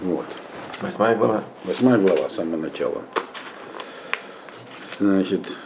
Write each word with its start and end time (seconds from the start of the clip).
Вот. 0.00 0.24
Восьмая 0.80 1.14
глава. 1.14 1.44
Восьмая 1.64 1.98
глава, 1.98 2.30
с 2.30 2.36
самого 2.36 2.56
начала. 2.56 3.02
Значит, 4.98 5.56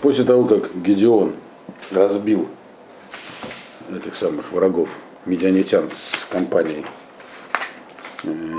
после 0.00 0.22
того, 0.24 0.44
как 0.44 0.72
Гедеон 0.76 1.34
разбил 1.90 2.48
этих 3.90 4.14
самых 4.14 4.52
врагов, 4.52 4.90
медианитян 5.26 5.90
с 5.90 6.26
компанией 6.30 6.86
э, 8.22 8.56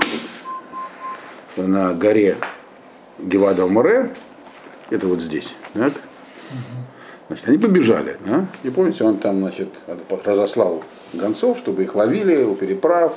на 1.56 1.94
горе 1.94 2.36
Гевада 3.18 3.66
Море, 3.66 4.14
это 4.90 5.06
вот 5.06 5.22
здесь, 5.22 5.54
так? 5.72 5.94
Значит, 7.28 7.48
они 7.48 7.56
побежали, 7.56 8.18
да? 8.26 8.46
И 8.62 8.68
помните, 8.68 9.04
он 9.04 9.16
там, 9.16 9.38
значит, 9.40 9.82
разослал 10.24 10.84
гонцов, 11.14 11.56
чтобы 11.56 11.82
их 11.82 11.94
ловили 11.94 12.42
у 12.44 12.54
переправ, 12.54 13.14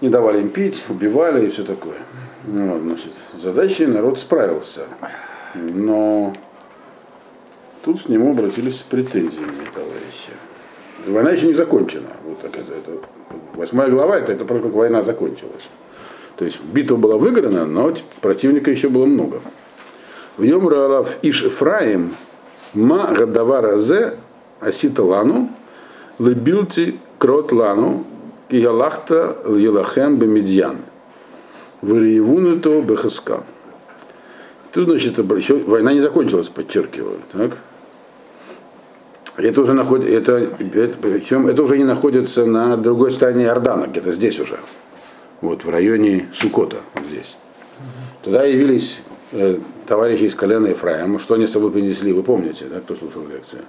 не 0.00 0.08
давали 0.08 0.40
им 0.40 0.50
пить, 0.50 0.84
убивали 0.88 1.46
и 1.46 1.50
все 1.50 1.64
такое. 1.64 1.98
Ну, 2.44 2.78
значит, 2.78 3.12
задачей 3.36 3.86
народ 3.86 4.18
справился. 4.18 4.82
Но 5.54 6.34
тут 7.84 8.02
к 8.02 8.08
нему 8.08 8.32
обратились 8.32 8.78
с 8.78 8.82
претензиями 8.82 9.64
товарищи. 9.74 10.32
Война 11.06 11.30
еще 11.30 11.46
не 11.46 11.54
закончена. 11.54 12.08
Вот 12.24 12.40
так 12.40 12.56
это, 12.56 12.72
это, 12.72 12.98
восьмая 13.54 13.88
глава 13.90 14.18
это, 14.18 14.32
это 14.32 14.44
про 14.44 14.60
как 14.60 14.72
война 14.72 15.02
закончилась. 15.02 15.68
То 16.36 16.44
есть 16.44 16.62
битва 16.62 16.96
была 16.96 17.16
выиграна, 17.16 17.64
но 17.64 17.94
противника 18.20 18.70
еще 18.70 18.88
было 18.88 19.06
много. 19.06 19.40
В 20.36 20.44
нем 20.44 20.68
Раалав 20.68 21.16
Иш 21.22 21.44
Эфраим 21.44 22.14
Ма 22.74 23.14
Гадавара 23.16 23.78
Зе 23.78 24.18
Асита 24.60 25.02
Лану 25.02 25.48
Лебилти 26.18 26.98
Крот 27.18 27.52
Лану 27.52 28.04
и 28.48 28.58
Ялахта 28.58 29.36
Елахем 29.46 30.16
Бемидьян. 30.16 30.78
Вариевунуто 31.82 32.80
Бехаска. 32.80 33.44
Тут, 34.72 34.88
значит, 34.88 35.18
война 35.18 35.92
не 35.92 36.00
закончилась, 36.00 36.48
подчеркиваю. 36.48 37.18
Так? 37.32 37.58
Это 39.36 39.60
уже 39.60 39.74
находится, 39.74 40.14
это, 40.14 40.56
это, 40.74 40.96
причем 40.98 41.46
это 41.46 41.62
уже 41.62 41.76
не 41.76 41.84
находится 41.84 42.46
на 42.46 42.76
другой 42.76 43.10
стороне 43.10 43.44
Иордана, 43.44 43.86
где-то 43.86 44.10
здесь 44.10 44.40
уже. 44.40 44.58
Вот, 45.42 45.64
в 45.64 45.68
районе 45.68 46.28
Сукота, 46.34 46.78
вот 46.94 47.04
здесь. 47.04 47.36
Туда 48.22 48.44
явились 48.44 49.02
э, 49.32 49.58
товарищи 49.86 50.22
из 50.22 50.34
колена 50.34 50.68
Ефраима. 50.68 51.18
Что 51.18 51.34
они 51.34 51.46
с 51.46 51.52
собой 51.52 51.70
принесли, 51.70 52.12
вы 52.12 52.22
помните, 52.22 52.64
да, 52.64 52.80
кто 52.80 52.96
слушал 52.96 53.26
лекцию? 53.26 53.62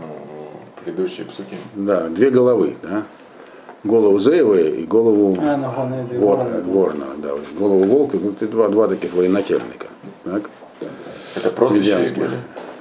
Ну, 0.00 0.50
предыдущие 0.84 1.24
псуки. 1.26 1.56
Да, 1.74 2.08
две 2.08 2.30
головы, 2.30 2.76
да. 2.82 3.04
Голову 3.86 4.18
Зеева 4.18 4.54
и 4.60 4.84
голову 4.84 5.36
А, 5.40 5.56
ну, 5.56 5.68
Вор- 6.18 6.38
ворона. 6.38 6.62
Ворна, 6.64 7.06
да, 7.22 7.30
голову 7.58 7.84
Волка, 7.84 8.18
ну, 8.22 8.30
это 8.30 8.46
два, 8.48 8.68
два 8.68 8.88
таких 8.88 9.14
военачальника. 9.14 9.86
Так? 10.24 10.50
Это 11.36 11.50
прозвище. 11.50 11.90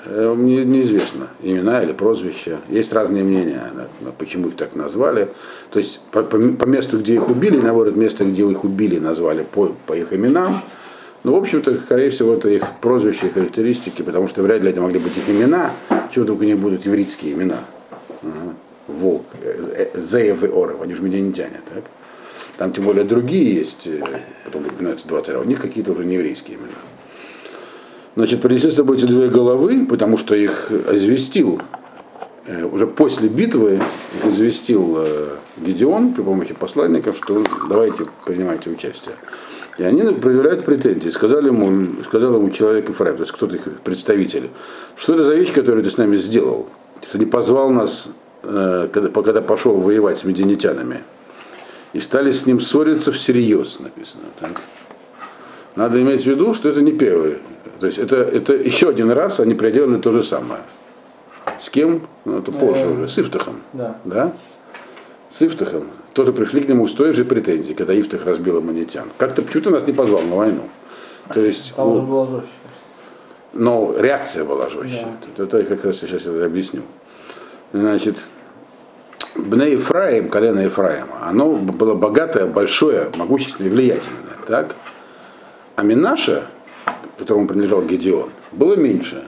Э, 0.08 0.34
Мне 0.36 0.64
неизвестно, 0.66 1.28
имена 1.42 1.82
или 1.82 1.92
прозвища. 1.92 2.60
Есть 2.70 2.94
разные 2.94 3.24
мнения, 3.24 3.72
почему 4.20 4.50
их 4.50 4.56
так 4.56 4.76
назвали. 4.76 5.30
То 5.72 5.80
есть 5.80 6.00
по, 6.12 6.22
по- 6.24 6.38
по 6.38 6.66
месту, 6.66 7.00
где 7.00 7.16
их 7.16 7.28
убили, 7.30 7.58
наоборот, 7.60 7.96
место, 7.96 8.24
где 8.26 8.44
их 8.50 8.64
убили, 8.64 9.00
назвали 9.00 9.44
по, 9.44 9.72
по 9.88 9.94
их 9.94 10.14
именам. 10.14 10.60
Ну, 11.24 11.34
в 11.34 11.38
общем-то, 11.38 11.74
скорее 11.86 12.12
всего, 12.12 12.34
это 12.34 12.50
их 12.50 12.64
прозвища 12.82 13.26
и 13.26 13.30
характеристики, 13.32 14.04
потому 14.04 14.28
что 14.28 14.44
вряд 14.44 14.62
ли 14.62 14.70
это 14.70 14.80
могли 14.82 15.00
быть 15.00 15.18
их 15.18 15.28
имена. 15.28 15.72
Чего 16.14 16.26
только 16.26 16.42
у 16.42 16.46
них 16.46 16.60
будут 16.60 16.86
еврейские 16.86 17.34
имена. 17.34 17.58
Ага. 18.22 18.54
Волк, 18.88 19.26
э, 19.42 19.90
э, 19.94 20.00
Зеев 20.00 20.44
и 20.44 20.48
Оров, 20.48 20.82
они 20.82 20.94
же 20.94 21.02
медианитяне, 21.02 21.62
так? 21.74 21.84
Там 22.58 22.72
тем 22.72 22.86
более 22.86 23.04
другие 23.04 23.56
есть, 23.56 23.88
э, 23.88 24.02
потом 24.46 24.66
упоминаются 24.66 25.08
два 25.08 25.22
царя, 25.22 25.40
у 25.40 25.44
них 25.44 25.62
какие-то 25.62 25.92
уже 25.92 26.06
не 26.06 26.16
еврейские 26.16 26.58
имена. 26.58 26.70
Значит, 28.16 28.42
принесли 28.42 28.72
с 28.72 28.76
собой 28.76 28.98
эти 28.98 29.06
две 29.06 29.28
головы, 29.28 29.86
потому 29.86 30.18
что 30.18 30.36
их 30.36 30.72
известил, 30.72 31.62
уже 32.72 32.88
после 32.88 33.28
битвы 33.28 33.76
их 33.76 34.32
известил 34.32 35.06
Гедеон 35.58 36.14
при 36.14 36.22
помощи 36.22 36.54
посланников, 36.54 37.18
что 37.18 37.44
давайте 37.68 38.06
принимайте 38.24 38.70
участие. 38.70 39.16
И 39.78 39.84
они 39.84 40.02
предъявляют 40.14 40.64
претензии. 40.64 41.10
Сказали 41.10 41.48
ему, 41.48 42.02
сказал 42.04 42.36
ему 42.36 42.50
человек 42.52 42.88
Ефраим, 42.88 43.18
то 43.18 43.24
есть 43.24 43.34
кто-то 43.34 43.56
их 43.56 43.64
представитель, 43.84 44.50
что 44.96 45.16
это 45.16 45.26
за 45.26 45.36
вещь, 45.36 45.52
которую 45.52 45.84
ты 45.84 45.90
с 45.90 45.98
нами 45.98 46.16
сделал? 46.16 46.68
Что 47.06 47.18
не 47.18 47.26
позвал 47.26 47.70
нас, 47.72 48.10
когда, 48.94 49.10
когда 49.10 49.42
пошел 49.42 49.76
воевать 49.80 50.18
с 50.18 50.24
медианитянами. 50.24 51.04
И 51.94 52.00
стали 52.00 52.32
с 52.32 52.46
ним 52.46 52.60
ссориться 52.60 53.12
всерьез, 53.12 53.80
написано. 53.80 54.24
Так? 54.40 54.62
Надо 55.76 56.02
иметь 56.02 56.24
в 56.24 56.26
виду, 56.26 56.54
что 56.54 56.70
это 56.70 56.82
не 56.82 56.92
первый. 56.92 57.38
То 57.80 57.88
есть 57.88 57.98
это, 58.00 58.18
это 58.18 58.54
еще 58.54 58.90
один 58.90 59.12
раз 59.12 59.40
они 59.40 59.54
проделали 59.54 59.98
то 60.00 60.12
же 60.12 60.24
самое. 60.24 60.62
С 61.62 61.70
кем? 61.70 62.08
Ну, 62.26 62.40
это 62.40 62.52
позже 62.52 62.82
Э, 62.82 62.88
уже. 62.94 63.08
С 63.08 63.20
Ифтахом. 63.20 63.62
Да. 63.74 63.96
Да? 64.04 64.34
С 65.30 65.42
Ифтахом. 65.42 65.90
Тоже 66.14 66.34
пришли 66.34 66.62
к 66.62 66.68
нему 66.70 66.88
с 66.88 66.94
той 66.94 67.14
же 67.14 67.24
претензией, 67.26 67.76
когда 67.76 67.94
Ифтах 67.98 68.26
разбил 68.26 68.58
аммонитян. 68.58 69.10
Как-то 69.18 69.42
почему-то 69.42 69.70
нас 69.70 69.86
не 69.88 69.94
позвал 69.94 70.22
на 70.22 70.36
войну. 70.36 70.62
То 71.34 71.42
есть, 71.42 71.74
Там 71.76 71.88
уже 71.90 72.02
у- 72.02 72.06
было 72.06 72.28
жестче. 72.28 72.50
но 73.54 73.96
реакция 73.98 74.44
была 74.46 74.70
жестче. 74.70 75.06
Это, 75.34 75.44
это 75.44 75.58
я 75.60 75.66
как 75.66 75.84
раз 75.86 75.98
сейчас 76.00 76.24
это 76.26 76.46
объясню. 76.46 76.82
Значит, 77.74 78.26
Бне 79.36 79.74
Ефраим, 79.74 80.30
колено 80.30 80.62
Ефраима, 80.62 81.28
оно 81.28 81.50
было 81.50 81.94
богатое, 81.94 82.46
большое, 82.46 83.10
могущественное 83.18 83.70
влиятельное. 83.70 84.38
Так? 84.48 84.76
А 85.76 85.84
Минаша, 85.84 86.46
которому 87.18 87.46
принадлежал 87.46 87.82
Гедеон, 87.82 88.30
было 88.54 88.76
меньше. 88.76 89.26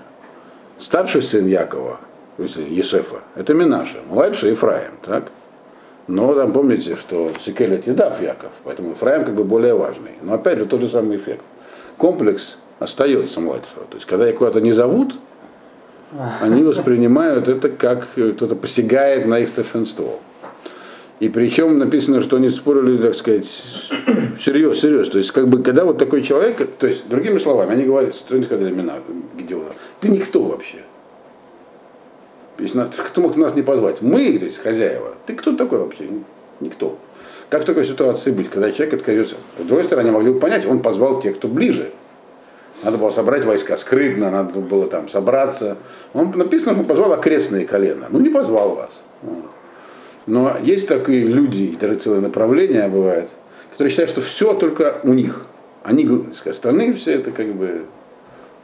Старший 0.80 1.24
сын 1.24 1.46
Якова, 1.46 2.00
то 2.38 2.44
есть 2.44 2.56
Есефа, 2.56 3.18
это 3.36 3.54
Минаша, 3.54 3.98
младший 4.08 4.52
Ефраим. 4.52 4.92
Так? 5.04 5.26
Но 6.08 6.34
там 6.36 6.54
помните, 6.54 6.96
что 6.96 7.30
Секель 7.42 7.74
это 7.74 7.92
Едав 7.92 8.22
Яков, 8.22 8.52
поэтому 8.64 8.92
Ефраим 8.92 9.26
как 9.26 9.36
бы 9.36 9.44
более 9.44 9.74
важный. 9.74 10.12
Но 10.22 10.36
опять 10.36 10.60
же 10.60 10.66
тот 10.66 10.80
же 10.80 10.90
самый 10.90 11.18
эффект. 11.18 11.44
Комплекс 11.98 12.58
остается 12.80 13.42
младшего. 13.42 13.84
То 13.90 13.96
есть 13.96 14.06
когда 14.06 14.30
их 14.30 14.38
куда-то 14.38 14.62
не 14.62 14.72
зовут, 14.72 15.18
они 16.42 16.64
воспринимают 16.64 17.48
это 17.48 17.70
как 17.70 18.08
э, 18.16 18.32
кто-то 18.32 18.56
посягает 18.56 19.26
на 19.26 19.40
их 19.40 19.50
старшинство. 19.50 20.20
И 21.20 21.30
причем 21.30 21.80
написано, 21.80 22.22
что 22.22 22.38
они 22.38 22.50
спорили, 22.50 22.98
так 22.98 23.16
сказать, 23.16 23.46
серьез, 23.46 24.80
серьез. 24.80 25.10
То 25.10 25.18
есть, 25.18 25.32
как 25.32 25.48
бы, 25.48 25.64
когда 25.64 25.84
вот 25.84 25.98
такой 25.98 26.22
человек, 26.22 26.58
то 26.78 26.86
есть, 26.86 27.08
другими 27.10 27.40
словами, 27.40 27.72
они 27.72 27.86
говорят, 27.86 28.16
что 28.16 28.36
они 28.36 28.44
сказали 28.44 28.72
Гедеона, 29.36 29.72
ты 30.00 30.10
никто 30.10 30.44
вообще. 30.44 30.78
Если 32.60 32.78
нас- 32.78 32.90
кто 32.96 33.22
мог 33.22 33.36
нас 33.36 33.56
не 33.56 33.64
позвать? 33.64 34.02
Мы, 34.02 34.38
то 34.38 34.46
есть, 34.46 34.60
хозяева. 34.60 35.16
Ты 35.26 35.34
кто 35.34 35.56
такой 35.56 35.80
вообще? 35.80 36.06
Никто. 36.60 36.98
Как 37.50 37.66
такой 37.66 37.86
ситуации 37.86 38.32
быть, 38.32 38.50
когда 38.50 38.72
человек 38.72 38.96
отказывается? 38.96 39.36
С 39.60 39.64
другой 39.66 39.86
стороны, 39.86 40.12
могли 40.12 40.32
бы 40.32 40.40
понять, 40.40 40.66
он 40.66 40.82
позвал 40.82 41.20
тех, 41.20 41.38
кто 41.38 41.48
ближе. 41.48 41.92
Надо 42.84 42.98
было 42.98 43.10
собрать 43.10 43.44
войска 43.44 43.76
скрытно, 43.76 44.30
надо 44.30 44.60
было 44.60 44.88
там 44.88 45.10
собраться. 45.10 45.78
Он 46.14 46.32
написано, 46.36 46.74
что 46.74 46.82
он 46.82 46.88
позвал 46.88 47.14
окрестные 47.14 47.66
колена. 47.66 48.08
Ну, 48.10 48.20
не 48.20 48.30
позвал 48.30 48.76
вас. 48.76 49.02
Но 50.28 50.58
есть 50.62 50.88
такие 50.88 51.26
люди, 51.26 51.64
и 51.64 51.76
даже 51.76 51.96
целое 51.96 52.22
направление 52.22 52.88
бывает, 52.88 53.30
которые 53.72 53.90
считают, 53.90 54.12
что 54.12 54.22
все 54.22 54.54
только 54.54 55.00
у 55.04 55.14
них. 55.14 55.46
Они, 55.84 56.08
остальные 56.46 56.94
все 56.94 57.14
это 57.14 57.32
как 57.32 57.48
бы 57.54 57.86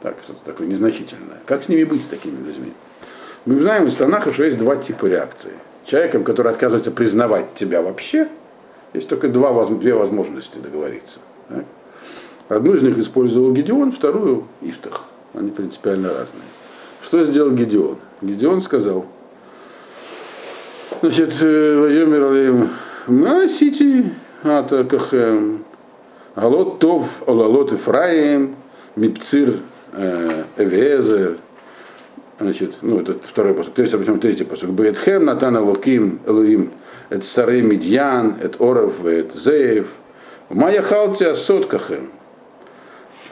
так, 0.02 0.16
что-то 0.22 0.44
такое 0.44 0.66
незначительное. 0.66 1.38
Как 1.46 1.62
с 1.62 1.68
ними 1.68 1.84
быть, 1.84 2.02
с 2.02 2.06
такими 2.06 2.36
людьми? 2.46 2.72
Мы 3.46 3.58
знаем 3.60 3.88
из 3.88 3.96
Танаха, 3.96 4.32
что 4.32 4.44
есть 4.44 4.58
два 4.58 4.76
типа 4.76 5.06
реакции. 5.06 5.52
Человеком, 5.86 6.24
который 6.24 6.52
отказывается 6.52 6.90
признавать 6.90 7.54
тебя 7.54 7.80
вообще, 7.80 8.28
есть 8.92 9.08
только 9.08 9.28
два, 9.28 9.64
две 9.64 9.94
возможности 9.94 10.58
договориться. 10.58 11.20
Одну 12.48 12.74
из 12.74 12.82
них 12.82 12.98
использовал 12.98 13.52
Гедеон, 13.52 13.92
вторую 13.92 14.44
Ифтах. 14.60 15.04
Они 15.32 15.50
принципиально 15.50 16.08
разные. 16.08 16.42
Что 17.02 17.24
сделал 17.24 17.50
Гедеон? 17.50 17.96
Гедеон 18.20 18.62
сказал, 18.62 19.06
значит, 21.00 21.40
Вайомер 21.40 22.24
Алеем, 22.24 22.70
Масити, 23.06 24.12
Атакахем, 24.42 25.64
Галот 26.36 26.78
Тов, 26.78 27.22
Олалот 27.26 27.72
Ифраим, 27.72 28.56
Мипцир 28.96 29.56
э, 29.92 30.44
Эвезер, 30.56 31.38
значит, 32.38 32.76
ну, 32.82 33.00
это 33.00 33.16
второй 33.22 33.54
посуд, 33.54 33.74
третий, 33.74 33.96
потом 33.96 34.20
третий 34.20 34.44
посуд. 34.44 34.70
Беетхем, 34.70 35.24
Натана 35.24 35.62
Луким, 35.62 36.20
Элуим, 36.26 36.70
это 37.10 37.24
Сары 37.24 37.62
Медьян, 37.62 38.36
это 38.42 38.62
Оров, 38.62 39.04
это 39.04 39.38
Зеев. 39.38 39.88
Майя 40.50 40.82
Халтия 40.82 41.34
Соткахем. 41.34 42.10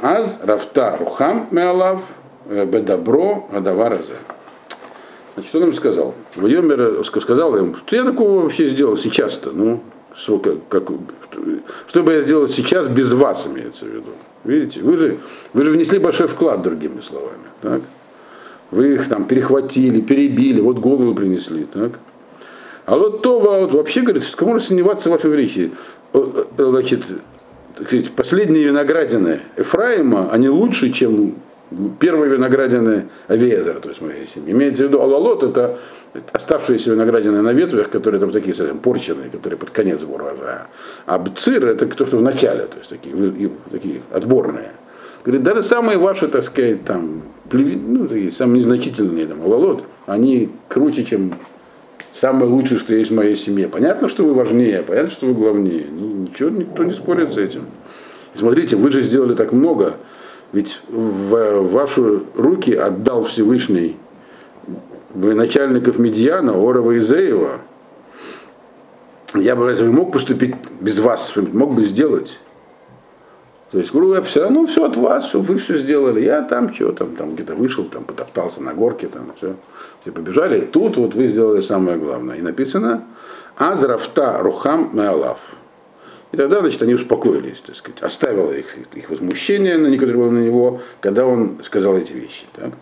Аз 0.03 0.41
Рафта 0.43 0.97
Рухам 0.99 1.47
Меалав, 1.53 2.03
э, 2.47 2.67
Бедабро, 2.67 3.45
Гадаваразе. 3.53 4.15
Значит, 5.35 5.55
он 5.55 5.63
им 5.63 5.75
сказал, 5.75 6.15
Владимир 6.35 7.05
сказал 7.05 7.57
им, 7.57 7.77
что 7.77 7.95
я 7.95 8.05
такого 8.05 8.43
вообще 8.43 8.67
сделал 8.67 8.97
сейчас-то, 8.97 9.53
ну, 9.53 9.81
как, 10.43 10.69
как, 10.69 10.89
что, 11.31 11.41
что 11.87 12.03
бы 12.03 12.15
я 12.15 12.21
сделал 12.21 12.49
сейчас 12.49 12.89
без 12.89 13.13
вас, 13.13 13.47
имеется 13.47 13.85
в 13.85 13.89
виду. 13.89 14.11
Видите, 14.43 14.81
вы 14.81 14.97
же, 14.97 15.19
вы 15.53 15.63
же 15.63 15.71
внесли 15.71 16.01
большой 16.01 16.27
вклад, 16.27 16.63
другими 16.63 17.01
словами. 17.01 17.47
Так? 17.61 17.81
Вы 18.73 18.95
их 18.95 19.09
там 19.09 19.25
перехватили, 19.25 20.01
перебили, 20.01 20.61
вот 20.61 20.79
голову 20.79 21.15
принесли. 21.15 21.65
Так? 21.73 21.93
А 22.87 22.97
вот 22.97 23.23
то 23.23 23.39
вот 23.39 23.73
вообще, 23.73 24.01
говорит, 24.01 24.25
кому 24.35 24.59
сомневаться 24.59 25.11
в 25.11 25.13
вашей 25.13 25.31
врехе? 25.31 25.71
Значит, 26.59 27.05
последние 28.17 28.65
виноградины 28.65 29.41
Ефраима, 29.57 30.31
они 30.31 30.49
лучше, 30.49 30.91
чем 30.91 31.37
первые 31.99 32.33
виноградины 32.33 33.09
Авиезера, 33.29 33.81
то 33.81 33.89
есть 33.89 34.01
моей 34.01 34.27
семьи. 34.27 34.53
Имеется 34.53 34.85
в 34.85 34.89
виду 34.89 35.01
Алалот, 35.01 35.43
это 35.43 35.79
оставшиеся 36.33 36.91
виноградины 36.93 37.41
на 37.43 37.53
ветвях, 37.53 37.91
которые 37.91 38.21
там 38.21 38.31
такие 38.31 38.55
совсем 38.55 38.79
порченные, 38.79 39.31
которые 39.31 39.59
под 39.59 39.71
конец 39.71 40.03
урожая. 40.03 40.67
А 41.07 41.19
бцир 41.19 41.67
это 41.67 41.87
то, 41.87 42.07
что 42.07 42.19
в 42.19 42.23
начале, 42.23 42.67
то 42.67 42.79
есть 42.79 42.91
такие, 42.91 43.51
такие 43.71 44.03
отборные. 44.13 44.73
Говорит, 45.25 45.43
даже 45.45 45.63
самые 45.63 45.99
ваши, 45.99 46.29
так 46.29 46.43
сказать, 46.43 46.85
там, 46.85 47.23
ну, 47.51 48.09
такие, 48.09 48.31
самые 48.33 48.59
незначительные, 48.59 49.27
там, 49.27 49.43
Алалот, 49.43 49.85
они 50.07 50.51
круче, 50.69 51.05
чем 51.05 51.35
самое 52.15 52.47
лучшее, 52.47 52.79
что 52.79 52.95
есть 52.95 53.11
в 53.11 53.15
моей 53.15 53.37
семье. 53.37 53.69
Понятно, 53.69 54.09
что 54.09 54.25
вы 54.25 54.35
важнее, 54.35 54.83
понятно, 54.83 55.11
что 55.11 55.27
вы 55.27 55.35
главнее. 55.35 55.85
Ничего, 55.85 56.51
никто 56.51 56.85
не 56.85 56.93
спорит 56.93 57.33
с 57.33 57.39
этим. 57.39 57.63
Смотрите, 58.35 58.77
вы 58.77 58.91
же 58.91 59.03
сделали 59.03 59.35
так 59.35 59.53
много, 59.53 59.97
ведь 60.53 60.81
в 60.89 61.63
ваши 61.63 62.23
руки 62.35 62.73
отдал 62.75 63.25
Всевышний 63.25 63.97
начальников 65.15 65.99
Медьяна, 65.99 66.53
Орова 66.53 66.93
и 66.93 67.01
Зеева. 67.01 67.61
Я 69.35 69.57
бы 69.57 69.67
разве 69.67 69.91
мог 69.91 70.13
поступить 70.13 70.55
без 70.81 70.99
вас, 70.99 71.31
что-нибудь 71.31 71.55
мог 71.55 71.75
бы 71.75 71.83
сделать? 71.83 72.41
То 73.73 73.79
есть, 73.79 73.91
говорю, 73.91 74.15
я 74.15 74.21
все 74.21 74.43
равно 74.43 74.67
все 74.67 74.85
от 74.85 74.99
вас, 74.99 75.33
вы 75.33 75.57
все 75.57 75.79
сделали. 75.79 76.21
Я 76.21 76.43
там 76.43 76.73
что 76.75 76.93
там, 76.93 77.17
там 77.17 77.35
где-то 77.35 77.55
вышел, 77.55 77.85
там 77.85 78.05
потоптался 78.05 78.63
на 78.63 78.75
горке, 78.75 79.09
там 79.09 79.33
все. 79.39 79.57
Все 80.03 80.13
побежали. 80.13 80.59
И 80.59 80.67
тут 80.67 80.99
вот 80.99 81.15
вы 81.15 81.27
сделали 81.27 81.61
самое 81.61 81.97
главное. 81.97 82.37
И 82.37 82.43
написано 82.43 83.05
Азрафта 83.57 84.39
Рухам 84.41 84.91
Меалав. 84.93 85.57
И 86.33 86.37
тогда, 86.37 86.61
значит, 86.61 86.83
они 86.83 86.93
успокоились, 86.93 87.61
так 87.61 87.75
сказать, 87.75 88.03
оставило 88.03 88.53
их, 88.53 88.67
их 88.95 89.09
возмущение, 89.09 89.79
на 89.79 89.87
некоторое 89.87 90.19
было 90.19 90.31
на 90.31 90.45
него, 90.45 90.83
когда 91.01 91.25
он 91.25 91.59
сказал 91.63 91.97
эти 91.97 92.13
вещи. 92.13 92.45
Так? 92.55 92.73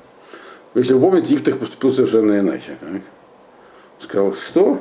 Если 0.75 0.95
вы 0.95 1.01
помните, 1.01 1.37
Ифтах 1.37 1.59
поступил 1.59 1.93
совершенно 1.93 2.41
иначе. 2.41 2.77
Так? 2.81 3.03
Сказал, 4.01 4.35
что? 4.35 4.81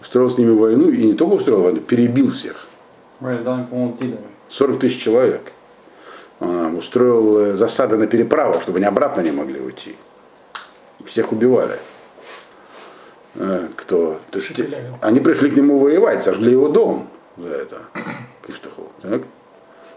Устроил 0.00 0.30
с 0.30 0.38
ними 0.38 0.52
войну, 0.52 0.88
и 0.88 1.04
не 1.04 1.14
только 1.14 1.34
устроил 1.34 1.62
войну, 1.62 1.80
перебил 1.80 2.30
всех. 2.30 2.66
40 4.50 4.80
тысяч 4.80 5.02
человек. 5.02 5.52
Он 6.40 6.76
устроил 6.76 7.38
э, 7.38 7.56
засады 7.56 7.96
на 7.96 8.06
переправу, 8.06 8.60
чтобы 8.60 8.78
они 8.78 8.86
обратно 8.86 9.20
не 9.20 9.30
могли 9.30 9.60
уйти. 9.60 9.94
Всех 11.04 11.32
убивали. 11.32 11.76
Э, 13.36 13.68
кто? 13.76 14.18
То 14.30 14.38
есть, 14.38 14.52
они 15.00 15.20
пришли 15.20 15.50
к 15.50 15.56
нему 15.56 15.78
воевать, 15.78 16.22
сожгли 16.22 16.52
его 16.52 16.68
дом 16.68 17.08
за 17.36 17.48
это, 17.48 17.78
Ифтаху. 18.48 18.90
Так? 19.02 19.22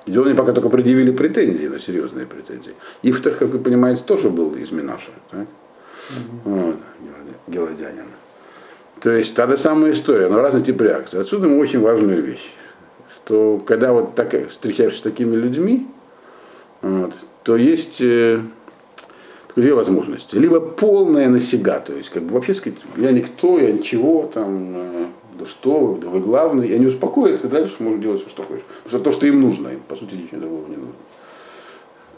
Гедеоне 0.05 0.35
пока 0.35 0.51
только 0.51 0.69
предъявили 0.69 1.11
претензии, 1.11 1.67
но 1.67 1.77
серьезные 1.77 2.25
претензии. 2.25 2.73
Ифтах, 3.03 3.38
как 3.38 3.50
вы 3.50 3.59
понимаете, 3.59 4.03
тоже 4.05 4.29
был 4.29 4.53
из 4.55 4.71
Минаша. 4.71 5.11
Так? 5.31 5.47
Угу. 6.45 6.55
Вот, 6.55 6.75
Геладянин. 7.47 8.05
То 9.00 9.11
есть 9.11 9.33
та 9.35 9.47
же 9.47 9.57
самая 9.57 9.91
история, 9.94 10.29
но 10.29 10.41
разный 10.41 10.61
тип 10.61 10.81
реакции. 10.81 11.19
Отсюда 11.19 11.47
мы 11.47 11.59
очень 11.59 11.81
важную 11.81 12.21
вещь, 12.21 12.53
что 13.25 13.62
когда 13.66 13.94
вот 13.94 14.16
так, 14.16 14.34
встречаешься 14.50 15.00
с 15.00 15.02
такими 15.02 15.36
людьми, 15.36 15.88
вот, 16.81 17.14
то 17.44 17.56
есть 17.56 18.02
э, 18.02 18.42
две 19.56 19.74
возможности. 19.74 20.36
Либо 20.36 20.60
полная 20.60 21.30
насига, 21.30 21.80
то 21.80 21.94
есть 21.94 22.10
как 22.10 22.24
бы 22.24 22.34
вообще 22.34 22.54
сказать, 22.54 22.80
я 22.98 23.12
никто, 23.12 23.60
я 23.60 23.72
ничего, 23.72 24.30
там, 24.34 24.74
э, 24.75 25.06
да 25.40 25.46
что 25.46 25.80
вы, 25.80 26.02
да 26.02 26.10
вы 26.10 26.20
главный, 26.20 26.68
и 26.68 26.74
они 26.74 26.88
успокоятся, 26.88 27.48
и 27.48 27.50
дальше 27.50 27.75
можно 27.80 28.02
делать 28.02 28.22
все, 28.22 28.30
что 28.30 28.44
хочешь. 28.44 28.64
Потому 28.84 28.90
что 28.90 29.00
то, 29.00 29.12
что 29.12 29.28
им 29.28 29.42
нужно, 29.42 29.70
им, 29.70 29.80
по 29.88 29.96
сути, 29.96 30.16
ничего 30.16 30.42
другого 30.42 30.68
не 30.68 30.78
нужно. 30.78 30.94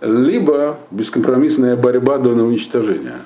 Либо 0.01 0.77
бескомпромиссная 0.91 1.75
борьба 1.75 2.17
до 2.17 2.31
уничтожения. 2.31 3.19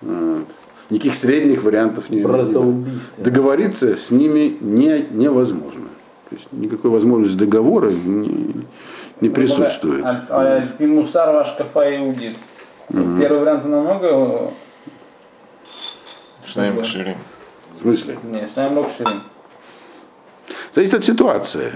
Вот. 0.00 0.46
Никаких 0.90 1.14
средних 1.14 1.62
вариантов 1.62 2.10
не 2.10 2.20
Договориться 3.16 3.96
с 3.96 4.10
ними 4.10 4.56
не, 4.60 5.06
невозможно. 5.10 5.88
То 6.34 6.40
есть 6.40 6.52
никакой 6.52 6.90
возможности 6.90 7.38
договора 7.38 7.90
не, 7.90 8.64
не 9.20 9.28
присутствует. 9.28 10.04
А, 10.04 10.26
а, 10.30 10.64
а 10.78 10.82
Мусар 10.84 11.32
ваш 11.32 11.52
кафа 11.52 11.96
иудит. 11.96 12.36
Первый 12.88 13.38
вариант 13.38 13.64
намного... 13.64 14.50
Шнаем 16.44 16.80
Кширим. 16.80 17.18
В 17.78 17.82
смысле? 17.82 18.18
Нет, 18.24 18.50
Шнаем 18.52 18.82
Кширим. 18.82 19.22
Зависит 20.74 20.94
от 20.94 21.04
ситуации. 21.04 21.72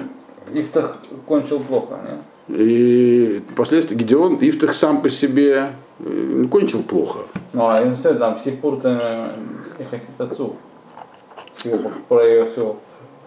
Ифтах 0.52 0.96
кончил 1.24 1.60
плохо, 1.60 1.98
нет? 2.04 2.58
И 2.58 3.44
впоследствии 3.52 3.94
Гедеон, 3.94 4.38
Ифтах 4.40 4.74
сам 4.74 5.02
по 5.02 5.08
себе 5.08 5.70
э, 6.00 6.46
кончил 6.50 6.82
плохо. 6.82 7.20
Ну, 7.52 7.68
а 7.68 7.80
им 7.80 7.94
все 7.94 8.14
там, 8.14 8.38
Сипурта 8.40 9.34
и 9.78 9.84
Хасид 9.84 10.20
отцов. 10.20 10.56
Всего, 11.54 11.92
про 12.08 12.44
всего, 12.46 12.78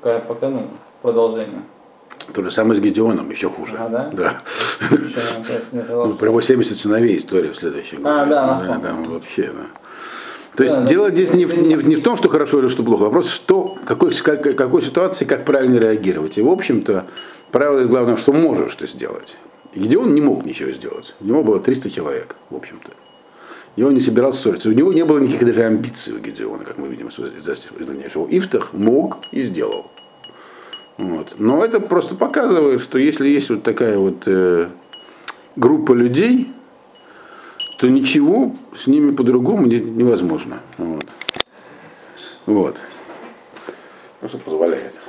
по 0.01 0.35
кануну, 0.35 0.67
продолжение. 1.01 1.61
То 2.33 2.43
же 2.43 2.51
самое 2.51 2.79
с 2.79 2.83
Гедеоном, 2.83 3.29
еще 3.29 3.49
хуже. 3.49 3.75
А, 3.77 3.89
да? 3.89 4.11
Да. 4.13 4.41
Ну, 5.71 6.13
про 6.13 6.27
его 6.27 6.41
70 6.41 6.77
сыновей 6.77 7.17
история 7.17 7.51
в 7.51 7.55
следующем 7.55 8.05
А, 8.05 8.25
да, 8.25 8.63
да, 8.65 8.79
там 8.79 9.03
вообще, 9.03 9.51
да. 9.51 9.67
То 10.55 10.63
есть 10.63 10.75
да, 10.75 10.85
дело 10.85 11.09
да, 11.09 11.15
здесь 11.15 11.33
не, 11.33 11.45
в, 11.45 11.57
не, 11.57 11.75
не 11.75 11.95
в 11.95 12.03
том, 12.03 12.15
что 12.17 12.29
хорошо 12.29 12.59
или 12.59 12.67
что 12.67 12.83
плохо, 12.83 13.03
вопрос, 13.03 13.29
что, 13.29 13.77
какой, 13.85 14.13
как, 14.13 14.55
какой 14.55 14.81
ситуации, 14.81 15.25
как 15.25 15.45
правильно 15.45 15.77
реагировать. 15.77 16.37
И, 16.37 16.41
в 16.41 16.49
общем-то, 16.49 17.05
правило 17.51 17.83
главное, 17.85 18.17
что 18.17 18.33
можешь 18.33 18.75
ты 18.75 18.87
сделать. 18.87 19.37
И 19.73 19.79
Гедеон 19.79 20.13
не 20.13 20.21
мог 20.21 20.45
ничего 20.45 20.71
сделать. 20.71 21.15
У 21.21 21.25
него 21.25 21.43
было 21.43 21.59
300 21.59 21.89
человек, 21.89 22.35
в 22.49 22.55
общем-то. 22.55 22.91
И 23.77 23.83
он 23.83 23.93
не 23.93 24.01
собирался 24.01 24.41
ссориться. 24.41 24.69
У 24.69 24.73
него 24.73 24.91
не 24.91 25.05
было 25.05 25.19
никаких 25.19 25.47
даже 25.47 25.63
амбиций 25.63 26.13
у 26.13 26.19
Гедеона, 26.19 26.65
как 26.65 26.77
мы 26.77 26.89
видим 26.89 27.07
из 27.07 27.87
дальнейшего. 27.87 28.27
Ифтах 28.29 28.73
мог 28.73 29.19
и 29.31 29.41
сделал. 29.41 29.89
Вот. 31.01 31.39
Но 31.39 31.65
это 31.65 31.79
просто 31.79 32.13
показывает, 32.13 32.79
что 32.79 32.99
если 32.99 33.27
есть 33.27 33.49
вот 33.49 33.63
такая 33.63 33.97
вот 33.97 34.27
э, 34.27 34.69
группа 35.55 35.93
людей, 35.93 36.53
то 37.79 37.87
ничего 37.87 38.55
с 38.77 38.85
ними 38.85 39.15
по-другому 39.15 39.65
не, 39.65 39.79
невозможно. 39.79 40.59
Вот. 40.77 41.07
вот. 42.45 42.77
Ну, 44.21 44.27
что 44.27 44.37
позволяет. 44.37 45.01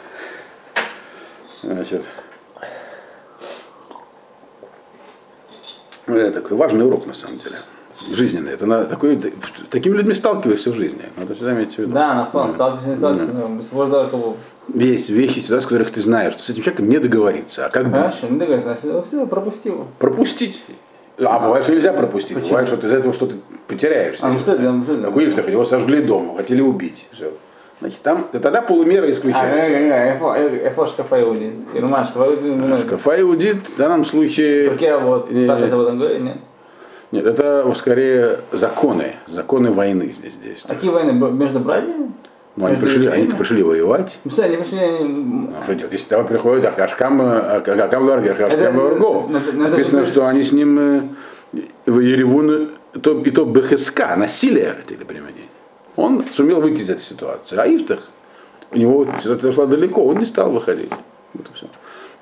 Значит, 1.63 2.05
это 6.07 6.31
такой 6.31 6.57
важный 6.57 6.87
урок 6.87 7.05
на 7.05 7.13
самом 7.13 7.39
деле 7.39 7.59
жизненный. 8.11 8.53
Это 8.53 8.67
на 8.67 8.85
такой, 8.85 9.21
такими 9.71 9.97
людьми 9.97 10.15
сталкиваешься 10.15 10.71
в 10.71 10.75
жизни. 10.75 11.03
Надо 11.17 11.35
всегда 11.35 11.55
иметь 11.55 11.75
в 11.75 11.79
виду. 11.79 11.93
Да, 11.93 12.15
на 12.15 12.27
фон, 12.27 12.53
сталкиваешься, 12.53 12.91
не 12.91 12.97
сталкиваешься, 12.97 13.33
да. 13.33 14.11
Ну, 14.13 14.37
есть 14.75 15.11
вещи, 15.11 15.41
ситуации, 15.41 15.67
в 15.67 15.69
которых 15.69 15.91
ты 15.91 16.01
знаешь, 16.01 16.33
что 16.33 16.43
с 16.43 16.51
этим 16.51 16.63
человеком 16.63 16.89
не 16.89 16.99
договориться. 16.99 17.67
А 17.67 17.69
как 17.69 17.89
Хорошо, 17.89 18.23
быть? 18.23 18.31
не 18.31 18.39
договориться, 18.39 18.77
значит, 18.81 19.07
все, 19.09 19.27
пропустил. 19.27 19.87
Пропустить. 19.99 20.63
А 21.19 21.39
бывает, 21.39 21.65
что 21.65 21.75
нельзя 21.75 21.93
пропустить. 21.93 22.35
Почему? 22.35 22.51
Бывает, 22.51 22.69
что 22.69 22.77
ты 22.77 22.87
из 22.87 22.93
этого 22.93 23.13
что-то 23.13 23.37
потеряешься. 23.69 24.25
А, 24.25 24.29
ну, 24.29 24.35
ну, 24.35 24.39
кстати. 24.39 25.03
Такой 25.03 25.29
Ифтах, 25.29 25.49
его 25.49 25.65
сожгли 25.65 26.03
дома, 26.03 26.37
хотели 26.37 26.61
убить. 26.61 27.07
Все. 27.13 27.33
Значит, 27.81 28.01
там, 28.03 28.29
тогда 28.31 28.63
полумера 28.63 29.11
исключается. 29.11 29.73
А, 29.73 30.69
эфо 30.69 30.87
шкафа 30.87 31.21
иудит. 31.21 31.53
Ирма 31.75 32.05
шкафа 32.05 32.35
иудит. 32.35 32.79
Шкафа 32.81 33.21
иудит 33.21 33.69
в 33.69 33.77
данном 33.77 34.05
случае... 34.05 34.71
Как 34.71 34.81
я 34.81 34.99
вот, 34.99 35.29
так 35.29 35.73
об 35.73 35.81
этом 35.81 35.99
говорю, 35.99 36.19
нет? 36.21 36.37
Нет, 37.13 37.27
это 37.27 37.71
скорее 37.77 38.41
законы, 38.53 39.17
законы 39.29 39.71
войны 39.71 40.11
здесь 40.11 40.35
действуют. 40.35 40.79
Какие 40.79 40.91
войны? 40.91 41.13
Между 41.13 41.61
братьями? 41.61 42.13
Ну, 42.57 42.67
они 42.67 42.77
пришли, 42.77 43.07
они 43.07 43.27
пришли 43.27 43.63
воевать. 43.63 44.19
Ну, 44.25 44.33
они 44.43 44.57
пришли... 44.57 44.79
Ну, 45.01 45.53
что 45.63 45.75
делать? 45.75 45.93
Если 45.93 46.09
там 46.09 46.27
приходит 46.27 46.65
Ахашкам, 46.65 47.21
Ахашкам 47.21 48.09
Ларгер, 48.09 48.33
Ахашкам 48.33 48.77
Варго, 48.77 49.29
написано, 49.53 50.05
что 50.05 50.27
они 50.27 50.43
с 50.43 50.53
ним 50.53 50.79
э, 50.79 51.61
в 51.87 52.01
Еревун, 52.01 52.71
то, 53.03 53.21
и 53.21 53.31
то 53.31 53.47
БХСК, 53.47 54.17
насилие 54.17 54.75
хотели 54.75 55.05
применить. 55.05 55.49
Он 55.97 56.25
сумел 56.33 56.61
выйти 56.61 56.81
из 56.81 56.91
этой 56.91 57.01
ситуации. 57.03 57.57
А 57.57 57.67
Ифтах, 57.67 58.09
у 58.71 58.79
него 58.79 59.05
это 59.05 59.41
зашло 59.41 59.67
далеко, 59.67 60.05
он 60.05 60.19
не 60.19 60.25
стал 60.25 60.51
выходить. 60.51 60.93
Вот 61.35 61.47
и 61.47 61.55
все. 61.55 61.67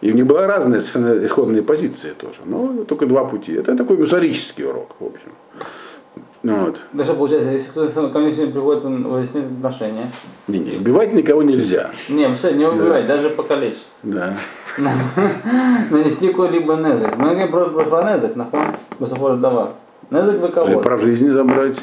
И 0.00 0.10
у 0.10 0.14
них 0.14 0.26
была 0.26 0.46
разные 0.46 0.80
совершенно 0.80 1.26
исходные 1.26 1.62
позиции 1.62 2.10
тоже. 2.18 2.38
Но 2.44 2.84
только 2.84 3.06
два 3.06 3.24
пути. 3.24 3.52
Это 3.52 3.76
такой 3.76 3.98
мусорический 3.98 4.64
урок, 4.64 4.96
в 4.98 5.06
общем. 5.06 5.30
Вот. 6.42 6.80
Да 6.94 7.04
что 7.04 7.14
получается, 7.14 7.50
если 7.50 7.68
кто-то 7.68 8.08
ко 8.08 8.18
мне 8.18 8.32
сегодня 8.32 8.54
приходит, 8.54 8.84
он 8.86 9.06
выясняет 9.06 9.46
отношения. 9.52 10.10
Не, 10.48 10.58
не, 10.58 10.76
убивать 10.78 11.12
никого 11.12 11.42
нельзя. 11.42 11.90
Не, 12.08 12.26
ну, 12.26 12.30
вообще 12.30 12.52
не 12.54 12.64
убивать, 12.64 13.06
да. 13.06 13.16
даже 13.16 13.30
покалечить. 13.30 13.86
Да. 14.02 14.34
Нанести 15.90 16.28
какой-либо 16.28 16.76
незык. 16.76 17.14
Мы 17.18 17.30
говорим 17.30 17.50
про, 17.50 17.66
про, 17.66 17.84
про 17.84 18.12
незык, 18.12 18.36
на 18.36 18.46
фон 18.46 18.68
высоко 18.98 19.34
давар. 19.34 19.72
Незык 20.10 20.40
вы 20.40 20.48
кого? 20.48 20.68
Или 20.68 20.76
про 20.78 20.96
жизнь 20.96 21.28
забрать. 21.28 21.82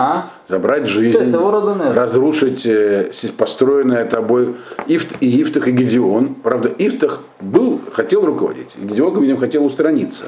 А? 0.00 0.30
Забрать 0.46 0.86
жизнь. 0.86 1.18
незик. 1.18 1.96
разрушить 1.96 2.64
э, 2.66 3.10
построенное 3.36 4.04
тобой 4.04 4.54
Ифт, 4.86 5.16
и 5.20 5.42
Ифтах, 5.42 5.66
и 5.66 5.72
Гедеон. 5.72 6.36
Правда, 6.36 6.68
Ифтах 6.78 7.24
был, 7.40 7.80
хотел 7.92 8.24
руководить, 8.24 8.76
Гедеон, 8.76 9.20
видимо, 9.20 9.40
хотел 9.40 9.64
устраниться. 9.64 10.26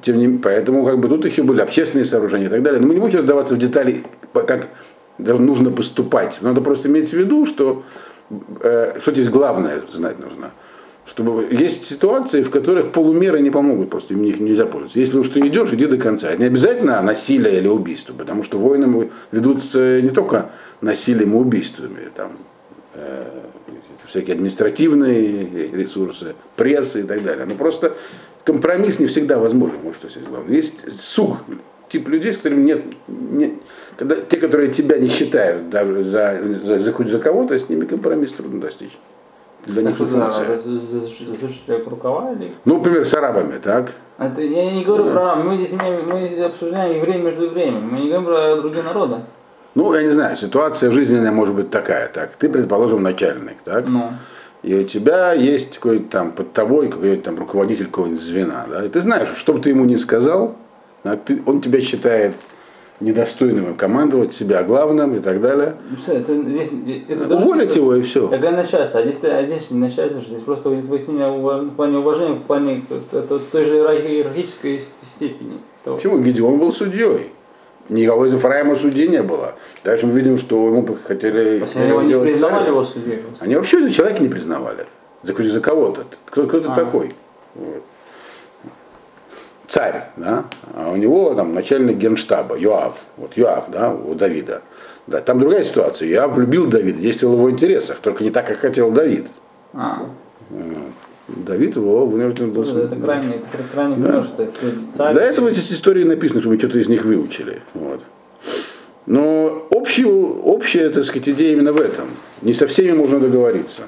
Тем 0.00 0.16
не 0.16 0.38
поэтому 0.38 0.86
как 0.86 1.00
бы 1.00 1.08
тут 1.08 1.26
еще 1.26 1.42
были 1.42 1.60
общественные 1.60 2.06
сооружения 2.06 2.46
и 2.46 2.50
так 2.50 2.62
далее. 2.62 2.80
Но 2.80 2.86
мы 2.86 2.94
не 2.94 3.00
будем 3.00 3.20
вдаваться 3.20 3.56
в 3.56 3.58
детали, 3.58 4.04
как 4.32 4.70
нужно 5.18 5.70
поступать. 5.70 6.38
Надо 6.40 6.62
просто 6.62 6.88
иметь 6.88 7.10
в 7.10 7.12
виду, 7.12 7.44
что 7.44 7.82
э, 8.60 8.98
что 9.00 9.12
здесь 9.12 9.28
главное 9.28 9.82
знать 9.92 10.18
нужно. 10.18 10.52
Чтобы 11.06 11.48
есть 11.50 11.84
ситуации, 11.84 12.42
в 12.42 12.50
которых 12.50 12.92
полумеры 12.92 13.40
не 13.40 13.50
помогут, 13.50 13.90
просто 13.90 14.14
им 14.14 14.22
них 14.22 14.40
нельзя 14.40 14.64
пользоваться. 14.64 14.98
Если 14.98 15.18
уж 15.18 15.28
ты 15.28 15.40
идешь, 15.40 15.72
иди 15.72 15.86
до 15.86 15.98
конца. 15.98 16.30
Это 16.30 16.40
не 16.40 16.46
обязательно 16.46 17.00
насилие 17.02 17.58
или 17.58 17.68
убийство, 17.68 18.14
потому 18.14 18.42
что 18.42 18.58
войны 18.58 19.10
ведутся 19.30 20.00
не 20.00 20.10
только 20.10 20.50
насилием 20.80 21.34
и 21.34 21.36
убийствами, 21.36 22.08
там, 22.14 22.32
э, 22.94 23.26
всякие 24.06 24.34
административные 24.34 25.70
ресурсы, 25.72 26.34
пресса 26.56 27.00
и 27.00 27.02
так 27.02 27.22
далее. 27.22 27.44
Но 27.44 27.54
просто 27.54 27.94
компромисс 28.44 28.98
не 28.98 29.06
всегда 29.06 29.38
возможен, 29.38 29.76
вот 29.82 29.94
что 29.94 30.08
здесь 30.08 30.22
главное. 30.22 30.54
Есть 30.54 30.98
суг, 30.98 31.38
тип 31.90 32.08
людей, 32.08 32.32
с 32.32 32.38
которыми 32.38 32.62
нет, 32.62 32.82
нет 33.08 33.52
когда, 33.96 34.16
те, 34.16 34.38
которые 34.38 34.72
тебя 34.72 34.98
не 34.98 35.08
считают 35.08 35.70
даже 35.70 36.02
за, 36.02 36.40
за, 36.42 36.80
за, 36.80 37.04
за 37.04 37.18
кого-то, 37.18 37.58
с 37.58 37.68
ними 37.68 37.84
компромисс 37.84 38.32
трудно 38.32 38.60
достичь. 38.60 38.98
Для 39.66 39.82
них 39.82 39.96
да, 39.98 40.04
функция. 40.04 40.58
засушить 40.58 41.68
рукава 41.88 42.32
или... 42.32 42.52
Ну, 42.64 42.78
например, 42.78 43.06
с 43.06 43.14
арабами, 43.14 43.58
так? 43.58 43.92
Это, 44.18 44.42
я 44.42 44.70
не 44.72 44.84
говорю 44.84 45.10
про... 45.10 45.36
Мы 45.36 45.56
здесь, 45.56 45.72
имеем- 45.72 46.08
мы 46.08 46.26
здесь 46.26 46.44
обсуждаем 46.44 46.96
евреи 46.96 47.20
между 47.20 47.44
евреями. 47.44 47.78
Мы 47.80 48.00
не 48.00 48.08
говорим 48.08 48.26
про 48.26 48.56
другие 48.56 48.82
народы. 48.82 49.16
Ну, 49.74 49.92
я 49.94 50.02
не 50.02 50.10
знаю, 50.10 50.36
ситуация 50.36 50.90
жизненная 50.90 51.32
может 51.32 51.54
быть 51.54 51.70
такая, 51.70 52.08
так. 52.08 52.36
Ты, 52.36 52.48
предположим, 52.48 53.02
начальник, 53.02 53.56
так? 53.64 53.88
Ну. 53.88 54.10
И 54.62 54.74
у 54.74 54.84
тебя 54.84 55.32
есть 55.32 55.78
какой-нибудь 55.78 56.10
там 56.10 56.32
под 56.32 56.52
тобой 56.52 56.88
какой-нибудь 56.88 57.24
там 57.24 57.38
руководитель 57.38 57.86
какого-нибудь 57.86 58.22
звена, 58.22 58.66
да? 58.68 58.84
И 58.84 58.88
ты 58.88 59.00
знаешь, 59.00 59.28
что 59.36 59.52
бы 59.52 59.60
ты 59.60 59.70
ему 59.70 59.84
ни 59.84 59.96
сказал, 59.96 60.56
а 61.02 61.16
ты- 61.16 61.42
он 61.46 61.60
тебя 61.60 61.80
считает 61.80 62.34
недостойным 63.00 63.74
командовать, 63.74 64.32
себя 64.32 64.62
главным 64.62 65.16
и 65.16 65.20
так 65.20 65.40
далее. 65.40 65.74
Ну, 65.90 65.96
всё, 65.96 66.12
это, 66.12 66.34
здесь, 66.34 66.70
это 67.08 67.36
Уволить 67.36 67.74
его 67.76 67.94
и 67.96 68.02
все. 68.02 68.28
Такая 68.28 68.52
начальство, 68.52 69.00
а 69.00 69.02
здесь, 69.02 69.18
а 69.24 69.42
здесь 69.44 69.70
не 69.70 69.78
начальство, 69.78 70.20
что 70.20 70.30
здесь 70.30 70.42
просто 70.42 70.68
будет 70.70 70.84
выяснение 70.86 71.28
в 71.30 71.70
плане 71.70 71.98
уважения, 71.98 72.34
в 72.34 72.42
плане 72.42 72.82
это, 73.12 73.38
той 73.38 73.64
же 73.64 73.76
иерархи- 73.78 74.08
иерархической 74.08 74.82
степени. 75.16 75.54
того. 75.82 75.96
Почему? 75.96 76.18
Гедеон 76.20 76.58
был 76.58 76.72
судьей. 76.72 77.30
Никого 77.90 78.24
из 78.24 78.32
Ефраима 78.32 78.74
судей 78.76 79.08
не 79.08 79.22
было. 79.22 79.54
Дальше 79.84 80.06
мы 80.06 80.12
видим, 80.12 80.38
что 80.38 80.66
ему 80.68 80.86
хотели 81.04 81.62
они 81.74 81.88
его 81.88 82.00
не 82.00 82.18
признавали 82.18 82.60
царем. 82.64 82.72
его 82.74 82.84
судьей. 82.84 83.22
Они 83.40 83.56
вообще 83.56 83.90
человека 83.90 84.22
не 84.22 84.28
признавали. 84.30 84.86
За, 85.22 85.34
за 85.34 85.60
кого-то. 85.60 86.04
Кто, 86.24 86.46
кто 86.46 86.60
ты 86.60 86.68
А. 86.70 86.74
такой? 86.74 87.10
Вот. 87.54 87.82
Царь, 89.66 90.04
да? 90.16 90.44
А 90.74 90.90
у 90.90 90.96
него 90.96 91.34
там 91.34 91.54
начальник 91.54 91.96
генштаба, 91.96 92.56
Йоав. 92.56 92.98
Вот 93.16 93.36
Йоав, 93.36 93.70
да, 93.70 93.92
у 93.92 94.14
Давида. 94.14 94.62
Да, 95.06 95.20
там 95.20 95.40
другая 95.40 95.62
ситуация. 95.62 96.08
Йоав 96.08 96.34
влюбил 96.34 96.66
Давида, 96.66 96.98
действовал 96.98 97.34
в 97.36 97.38
его 97.38 97.50
интересах, 97.50 97.98
только 98.00 98.24
не 98.24 98.30
так, 98.30 98.46
как 98.46 98.58
хотел 98.58 98.90
Давид. 98.90 99.28
А, 99.72 100.06
Давид 101.28 101.76
его 101.76 102.06
вынужден 102.06 102.52
был... 102.52 102.62
это, 102.62 102.80
это 102.80 102.96
крайне, 102.96 103.34
это 103.52 103.62
крайне 103.72 103.96
Да. 103.96 104.22
что 104.22 104.42
это 104.42 104.52
царь. 104.96 105.14
Для 105.14 105.22
этого 105.22 105.48
эти 105.48 105.58
истории 105.60 106.04
написаны, 106.04 106.40
чтобы 106.40 106.54
мы 106.56 106.58
что-то 106.58 106.78
из 106.78 106.88
них 106.88 107.04
выучили. 107.04 107.62
Вот. 107.72 108.00
Но 109.06 109.66
общую, 109.70 110.42
общая, 110.42 110.90
так 110.90 111.04
сказать, 111.04 111.28
идея 111.30 111.52
именно 111.54 111.72
в 111.72 111.80
этом. 111.80 112.08
Не 112.42 112.52
со 112.52 112.66
всеми 112.66 112.92
можно 112.92 113.20
договориться. 113.20 113.82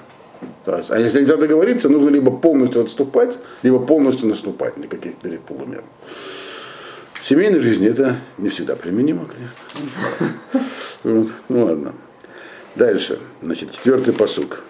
То 0.67 0.77
есть, 0.77 0.91
а 0.91 0.99
если 0.99 1.21
нельзя 1.21 1.37
договориться, 1.37 1.89
нужно 1.89 2.09
либо 2.09 2.33
полностью 2.33 2.83
отступать, 2.83 3.39
либо 3.63 3.79
полностью 3.79 4.29
наступать, 4.29 4.77
никаких 4.77 5.15
переполумер. 5.15 5.85
В 7.13 7.25
семейной 7.25 7.61
жизни 7.61 7.89
это 7.89 8.17
не 8.37 8.49
всегда 8.49 8.75
применимо, 8.75 9.27
конечно. 9.27 11.33
Ну 11.49 11.65
ладно. 11.65 11.93
Дальше. 12.75 13.21
Значит, 13.43 13.71
четвертый 13.71 14.13
посук. 14.13 14.65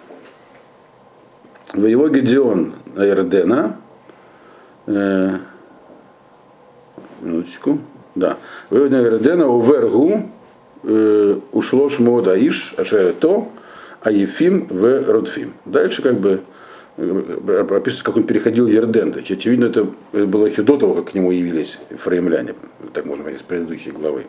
Воево 1.73 2.09
Гедеон 2.09 2.75
на 2.93 3.09
Эрдена, 3.09 3.77
э, 4.85 5.37
минуточку, 7.21 7.79
да, 8.13 8.37
воевод 8.69 8.91
на 8.91 9.01
Эрдена 9.01 9.47
у 9.47 9.59
Вергу 9.61 10.29
э, 10.83 11.39
ушло 11.51 11.89
Аиш, 12.27 12.75
Ашерето, 12.77 13.47
а 14.07 14.11
Ефим 14.11 14.67
в 14.69 15.11
Родфим. 15.11 15.53
Дальше 15.65 16.01
как 16.01 16.17
бы 16.17 16.39
э, 16.95 17.65
описывается, 17.69 18.05
как 18.05 18.15
он 18.15 18.23
переходил 18.23 18.65
Ерден. 18.65 19.11
То 19.11 19.19
есть, 19.19 19.29
очевидно, 19.29 19.65
это 19.65 19.85
было 20.13 20.45
еще 20.45 20.61
до 20.61 20.77
того, 20.77 20.95
как 20.95 21.11
к 21.11 21.13
нему 21.13 21.31
явились 21.31 21.77
фреймляне, 21.89 22.55
так 22.93 23.05
можно 23.05 23.23
говорить, 23.23 23.41
с 23.41 23.43
предыдущей 23.43 23.91
главы. 23.91 24.27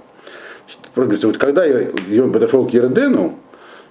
Значит, 0.97 1.23
вот 1.25 1.39
когда 1.39 1.65
он 1.65 2.33
подошел 2.33 2.67
к 2.67 2.71
Ердену, 2.71 3.39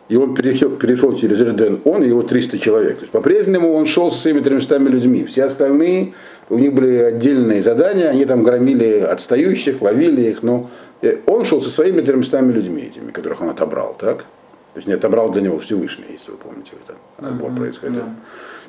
и 0.09 0.17
он 0.17 0.35
перешел, 0.35 0.71
перешел 0.71 1.15
через 1.15 1.39
Ерден, 1.39 1.79
он 1.85 2.03
и 2.03 2.09
его 2.09 2.21
300 2.21 2.59
человек. 2.59 2.95
То 2.95 3.03
есть 3.03 3.11
по-прежнему 3.13 3.73
он 3.73 3.85
шел 3.85 4.11
со 4.11 4.17
своими 4.17 4.41
300 4.41 4.79
людьми. 4.79 5.23
Все 5.23 5.45
остальные, 5.45 6.15
у 6.49 6.57
них 6.57 6.73
были 6.73 6.97
отдельные 6.97 7.61
задания, 7.61 8.09
они 8.09 8.25
там 8.25 8.43
громили 8.43 8.99
отстающих, 8.99 9.81
ловили 9.81 10.31
их, 10.31 10.43
но 10.43 10.69
э, 11.01 11.19
он 11.27 11.45
шел 11.45 11.61
со 11.61 11.69
своими 11.69 12.01
300 12.01 12.41
людьми, 12.41 12.91
этими, 12.91 13.11
которых 13.11 13.41
он 13.41 13.51
отобрал, 13.51 13.95
так? 13.97 14.25
То 14.73 14.79
есть 14.79 14.87
не 14.87 14.93
отобрал 14.93 15.31
для 15.31 15.41
него 15.41 15.57
Всевышний, 15.59 16.05
если 16.09 16.31
вы 16.31 16.37
помните, 16.37 16.71
это 16.83 16.95
отбор 17.27 17.51
происходил. 17.53 18.01
да. 18.01 18.09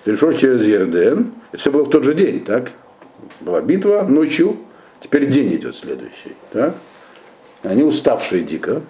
Перешел 0.04 0.32
через 0.32 0.64
Ерден, 0.66 1.32
это 1.52 1.60
все 1.60 1.70
было 1.70 1.82
в 1.82 1.90
тот 1.90 2.04
же 2.04 2.14
день, 2.14 2.44
так? 2.44 2.70
Была 3.40 3.60
битва 3.60 4.02
ночью, 4.08 4.56
теперь 5.00 5.26
день 5.26 5.54
идет 5.54 5.76
следующий, 5.76 6.34
так? 6.52 6.74
Они 7.62 7.82
уставшие 7.82 8.42
дико, 8.42 8.80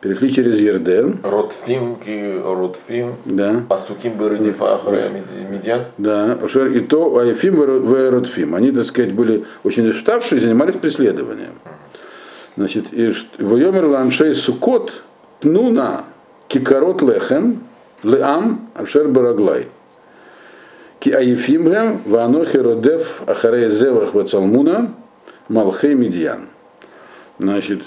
перешли 0.00 0.30
через 0.32 0.60
Ерден, 0.60 1.18
Ротфим, 1.24 1.96
ки 1.96 2.38
Ротфим, 2.44 3.14
да, 3.24 3.62
Асуким 3.70 4.18
Бередифа 4.18 4.74
Ахрея 4.74 5.10
Медиан. 5.50 5.86
да, 5.96 6.38
и 6.72 6.80
то 6.80 7.18
Аяфим 7.18 7.54
в 7.56 7.94
Эротфим. 7.94 8.54
Они, 8.54 8.70
так 8.70 8.84
сказать, 8.84 9.12
были 9.12 9.44
очень 9.64 9.88
уставшие 9.88 10.38
и 10.40 10.42
занимались 10.44 10.74
преследованием. 10.74 11.54
Значит, 12.56 12.92
и 12.92 13.10
Войомер 13.38 13.86
Ланшей 13.86 14.34
Сукот 14.34 15.02
Тнуна 15.40 16.04
Кикарот 16.58 17.02
Лехем 17.02 17.64
Леам 18.04 18.68
Ашер 18.74 19.08
Бараглай. 19.08 19.66
Ки 21.00 21.10
Аяфимгем 21.10 22.00
Ванохи 22.04 22.58
Родев 22.58 23.24
Ахарей 23.26 23.70
Зевах 23.70 24.14
Вацалмуна 24.14 24.94
Малхей 25.48 25.94
Медьян. 25.94 26.46
Значит, 27.40 27.82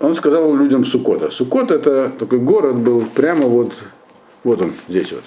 он 0.00 0.14
сказал 0.14 0.54
людям 0.54 0.84
Сукота. 0.84 1.30
Сукот 1.30 1.70
это 1.70 2.10
такой 2.18 2.40
город 2.40 2.76
был 2.76 3.06
прямо 3.06 3.46
вот, 3.46 3.72
вот 4.44 4.60
он 4.60 4.74
здесь 4.86 5.12
вот 5.12 5.24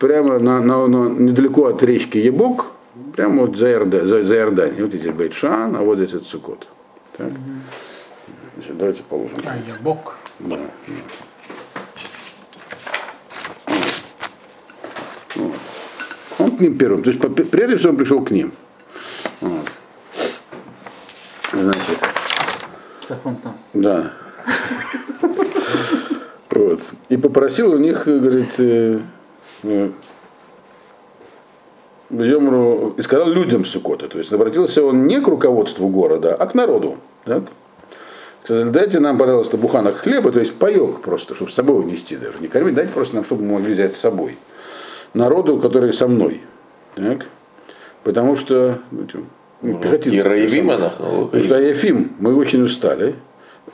прямо 0.00 0.40
на, 0.40 0.60
на- 0.60 0.88
на- 0.88 1.08
недалеко 1.08 1.66
от 1.66 1.84
речки 1.84 2.18
Ебок, 2.18 2.66
прямо 3.14 3.42
вот 3.42 3.56
за, 3.56 3.68
Иорда- 3.68 4.04
за, 4.04 4.24
за 4.24 4.34
Иорданией. 4.34 4.82
Вот 4.82 4.92
здесь 4.92 5.12
Бейтшан, 5.14 5.76
а 5.76 5.82
вот 5.82 5.98
здесь 5.98 6.14
вот 6.14 6.26
Сукот. 6.26 6.66
Так. 7.16 7.30
Значит, 8.56 8.76
давайте 8.76 9.04
положим. 9.04 9.38
А 9.44 9.54
я 9.54 9.76
бог. 9.80 10.16
Да. 10.40 10.58
Вот. 15.36 15.56
Он 16.38 16.45
к 16.56 16.60
ним 16.60 16.78
первым. 16.78 17.02
То 17.02 17.10
есть 17.10 17.50
прежде 17.50 17.76
всего 17.76 17.90
он 17.90 17.96
пришел 17.96 18.24
к 18.24 18.30
ним. 18.30 18.52
Вот. 19.40 19.66
Значит, 21.52 21.98
Сафон 23.06 23.36
там. 23.36 23.56
да. 23.72 24.12
Вот. 26.50 26.80
И 27.08 27.16
попросил 27.16 27.72
у 27.72 27.78
них, 27.78 28.06
говорит, 28.06 28.58
э, 28.58 29.00
э, 29.62 29.90
Йомру, 32.10 32.94
и 32.96 33.02
сказал 33.02 33.28
людям 33.28 33.64
Сукота. 33.64 34.08
То 34.08 34.18
есть 34.18 34.32
обратился 34.32 34.82
он 34.82 35.06
не 35.06 35.20
к 35.20 35.28
руководству 35.28 35.88
города, 35.88 36.34
а 36.34 36.46
к 36.46 36.54
народу. 36.54 36.98
Так? 37.24 37.44
Сказали, 38.44 38.70
дайте 38.70 39.00
нам, 39.00 39.18
пожалуйста, 39.18 39.56
буханок 39.56 39.96
хлеба, 39.96 40.30
то 40.30 40.38
есть 40.38 40.54
паек 40.54 41.00
просто, 41.00 41.34
чтобы 41.34 41.50
с 41.50 41.54
собой 41.54 41.80
унести 41.80 42.16
даже. 42.16 42.38
Не 42.40 42.48
кормить, 42.48 42.74
дайте 42.74 42.92
просто 42.92 43.16
нам, 43.16 43.24
чтобы 43.24 43.42
мы 43.42 43.54
могли 43.54 43.72
взять 43.72 43.96
с 43.96 44.00
собой. 44.00 44.38
Народу, 45.16 45.58
который 45.58 45.92
со 45.92 46.06
мной. 46.08 46.42
Так? 46.94 47.26
Потому 48.04 48.36
что 48.36 48.78
ну, 48.90 49.06
ну, 49.62 49.78
пехотинцы, 49.78 50.20
со 50.20 50.28
мной. 50.28 50.46
Кираевим 50.46 50.70
Потому 51.26 51.42
что 51.42 51.58
Ефим, 51.60 52.12
мы 52.18 52.36
очень 52.36 52.62
устали. 52.62 53.14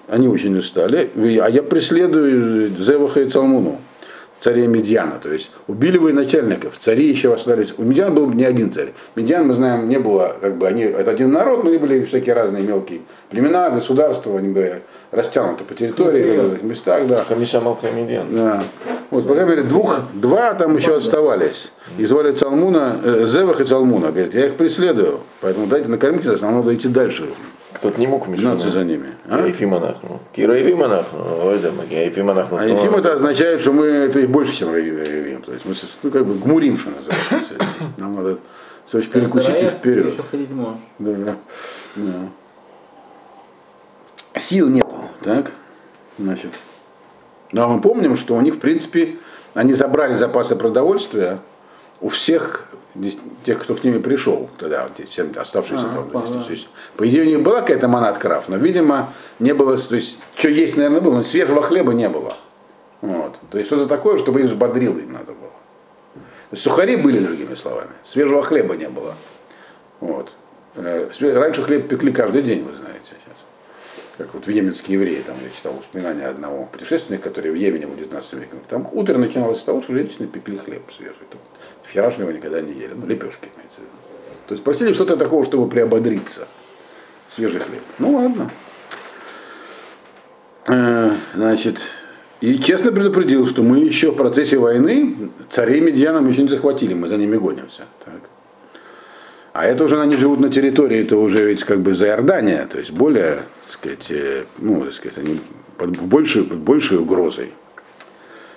они 0.08 0.28
очень 0.28 0.56
устали, 0.56 1.10
а 1.16 1.48
я 1.48 1.62
преследую 1.62 2.70
Зеваха 2.78 3.20
и 3.20 3.28
Цалмуну, 3.28 3.78
царей 4.42 4.66
Медьяна. 4.66 5.20
То 5.22 5.32
есть 5.32 5.52
убили 5.68 5.98
военачальников, 5.98 6.76
цари 6.76 7.06
еще 7.06 7.32
остались. 7.32 7.72
У 7.78 7.84
Медьяна 7.84 8.10
был 8.10 8.28
не 8.28 8.44
один 8.44 8.72
царь. 8.72 8.92
Медьян, 9.14 9.46
мы 9.46 9.54
знаем, 9.54 9.88
не 9.88 9.98
было, 9.98 10.36
как 10.40 10.56
бы 10.56 10.66
они, 10.66 10.82
это 10.82 11.12
один 11.12 11.30
народ, 11.30 11.62
но 11.62 11.70
они 11.70 11.78
были 11.78 12.04
всякие 12.04 12.34
разные 12.34 12.64
мелкие 12.64 13.00
племена, 13.30 13.70
государства, 13.70 14.36
они 14.36 14.48
были 14.48 14.82
растянуты 15.12 15.62
по 15.62 15.74
территории, 15.74 16.36
в 16.36 16.40
разных 16.40 16.62
местах, 16.62 17.06
да. 17.06 17.24
Хамиша 17.24 17.60
Малка 17.60 17.90
Медиан. 17.90 18.26
Да. 18.32 18.64
Вот, 19.10 19.28
по 19.28 19.34
крайней 19.34 19.50
мере, 19.50 19.62
двух, 19.62 20.00
два 20.12 20.54
там 20.54 20.76
еще 20.76 20.96
оставались. 20.96 21.72
И 21.98 22.04
звали 22.04 22.32
Цалмуна, 22.32 23.00
э, 23.04 23.24
Зевах 23.24 23.60
и 23.60 23.64
Цалмуна. 23.64 24.10
Говорит, 24.10 24.34
я 24.34 24.46
их 24.46 24.54
преследую, 24.56 25.20
поэтому 25.40 25.66
дайте 25.68 25.88
накормите 25.88 26.30
нас, 26.30 26.40
нам 26.40 26.56
надо 26.56 26.74
идти 26.74 26.88
дальше. 26.88 27.28
Кто-то 27.74 27.98
не 27.98 28.06
мог 28.06 28.28
мешать. 28.28 28.44
Гнаться 28.44 28.70
за 28.70 28.84
ними. 28.84 29.08
А? 29.28 29.46
Ефим 29.46 29.74
Анахну. 29.74 30.20
Кира 30.32 30.58
Ефим 30.58 30.82
Анахну. 30.82 31.46
Ой, 31.46 31.58
да, 31.58 31.70
мы 31.72 31.84
Ефим 31.84 32.30
Анахну. 32.30 32.58
А 32.58 32.64
Ефим 32.64 32.94
это 32.94 33.14
означает, 33.14 33.60
что 33.60 33.72
мы 33.72 33.86
это 33.86 34.20
и 34.20 34.26
больше, 34.26 34.56
чем 34.56 34.70
Равим. 34.70 35.42
То 35.42 35.52
есть 35.52 35.64
мы 35.64 35.74
ну, 36.02 36.10
как 36.10 36.26
бы 36.26 36.34
гмурим, 36.34 36.78
что 36.78 36.90
называется. 36.90 37.54
Нам 37.96 38.16
надо 38.16 38.38
сказать, 38.86 39.10
перекусить 39.10 39.62
и 39.62 39.66
вперед. 39.66 40.12
Еще 40.12 40.22
ходить 40.22 40.50
можешь. 40.50 40.80
Да, 40.98 41.12
да. 41.12 41.36
да. 41.96 42.28
Сил 44.38 44.68
нету, 44.68 45.08
так? 45.22 45.50
Значит. 46.18 46.50
Но 47.52 47.68
мы 47.68 47.80
помним, 47.80 48.16
что 48.16 48.34
у 48.34 48.40
них, 48.40 48.54
в 48.54 48.58
принципе, 48.58 49.16
они 49.54 49.74
забрали 49.74 50.14
запасы 50.14 50.56
продовольствия 50.56 51.40
у 52.00 52.08
всех 52.08 52.64
тех, 53.44 53.62
кто 53.62 53.74
к 53.74 53.84
ними 53.84 53.98
пришел 53.98 54.50
тогда, 54.58 54.84
вот, 54.84 55.06
те, 55.06 55.22
оставшиеся 55.22 55.86
А, 55.90 55.94
там. 55.94 56.10
понятно. 56.10 56.44
То 56.44 56.50
есть, 56.50 56.68
по 56.96 57.08
идее, 57.08 57.22
у 57.22 57.26
них 57.26 57.42
была 57.42 57.60
какая-то 57.60 57.88
манат-краф, 57.88 58.48
но, 58.48 58.56
видимо, 58.56 59.12
не 59.38 59.54
было, 59.54 59.76
то 59.76 59.94
есть, 59.94 60.18
что 60.34 60.48
есть, 60.48 60.76
наверное, 60.76 61.00
было, 61.00 61.16
но 61.16 61.22
свежего 61.22 61.62
хлеба 61.62 61.92
не 61.94 62.08
было. 62.08 62.36
Вот. 63.00 63.38
То 63.50 63.58
есть, 63.58 63.68
что-то 63.68 63.86
такое, 63.86 64.18
чтобы 64.18 64.40
их 64.40 64.46
взбодрило 64.46 64.98
им 64.98 65.12
надо 65.12 65.32
было. 65.32 65.50
То 66.14 66.20
есть, 66.52 66.62
сухари 66.62 66.96
были, 66.96 67.18
другими 67.18 67.54
словами, 67.54 67.90
свежего 68.04 68.42
хлеба 68.42 68.76
не 68.76 68.88
было. 68.88 69.14
Вот. 70.00 70.32
Э, 70.74 71.08
Раньше 71.20 71.62
хлеб 71.62 71.88
пекли 71.88 72.12
каждый 72.12 72.42
день, 72.42 72.62
вы 72.64 72.74
знаете 72.74 73.00
сейчас. 73.04 73.36
Как 74.18 74.34
вот 74.34 74.46
в 74.46 74.50
йеменские 74.50 74.98
евреи, 74.98 75.22
там 75.26 75.36
я 75.42 75.48
читал 75.50 75.72
воспоминания 75.72 76.26
одного 76.26 76.66
путешественника, 76.66 77.30
который 77.30 77.50
в 77.50 77.54
Йемене 77.54 77.86
был 77.86 77.94
в 77.94 77.98
19 77.98 78.32
веке. 78.34 78.50
Там 78.68 78.86
утро 78.92 79.16
начиналось 79.16 79.60
с 79.60 79.64
того, 79.64 79.80
что 79.80 79.94
женщины 79.94 80.26
пекли 80.28 80.58
хлеб 80.58 80.82
свежий. 80.92 81.16
Там 81.30 81.40
Вчерашнего 81.92 82.30
никогда 82.30 82.62
не 82.62 82.72
ели, 82.72 82.94
ну 82.94 83.06
лепешки 83.06 83.50
имеется 83.54 83.80
в 83.80 83.82
виду. 83.82 83.92
То 84.46 84.54
есть 84.54 84.64
просили 84.64 84.94
что-то 84.94 85.18
такого, 85.18 85.44
чтобы 85.44 85.68
приободриться. 85.68 86.48
Свежий 87.28 87.60
хлеб. 87.60 87.82
Ну 87.98 88.16
ладно. 88.16 88.50
Э, 90.68 91.10
Значит, 91.34 91.80
и 92.40 92.58
честно 92.58 92.92
предупредил, 92.92 93.46
что 93.46 93.62
мы 93.62 93.80
еще 93.80 94.10
в 94.10 94.16
процессе 94.16 94.56
войны 94.56 95.16
царей 95.50 95.82
Медьяна 95.82 96.22
мы 96.22 96.30
еще 96.30 96.44
не 96.44 96.48
захватили, 96.48 96.94
мы 96.94 97.08
за 97.08 97.18
ними 97.18 97.36
гонимся. 97.36 97.82
Так. 98.02 98.22
А 99.52 99.66
это 99.66 99.84
уже 99.84 100.00
они 100.00 100.16
живут 100.16 100.40
на 100.40 100.48
территории, 100.48 101.02
это 101.02 101.18
уже 101.18 101.44
ведь 101.44 101.62
как 101.62 101.80
бы 101.80 101.94
за 101.94 102.06
Иордания, 102.06 102.66
то 102.68 102.78
есть 102.78 102.92
более, 102.92 103.42
так 103.66 103.70
сказать, 103.70 104.10
э, 104.10 104.44
ну, 104.56 104.82
так 104.82 104.94
сказать, 104.94 105.18
они 105.18 105.40
под 105.76 105.98
большей, 105.98 106.44
под 106.44 106.60
большей 106.60 106.96
угрозой. 106.96 107.52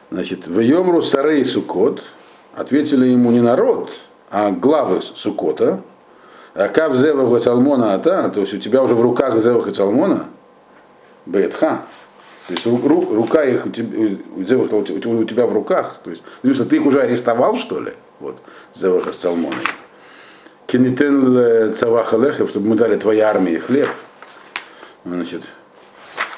Значит, 0.10 0.48
в 0.48 0.58
Йомру 0.62 1.02
Сарей 1.02 1.44
Сукот 1.44 2.02
ответили 2.56 3.08
ему 3.08 3.32
не 3.32 3.42
народ, 3.42 3.92
а 4.32 4.52
главы 4.52 5.02
Сукота. 5.02 5.82
Акав 6.54 6.96
Зевах 6.96 7.38
и 7.38 7.44
Цалмона 7.44 7.96
Ата, 7.96 8.30
то 8.30 8.40
есть 8.40 8.54
у 8.54 8.58
тебя 8.58 8.82
уже 8.82 8.96
в 8.96 9.02
руках 9.02 9.38
Зевах 9.42 9.68
и 9.68 9.72
Цалмона, 9.72 10.26
Бетха, 11.26 11.82
то 12.48 12.54
есть 12.54 12.66
ру- 12.66 12.82
ру- 12.82 13.14
рука 13.14 13.44
их 13.44 13.66
у 13.66 13.70
тебя, 13.70 14.18
у 14.38 14.44
тебя- 14.44 15.10
у 15.12 15.24
тебя 15.26 15.48
в 15.48 15.52
руках, 15.54 15.98
то 16.04 16.12
есть, 16.12 16.24
написано, 16.44 16.70
ты 16.70 16.78
их 16.78 16.86
уже 16.86 17.02
арестовал, 17.02 17.58
что 17.58 17.82
ли? 17.82 17.92
Вот, 18.22 18.38
Зеваха 18.74 19.12
с 19.12 19.18
Цалмоной. 19.18 19.66
Кинитен 20.68 21.74
Цаваха 21.74 22.16
Лехев, 22.18 22.50
чтобы 22.50 22.70
мы 22.70 22.76
дали 22.76 22.96
твоей 22.96 23.22
армии 23.22 23.58
хлеб. 23.58 23.90
Значит, 25.04 25.44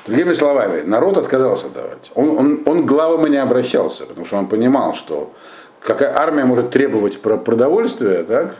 Другими 0.07 0.33
словами, 0.33 0.83
народ 0.83 1.17
отказался 1.17 1.67
давать. 1.67 2.11
Он, 2.15 2.29
он, 2.29 2.61
он 2.65 2.85
главам 2.85 3.27
и 3.27 3.29
не 3.29 3.35
обращался, 3.37 4.05
потому 4.05 4.25
что 4.25 4.37
он 4.37 4.47
понимал, 4.47 4.93
что 4.93 5.33
какая 5.81 6.17
армия 6.17 6.45
может 6.45 6.69
требовать 6.69 7.19
про- 7.21 7.37
продовольствия, 7.37 8.23
так, 8.23 8.55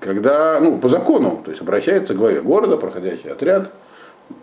когда, 0.00 0.58
ну, 0.60 0.78
по 0.78 0.88
закону, 0.88 1.40
то 1.44 1.50
есть 1.50 1.60
обращается 1.62 2.14
к 2.14 2.16
главе 2.16 2.40
города, 2.40 2.76
проходящий 2.76 3.30
отряд, 3.30 3.70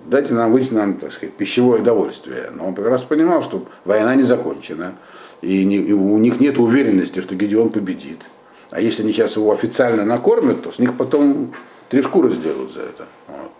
дайте 0.05 0.33
нам 0.33 0.51
выйти 0.51 0.73
нам, 0.73 0.95
так 0.95 1.11
сказать, 1.11 1.35
пищевое 1.35 1.81
удовольствие. 1.81 2.51
Но 2.53 2.67
он 2.67 2.75
как 2.75 2.85
раз 2.85 3.03
понимал, 3.03 3.41
что 3.41 3.65
война 3.85 4.13
не 4.15 4.23
закончена, 4.23 4.93
и, 5.41 5.63
не- 5.65 5.77
и 5.77 5.93
у 5.93 6.17
них 6.17 6.39
нет 6.39 6.59
уверенности, 6.59 7.21
что 7.21 7.35
Гедеон 7.35 7.69
победит. 7.69 8.21
А 8.69 8.81
если 8.81 9.03
они 9.03 9.13
сейчас 9.13 9.35
его 9.37 9.51
официально 9.51 10.03
накормят, 10.03 10.61
то 10.63 10.71
с 10.71 10.79
них 10.79 10.95
потом 10.97 11.53
три 11.89 12.01
шкуры 12.01 12.31
сделают 12.31 12.73
за 12.73 12.81
это. 12.81 13.05
Вот. 13.27 13.51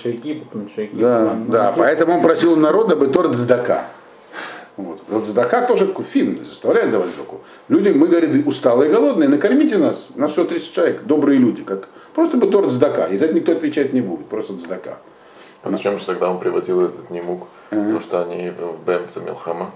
Шейки, 0.00 0.34
потом 0.34 0.68
шейки. 0.72 0.94
Да, 0.94 1.24
потом 1.26 1.50
да, 1.50 1.74
поэтому 1.76 2.14
он 2.14 2.22
просил 2.22 2.54
народа 2.54 2.94
бы 2.94 3.08
торт 3.08 3.34
здака. 3.34 3.86
Вот. 4.76 5.00
Вот 5.08 5.24
здака 5.24 5.62
тоже 5.62 5.86
куфин, 5.86 6.44
заставляет 6.46 6.90
давать 6.90 7.08
здаку. 7.10 7.40
Люди, 7.68 7.88
мы, 7.88 8.08
говорит, 8.08 8.46
усталые 8.46 8.90
и 8.90 8.92
голодные, 8.92 9.28
накормите 9.28 9.78
нас, 9.78 10.08
нас 10.14 10.32
всего 10.32 10.44
30 10.44 10.72
человек, 10.72 11.02
добрые 11.04 11.38
люди, 11.38 11.62
как 11.62 11.88
просто 12.14 12.36
бы 12.36 12.46
торт 12.50 12.70
здака, 12.70 13.06
и 13.06 13.16
за 13.16 13.24
это 13.26 13.34
никто 13.34 13.52
отвечать 13.52 13.92
не 13.94 14.02
будет, 14.02 14.26
просто 14.26 14.52
здака. 14.54 14.98
А 15.62 15.70
зачем 15.70 15.98
же 15.98 16.04
тогда 16.06 16.30
он 16.30 16.38
приводил 16.38 16.82
этот 16.82 17.10
немук? 17.10 17.46
Потому 17.70 18.00
что 18.00 18.22
они 18.22 18.50
в 18.50 18.86
Бемце 18.86 19.20
Милхама. 19.20 19.70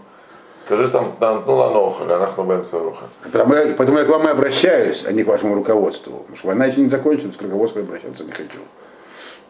Скажи 0.66 0.86
там, 0.88 1.12
там 1.18 1.42
ну 1.46 1.56
ланоха, 1.56 2.02
ланахну 2.02 2.44
Бемце 2.44 2.78
Руха. 2.78 3.06
Потому, 3.24 3.54
я- 3.54 3.74
поэтому 3.76 3.98
я 3.98 4.04
к 4.04 4.08
вам 4.08 4.28
и 4.28 4.30
обращаюсь, 4.30 5.02
а 5.06 5.10
не 5.12 5.24
к 5.24 5.26
вашему 5.26 5.54
руководству. 5.54 6.18
Потому 6.18 6.36
что 6.36 6.46
война 6.48 6.66
еще 6.66 6.82
не 6.82 6.90
закончена, 6.90 7.32
к 7.32 7.42
руководству 7.42 7.80
обращаться 7.80 8.22
не 8.24 8.30
хочу. 8.30 8.58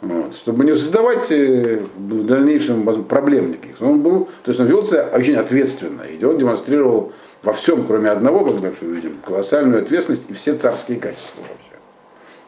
Вот. 0.00 0.34
Чтобы 0.34 0.64
не 0.64 0.74
создавать 0.74 1.30
э, 1.30 1.82
в 1.96 2.24
дальнейшем 2.24 2.84
проблем 3.04 3.52
никаких. 3.52 3.80
Он 3.80 4.00
был, 4.00 4.28
то 4.42 4.50
есть 4.50 4.60
он 4.60 4.66
вел 4.66 4.84
себя 4.84 5.10
очень 5.12 5.36
ответственно. 5.36 6.02
И 6.02 6.24
он 6.24 6.38
демонстрировал 6.38 7.12
во 7.42 7.52
всем, 7.52 7.86
кроме 7.86 8.10
одного, 8.10 8.44
как 8.44 8.60
мы 8.60 8.94
видим, 8.94 9.18
колоссальную 9.24 9.82
ответственность 9.82 10.24
и 10.28 10.32
все 10.32 10.54
царские 10.54 10.98
качества 10.98 11.40
вообще. 11.42 11.78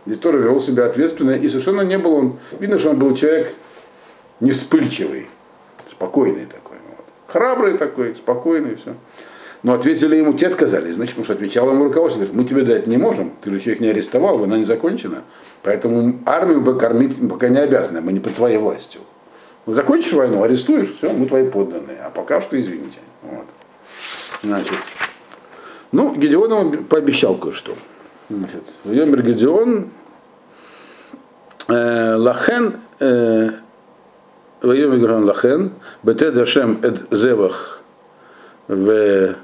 Здесь 0.06 0.18
тоже 0.18 0.38
вел 0.38 0.60
себя 0.60 0.86
ответственно 0.86 1.32
и 1.32 1.48
совершенно 1.48 1.82
не 1.82 1.98
был 1.98 2.14
он, 2.14 2.36
видно, 2.58 2.78
что 2.78 2.90
он 2.90 2.98
был 2.98 3.14
человек 3.14 3.52
не 4.40 4.50
вспыльчивый, 4.50 5.28
спокойный 5.90 6.46
такой. 6.46 6.78
Вот. 6.88 7.04
Храбрый 7.28 7.78
такой, 7.78 8.14
спокойный, 8.16 8.74
все. 8.76 8.94
Но 9.62 9.74
ответили 9.74 10.16
ему, 10.16 10.34
те 10.34 10.48
отказались, 10.48 10.96
значит, 10.96 11.14
потому 11.14 11.24
что 11.24 11.34
отвечал 11.34 11.70
ему 11.70 11.84
руководство, 11.84 12.18
говорит, 12.18 12.36
мы 12.36 12.44
тебе 12.44 12.62
дать 12.62 12.88
не 12.88 12.96
можем, 12.96 13.32
ты 13.42 13.50
же 13.50 13.58
еще 13.58 13.72
их 13.72 13.80
не 13.80 13.88
арестовал, 13.88 14.38
война 14.38 14.58
не 14.58 14.64
закончена, 14.64 15.22
поэтому 15.62 16.18
армию 16.26 16.60
бы 16.60 16.76
кормить 16.76 17.16
пока 17.28 17.48
не 17.48 17.58
обязаны, 17.58 18.00
мы 18.00 18.12
не 18.12 18.18
под 18.18 18.34
твоей 18.34 18.58
властью. 18.58 19.02
Ну, 19.66 19.74
закончишь 19.74 20.12
войну, 20.14 20.42
арестуешь, 20.42 20.92
все, 20.96 21.12
мы 21.12 21.26
твои 21.26 21.48
подданные, 21.48 21.98
а 22.04 22.10
пока 22.10 22.40
что 22.40 22.60
извините. 22.60 22.98
Вот. 23.22 23.46
Значит, 24.42 24.78
ну, 25.92 26.12
Гедеон 26.12 26.50
ему 26.50 26.84
пообещал 26.84 27.36
кое-что. 27.36 27.76
Значит, 28.28 28.64
Йомер 28.84 29.22
Гедеон, 29.22 29.90
э, 31.68 32.14
Лахен, 32.16 32.78
э, 32.98 33.50
Вайом 34.62 35.00
Гран 35.00 35.24
Лахен, 35.24 35.72
Бетед 36.02 36.36
Ашем 36.36 36.80
Эд 36.82 37.04
Зевах 37.12 37.82
в 38.66 39.34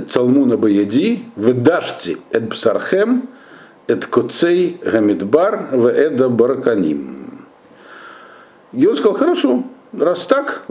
Цалмуна 0.00 0.56
Баяди, 0.56 1.24
Ведашти 1.36 2.18
Эд 2.30 2.50
Псархем, 2.50 3.28
Эд 3.86 4.06
Коцей 4.06 4.78
Гамидбар, 4.84 5.68
Веда 5.72 6.28
Бараканим. 6.28 7.46
И 8.72 8.86
он 8.86 8.96
сказал, 8.96 9.14
хорошо, 9.14 9.64
раз 9.92 10.26
так, 10.26 10.62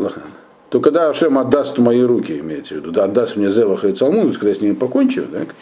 то 0.69 0.79
когда 0.79 1.09
Ашем 1.09 1.37
отдаст 1.37 1.77
мои 1.77 2.01
руки, 2.01 2.39
имеется 2.39 2.75
в 2.75 2.77
виду, 2.77 2.91
да, 2.91 3.05
отдаст 3.05 3.37
мне 3.37 3.49
Зеваха 3.49 3.87
и 3.87 3.93
Цалмун, 3.93 4.31
когда 4.33 4.49
я 4.49 4.55
с 4.55 4.61
ними 4.61 4.73
покончу, 4.73 5.23
так, 5.31 5.55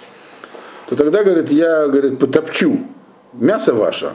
то 0.89 0.95
тогда, 0.95 1.23
говорит, 1.23 1.51
я, 1.51 1.87
говорит, 1.87 2.19
потопчу 2.19 2.79
мясо 3.33 3.73
ваше, 3.73 4.13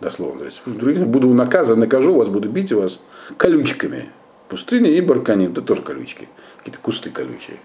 дословно, 0.00 0.40
то 0.40 0.44
есть, 0.46 0.62
буду 1.00 1.28
наказан, 1.34 1.80
накажу 1.80 2.14
вас, 2.14 2.28
буду 2.28 2.48
бить 2.48 2.72
вас 2.72 3.00
колючками, 3.36 4.10
пустыни 4.48 4.96
и 4.96 5.00
барканин, 5.00 5.52
это 5.52 5.62
тоже 5.62 5.82
колючки, 5.82 6.28
какие-то 6.58 6.78
кусты 6.80 7.10
колючие. 7.10 7.58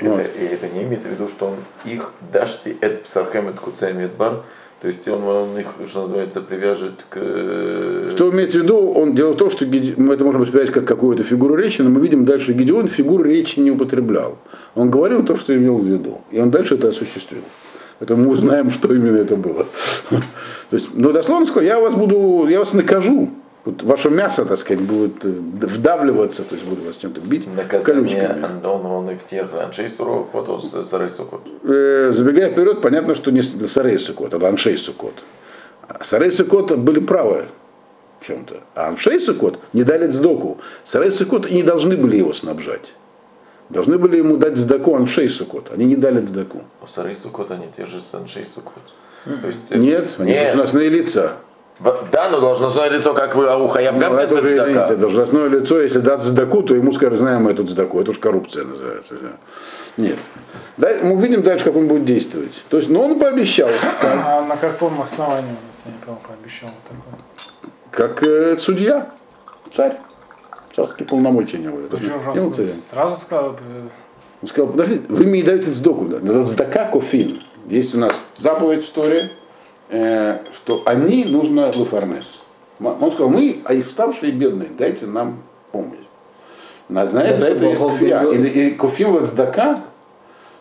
Вот. 0.00 0.18
Это, 0.18 0.38
и 0.38 0.44
это 0.46 0.68
не 0.68 0.82
имеется 0.82 1.08
в 1.08 1.12
виду, 1.12 1.28
что 1.28 1.48
он 1.48 1.56
их 1.84 2.12
дашти 2.32 2.76
эт 2.80 3.02
псархем 3.02 3.48
эт 3.48 3.60
куцай 3.60 3.92
медбар, 3.92 4.42
то 4.82 4.88
есть 4.88 5.06
он, 5.06 5.22
он 5.22 5.56
их, 5.58 5.74
что 5.86 6.02
называется, 6.02 6.40
привяжет 6.40 7.04
к... 7.08 7.16
Что 8.10 8.30
имеется 8.32 8.58
в 8.58 8.62
виду, 8.64 8.92
он, 8.92 9.14
дело 9.14 9.30
в 9.30 9.36
том, 9.36 9.48
что 9.48 9.64
мы 9.64 10.14
это 10.14 10.24
можем 10.24 10.40
воспринять 10.40 10.72
как 10.72 10.86
какую-то 10.86 11.22
фигуру 11.22 11.54
речи, 11.54 11.82
но 11.82 11.90
мы 11.90 12.00
видим 12.00 12.24
дальше, 12.24 12.52
Гедеон 12.52 12.88
фигуру 12.88 13.22
речи 13.22 13.60
не 13.60 13.70
употреблял. 13.70 14.38
Он 14.74 14.90
говорил 14.90 15.24
то, 15.24 15.36
что 15.36 15.54
имел 15.54 15.78
в 15.78 15.86
виду, 15.86 16.22
и 16.32 16.40
он 16.40 16.50
дальше 16.50 16.74
это 16.74 16.88
осуществил. 16.88 17.42
Поэтому 18.00 18.24
мы 18.24 18.30
узнаем, 18.30 18.70
что 18.72 18.92
именно 18.92 19.18
это 19.18 19.36
было. 19.36 19.68
То 20.10 20.76
есть, 20.76 20.88
ну, 20.94 21.12
дословно 21.12 21.46
сказал, 21.46 21.62
я 21.62 21.78
вас 21.78 21.94
буду, 21.94 22.48
я 22.48 22.58
вас 22.58 22.74
накажу, 22.74 23.30
Вот 23.64 23.82
ваше 23.84 24.10
мясо, 24.10 24.44
так 24.44 24.58
сказать, 24.58 24.82
будет 24.82 25.24
э, 25.24 25.28
вдавливаться, 25.28 26.42
то 26.42 26.56
есть 26.56 26.66
будут 26.66 26.84
вас 26.84 26.96
чем-то 26.96 27.20
бить 27.20 27.46
Наказание, 27.46 28.18
колючками. 28.18 28.66
он, 28.66 28.86
он 28.86 29.10
и 29.10 29.14
в 29.14 29.24
тех 29.24 29.54
аншей 29.54 29.88
сурок, 29.88 30.30
вот 30.32 30.48
он 30.48 30.60
с 30.60 30.84
сарей 30.84 31.08
сукот. 31.08 31.42
Э, 31.62 32.10
забегая 32.12 32.50
вперед, 32.50 32.80
понятно, 32.80 33.14
что 33.14 33.30
не 33.30 33.40
Сарей 33.42 33.98
Сукот, 34.00 34.34
а 34.34 34.48
Аншей 34.48 34.76
Сукот. 34.76 35.14
А 35.86 36.02
Сарей 36.02 36.32
Сукот 36.32 36.76
были 36.76 36.98
правы 36.98 37.46
в 38.20 38.26
чем-то. 38.26 38.62
А 38.74 38.88
Аншей 38.88 39.20
Сукот 39.20 39.60
не 39.72 39.84
дали 39.84 40.10
цдоку. 40.10 40.58
Сарей 40.84 41.12
Сукот 41.12 41.46
и 41.46 41.54
не 41.54 41.62
должны 41.62 41.96
были 41.96 42.16
его 42.16 42.34
снабжать. 42.34 42.94
Должны 43.68 43.96
были 43.96 44.16
ему 44.18 44.36
дать 44.36 44.58
цдаку 44.58 44.96
Аншей 44.96 45.30
Сукот. 45.30 45.70
Они 45.72 45.84
не 45.84 45.96
дали 45.96 46.22
цдаку. 46.24 46.62
У 46.82 46.86
сарей 46.86 47.14
сукот 47.14 47.50
они 47.52 47.68
же 47.78 48.00
аншей 48.12 48.44
сукот. 48.44 48.82
То 49.24 49.46
есть, 49.46 49.70
э, 49.70 49.78
Нет, 49.78 50.10
они 50.18 50.32
Нет. 50.32 50.48
должностные 50.48 50.90
лица. 50.90 51.36
Да, 51.80 52.28
но 52.30 52.40
должностное 52.40 52.88
лицо, 52.90 53.12
как 53.12 53.34
вы, 53.34 53.48
а 53.48 53.56
у 53.56 53.66
Хаябгам 53.68 54.12
Ну, 54.14 54.18
это 54.18 54.34
уже, 54.36 54.54
цдака. 54.54 54.70
извините, 54.70 54.96
должностное 54.96 55.48
лицо, 55.48 55.80
если 55.80 55.98
даст 55.98 56.26
цдаку, 56.26 56.62
то 56.62 56.74
ему 56.74 56.92
скажут, 56.92 57.18
знаем 57.18 57.42
мы 57.42 57.50
эту 57.52 57.66
цдаку. 57.66 58.00
Это 58.00 58.12
уж 58.12 58.18
коррупция 58.18 58.64
называется. 58.64 59.14
да. 59.20 59.28
Нет. 59.96 60.16
Да, 60.76 60.88
мы 61.02 61.14
увидим 61.14 61.42
дальше, 61.42 61.64
как 61.64 61.76
он 61.76 61.88
будет 61.88 62.04
действовать. 62.04 62.64
То 62.68 62.76
есть, 62.76 62.88
ну, 62.88 63.02
он 63.02 63.18
пообещал, 63.18 63.68
А 64.02 64.44
на 64.46 64.56
каком 64.56 65.00
основании 65.02 65.50
он 65.50 65.56
это 65.56 65.86
я 65.86 65.92
не 65.92 65.98
помню, 66.04 66.20
пообещал 66.26 66.70
такое? 66.88 67.72
как 67.90 68.22
э, 68.22 68.56
судья, 68.58 69.10
царь. 69.72 69.98
Царские 70.74 71.06
полномочия 71.06 71.58
у 71.58 71.60
него. 71.60 71.78
Почему 71.90 72.18
же 72.20 72.30
не 72.32 72.40
он 72.40 72.54
сразу 72.90 73.20
сказал, 73.20 73.50
бы, 73.50 73.58
Он 74.40 74.48
сказал, 74.48 74.70
подождите, 74.70 75.02
вы 75.08 75.24
мне 75.26 75.40
не 75.40 75.42
даете 75.42 75.72
цдоку. 75.72 76.06
Да? 76.06 76.16
Это 76.16 76.46
цдака 76.46 76.86
кофин. 76.86 77.42
Есть 77.68 77.94
у 77.94 77.98
нас 77.98 78.22
заповедь 78.38 78.84
в 78.86 78.90
Торе, 78.92 79.30
Э, 79.92 80.38
что 80.54 80.82
они 80.86 81.26
нужно 81.26 81.70
Луфарнес. 81.70 82.42
Он 82.80 83.12
сказал, 83.12 83.28
мы, 83.28 83.60
а 83.64 83.74
их 83.74 83.90
ставшие 83.90 84.32
бедные, 84.32 84.70
дайте 84.70 85.06
нам 85.06 85.42
помощь. 85.70 85.98
На, 86.88 87.06
знаете, 87.06 87.36
за 87.36 87.48
это 87.48 87.66
есть 87.66 87.82
куфия. 87.82 88.22
И, 88.22 88.46
и 88.46 88.70
куфим 88.70 89.12
вот 89.12 89.24
сдака, 89.24 89.82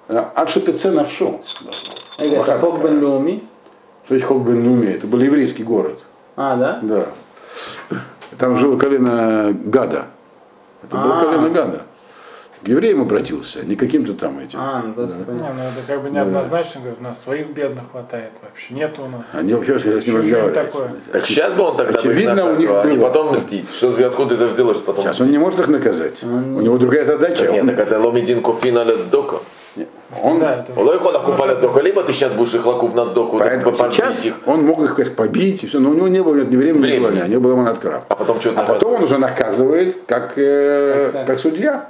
э, 0.10 0.22
а 0.36 0.48
что 0.48 0.60
ты 0.60 0.74
цена 0.74 1.06
в 1.06 1.12
шоу. 1.12 1.40
Это 2.18 2.58
Хок 2.60 2.84
бен 2.84 3.02
Луми? 3.04 3.48
Что 4.04 4.16
есть 4.16 4.28
Хок 4.28 4.42
бен 4.42 4.68
Луми? 4.68 4.88
Это 4.88 5.08
был 5.08 5.20
еврейский 5.20 5.64
город. 5.64 6.04
А, 6.36 6.58
да? 6.58 6.80
Да. 6.82 7.06
Там 8.38 8.58
жил 8.58 8.78
колено 8.78 9.56
Гада. 9.64 10.08
Это 10.84 10.98
был 10.98 11.14
а. 11.14 11.20
колено 11.22 11.50
Гада. 11.50 11.82
К 12.64 12.68
евреям 12.68 13.02
обратился, 13.02 13.66
не 13.66 13.76
каким-то 13.76 14.14
там 14.14 14.38
этим. 14.40 14.60
А, 14.62 14.84
ну 14.86 14.94
то 14.94 15.02
есть 15.04 15.16
не, 15.16 15.24
понятно. 15.24 15.56
ну 15.56 15.62
это 15.64 15.88
как 15.88 16.04
бы 16.04 16.10
неоднозначно, 16.12 16.82
говорит, 16.82 17.00
у 17.00 17.04
нас 17.04 17.20
своих 17.24 17.48
бедных 17.48 17.86
хватает 17.92 18.30
вообще, 18.44 18.74
нет 18.76 18.92
у 19.00 19.08
нас. 19.08 19.24
Они 19.34 19.54
вообще 19.56 19.80
с 19.80 19.84
ним 19.86 20.00
Что 20.02 20.18
разговаривают. 20.18 20.54
такое? 20.54 20.92
Так 21.12 21.26
сейчас 21.26 21.54
бы 21.56 21.64
он 21.64 21.78
тогда 21.78 21.98
Очевидно, 21.98 22.52
у 22.52 22.56
них 22.56 22.70
а 22.72 22.84
не 22.86 22.98
было. 22.98 23.08
потом 23.08 23.34
мстить. 23.34 23.68
Что, 23.74 23.90
откуда 24.06 24.36
это 24.36 24.46
взялось 24.48 24.78
потом 24.78 25.04
Сейчас 25.06 25.20
он 25.22 25.26
мстить? 25.28 25.40
не 25.40 25.44
может 25.44 25.60
их 25.60 25.68
наказать. 25.70 26.24
Он- 26.24 26.56
У 26.58 26.62
него 26.62 26.78
другая 26.78 27.04
задача. 27.04 27.46
Так 27.46 27.52
нет, 27.52 27.64
Он- 27.64 27.70
так 27.70 27.80
это 27.80 28.00
ломидин 28.00 28.42
кофин 28.44 28.76
на 28.76 28.84
лецдока. 28.84 29.38
он, 30.22 30.40
Да, 30.40 30.56
это 30.58 30.80
Он 30.80 30.86
ловит 30.86 31.02
ходов 31.02 31.24
купа 31.24 31.48
лецдока, 31.48 31.80
либо 31.82 32.04
ты 32.04 32.14
сейчас 32.14 32.34
будешь 32.34 32.54
их 32.54 32.66
лакув 32.66 32.94
на 32.94 33.08
цдоку, 33.08 33.40
поэтому 33.40 33.74
сейчас 33.76 34.26
их, 34.26 34.36
он 34.46 34.66
мог 34.66 34.82
их, 34.82 34.96
конечно, 34.96 35.16
побить, 35.16 35.64
и 35.64 35.68
все, 35.68 35.80
но 35.80 35.90
у 35.90 35.94
него 35.94 36.10
не 36.10 36.22
было 36.22 36.36
нет 36.36 36.52
ни 36.52 36.58
времени, 36.58 36.86
ни 36.86 36.96
желания, 36.98 37.28
не 37.28 37.40
было 37.40 37.56
монаткрав. 37.56 38.04
а 38.10 38.16
потом 38.16 38.40
что-то 38.42 38.62
А 38.62 38.66
потом 38.66 38.96
он 38.96 39.04
уже 39.06 39.18
наказывает, 39.18 39.96
как, 40.06 40.34
э, 40.36 41.24
как 41.26 41.40
судья. 41.40 41.88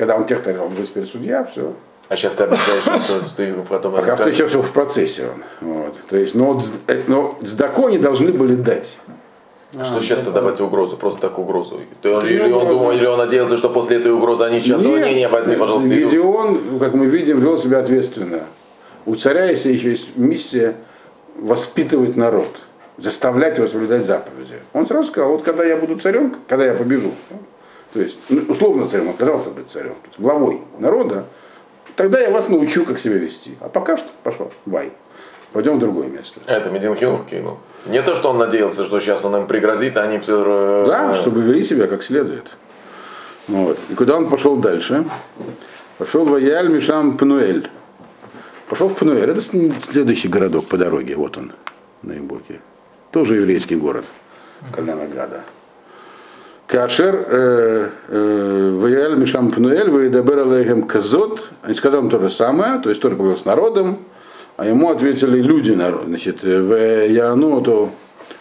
Когда 0.00 0.16
он 0.16 0.24
тех 0.24 0.40
он 0.46 0.72
уже 0.72 0.86
теперь 0.86 1.04
судья, 1.04 1.44
все. 1.44 1.74
А 2.08 2.16
сейчас 2.16 2.32
ты 2.32 2.44
объясняешь, 2.44 3.04
что 3.04 3.20
ты 3.36 3.52
потом... 3.68 3.92
Пока 3.92 4.16
что 4.16 4.30
еще 4.30 4.46
все 4.46 4.62
в 4.62 4.70
процессе 4.72 5.24
он. 5.26 5.68
Вот. 5.68 5.94
То 6.08 6.16
есть, 6.16 6.34
но, 6.34 6.58
э, 6.86 7.02
но 7.06 7.36
цдаку 7.44 7.88
они 7.88 7.98
должны 7.98 8.32
были 8.32 8.54
дать. 8.54 8.96
А 9.76 9.84
Что 9.84 10.00
сейчас-то 10.00 10.30
давать 10.30 10.58
угрозу, 10.62 10.96
просто 10.96 11.20
так 11.20 11.38
угрозу? 11.38 11.80
То 12.00 12.14
он- 12.14 12.22
Да 12.22 12.30
или 12.30 12.48
не 12.48 12.52
он 12.54 12.66
думал, 12.66 12.92
или 12.92 13.04
он 13.04 13.18
надеялся, 13.18 13.58
что 13.58 13.68
после 13.68 13.98
этой 13.98 14.10
угрозы 14.10 14.44
они 14.44 14.58
сейчас, 14.60 14.80
ну 14.80 14.96
не, 14.96 15.12
не, 15.12 15.28
возьми, 15.28 15.56
пожалуйста, 15.56 15.88
иду. 15.88 16.08
Гедеон, 16.08 16.78
как 16.78 16.94
мы 16.94 17.04
видим, 17.04 17.38
вел 17.38 17.58
себя 17.58 17.80
ответственно. 17.80 18.44
У 19.04 19.16
царя, 19.16 19.44
если 19.50 19.70
еще 19.70 19.90
есть 19.90 20.16
миссия, 20.16 20.76
воспитывать 21.36 22.16
народ, 22.16 22.62
заставлять 22.96 23.58
его 23.58 23.68
соблюдать 23.68 24.06
заповеди. 24.06 24.54
Он 24.72 24.86
сразу 24.86 25.10
сказал, 25.10 25.32
вот 25.32 25.42
когда 25.42 25.62
я 25.62 25.76
буду 25.76 25.98
царем, 25.98 26.36
когда 26.48 26.64
я 26.64 26.72
побежу, 26.72 27.12
то 27.92 28.00
есть, 28.00 28.18
ну, 28.28 28.42
условно 28.48 28.86
царем, 28.86 29.08
он 29.08 29.14
отказался 29.14 29.50
быть 29.50 29.70
царем, 29.70 29.94
главой 30.18 30.60
народа, 30.78 31.26
тогда 31.96 32.20
я 32.20 32.30
вас 32.30 32.48
научу, 32.48 32.84
как 32.84 32.98
себя 32.98 33.16
вести. 33.16 33.56
А 33.60 33.68
пока 33.68 33.96
что 33.96 34.08
пошел, 34.22 34.52
бай. 34.66 34.92
Пойдем 35.52 35.76
в 35.76 35.80
другое 35.80 36.08
место. 36.08 36.40
Это 36.46 36.70
Медин 36.70 36.94
Хилов 36.94 37.26
кинул. 37.26 37.58
Не 37.86 38.02
то, 38.02 38.14
что 38.14 38.30
он 38.30 38.38
надеялся, 38.38 38.84
что 38.84 39.00
сейчас 39.00 39.24
он 39.24 39.34
им 39.36 39.46
пригрозит, 39.46 39.96
а 39.96 40.02
они 40.02 40.18
все... 40.20 40.84
Да, 40.86 41.14
чтобы 41.14 41.42
вели 41.42 41.64
себя 41.64 41.88
как 41.88 42.04
следует. 42.04 42.56
Вот. 43.48 43.76
И 43.88 43.94
куда 43.94 44.16
он 44.16 44.28
пошел 44.28 44.54
дальше? 44.54 45.04
Пошел 45.98 46.24
в 46.24 46.34
Аяль 46.34 46.68
Мишам 46.68 47.16
Пнуэль. 47.16 47.68
Пошел 48.68 48.88
в 48.88 48.94
Пнуэль. 48.94 49.28
Это 49.28 49.42
следующий 49.42 50.28
городок 50.28 50.66
по 50.68 50.76
дороге. 50.76 51.16
Вот 51.16 51.36
он, 51.36 51.52
на 52.02 52.12
Имбоке. 52.12 52.60
Тоже 53.10 53.36
еврейский 53.36 53.74
город. 53.74 54.04
Коляна 54.72 55.08
Гада. 55.08 55.42
Кашер 56.70 57.26
э, 57.26 57.90
э, 58.06 58.76
Ваяль 58.78 59.18
Мишам 59.18 59.50
Пнуэль, 59.50 59.90
Ваидабер 59.90 60.38
Алейхем 60.38 60.84
Казот. 60.84 61.48
Они 61.62 61.74
сказали 61.74 62.08
то 62.08 62.20
же 62.20 62.30
самое, 62.30 62.78
то 62.78 62.90
есть 62.90 63.02
тоже 63.02 63.16
поговорил 63.16 63.36
с 63.36 63.44
народом, 63.44 63.98
а 64.56 64.66
ему 64.66 64.88
ответили 64.90 65.42
люди 65.42 65.72
народ. 65.72 66.04
Значит, 66.06 66.44
в 66.44 67.62
то 67.62 67.90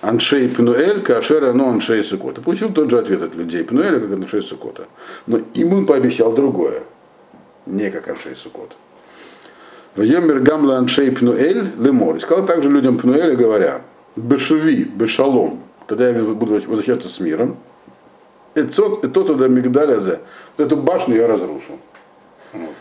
Аншей 0.02 0.48
Пнуэль, 0.48 1.02
Кашер 1.02 1.56
ну 1.56 1.70
Аншей 1.70 2.04
Сукота. 2.04 2.40
Получил 2.42 2.70
тот 2.70 2.92
же 2.92 3.00
ответ 3.00 3.24
от 3.24 3.34
людей 3.34 3.64
Пнуэля, 3.64 4.00
как 4.00 4.12
Аншей 4.12 4.44
Сукота. 4.44 4.84
Но 5.26 5.40
им 5.56 5.74
он 5.74 5.88
пообещал 5.88 6.32
другое. 6.32 6.84
Не 7.66 7.90
как 7.90 8.10
Аншей 8.10 8.36
Сукота. 8.36 8.76
Вайомер 9.96 10.42
Гамла 10.42 10.78
Аншей 10.78 11.12
Пнуэль 11.12 11.64
Лемор. 11.80 12.20
Сказал 12.22 12.46
также 12.46 12.70
людям 12.70 13.00
Пнуэля, 13.00 13.36
говоря, 13.36 13.82
Бешуви, 14.16 14.84
Бешалом, 14.84 15.62
когда 15.88 16.10
я 16.10 16.14
буду 16.24 16.54
возвращаться 16.54 17.10
с 17.10 17.20
миром, 17.20 17.58
и 18.56 18.64
тот 18.64 19.28
туда 19.28 19.48
Мигдалязе, 19.48 20.20
вот 20.58 20.68
эту 20.68 20.78
башню 20.78 21.16
я 21.16 21.28
разрушу. 21.28 21.74
Вот. 22.54 22.74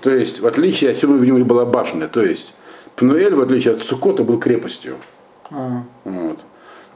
То 0.00 0.10
есть, 0.10 0.40
в 0.40 0.46
отличие 0.46 0.90
от 0.90 0.96
всего, 0.96 1.14
в 1.14 1.24
нем 1.24 1.42
была 1.44 1.64
башня, 1.64 2.08
то 2.08 2.22
есть, 2.22 2.54
Пнуэль, 2.96 3.34
в 3.34 3.40
отличие 3.40 3.74
от 3.74 3.82
Сукота, 3.82 4.22
был 4.24 4.38
крепостью. 4.38 4.96
А, 5.50 5.82
Вот. 6.04 6.38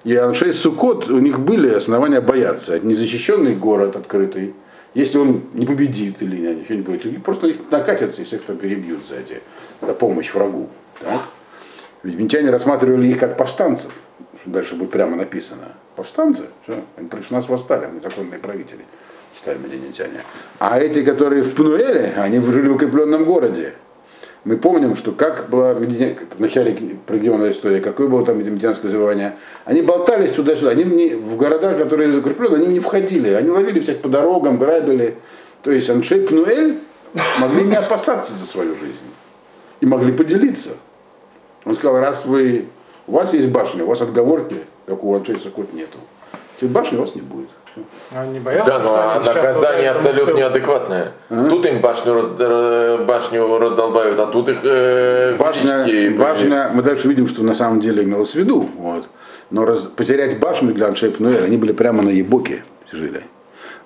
И 0.05 0.15
Аншей 0.15 0.53
Сукот, 0.53 1.09
у 1.09 1.19
них 1.19 1.41
были 1.41 1.69
основания 1.73 2.21
бояться. 2.21 2.77
Это 2.77 2.87
незащищенный 2.87 3.57
город 3.57 3.97
открытый. 3.97 4.55
Если 4.95 5.19
он 5.19 5.43
не 5.53 5.67
победит 5.67 6.23
или 6.23 6.65
что-нибудь, 6.65 7.05
и 7.07 7.19
просто 7.19 7.49
их 7.49 7.57
накатятся 7.71 8.23
и 8.23 8.25
всех 8.25 8.43
там 8.43 8.57
перебьют 8.57 9.09
за, 9.09 9.17
эти, 9.17 9.43
за 9.83 9.95
помощь 9.95 10.33
врагу. 10.33 10.69
Так? 11.01 11.23
Ведь 12.03 12.15
минтяне 12.15 12.51
рассматривали 12.51 13.09
их 13.09 13.19
как 13.19 13.37
повстанцев, 13.37 13.93
что 14.41 14.51
дальше 14.51 14.77
будет 14.77 14.91
прямо 14.91 15.17
написано. 15.17 15.73
Повстанцы, 15.97 16.45
все, 16.65 16.75
они 16.97 17.09
против 17.09 17.31
нас 17.31 17.49
восстали, 17.49 17.87
мы 17.87 18.03
законные 18.03 18.39
правители, 18.39 18.85
считали 19.35 19.57
мединитяне. 19.59 20.21
А 20.59 20.79
эти, 20.79 21.03
которые 21.03 21.43
в 21.43 21.55
Пнуэле, 21.55 22.13
они 22.19 22.39
жили 22.41 22.69
в 22.69 22.75
укрепленном 22.75 23.25
городе. 23.25 23.73
Мы 24.45 24.59
помним, 24.59 24.95
что 24.95 25.11
как 25.11 25.49
была 25.49 25.75
в 25.75 26.41
начале 26.41 26.77
региона 27.09 27.51
история, 27.51 27.81
какое 27.81 28.07
было 28.07 28.25
там 28.25 28.39
медианское 28.39 28.89
завоевание. 28.89 29.37
Они 29.65 29.83
болтались 29.83 30.31
туда-сюда. 30.33 30.71
Они 30.71 30.85
не- 30.85 31.15
в 31.17 31.37
города, 31.37 31.75
которые 31.75 32.13
закреплены, 32.13 32.57
они 32.57 32.67
не 32.69 32.79
входили. 32.79 33.31
Они 33.31 33.51
ловили 33.51 33.81
всех 33.81 33.99
по 34.03 34.09
дорогам, 34.09 34.59
грабили. 34.59 35.17
То 35.63 35.73
есть 35.73 35.91
Аншей 35.91 36.21
Пнуэль 36.21 36.79
могли 37.41 37.65
не 37.65 37.75
опасаться 37.75 38.35
за 38.35 38.47
свою 38.47 38.77
жизнь. 38.77 38.95
И 39.81 39.87
могли 39.87 40.13
поделиться. 40.13 40.71
Он 41.65 41.75
сказал, 41.75 41.99
раз 41.99 42.25
вы, 42.27 42.67
у 43.09 43.13
вас 43.13 43.35
есть 43.35 43.49
башня, 43.49 43.83
у 43.83 43.89
вас 43.89 44.01
отговорки, 44.01 44.59
как 44.87 45.03
у 45.05 45.15
Аншей 45.15 45.37
Сукот 45.37 45.73
нету. 45.73 45.99
Теперь 46.57 46.71
башни 46.71 46.97
у 46.97 47.01
вас 47.01 47.15
не 47.15 47.21
будет. 47.21 47.49
А 48.15 48.23
Он 48.23 48.33
не 48.33 48.41
боялся, 48.41 48.71
Да, 48.73 48.79
ну 48.79 48.85
что 48.87 49.13
а 49.13 49.21
наказание 49.21 49.91
абсолютно 49.91 50.33
неадекватное. 50.33 51.13
А? 51.29 51.49
Тут 51.51 51.67
им 51.67 51.81
башню, 51.81 52.15
раз- 52.15 52.33
э, 52.39 53.05
башню 53.07 53.59
раздолбают, 53.59 54.19
а 54.19 54.27
тут 54.27 54.49
их 54.49 54.59
э, 54.63 55.37
Башня, 55.39 55.85
башня, 56.19 56.71
мы 56.73 56.83
дальше 56.83 57.09
видим, 57.09 57.27
что 57.27 57.43
на 57.43 57.55
самом 57.55 57.81
деле 57.81 58.03
имелось 58.05 58.33
в 58.33 58.35
виду. 58.37 58.67
Вот. 58.79 59.07
Но 59.51 59.67
раз- 59.67 59.83
потерять 59.83 60.39
башню 60.39 60.73
для 60.73 60.87
Аншей 60.87 61.11
Пнуэля, 61.11 61.45
они 61.45 61.59
были 61.59 61.73
прямо 61.73 62.03
на 62.03 62.09
Ебоке 62.09 62.65
жили. 62.91 63.25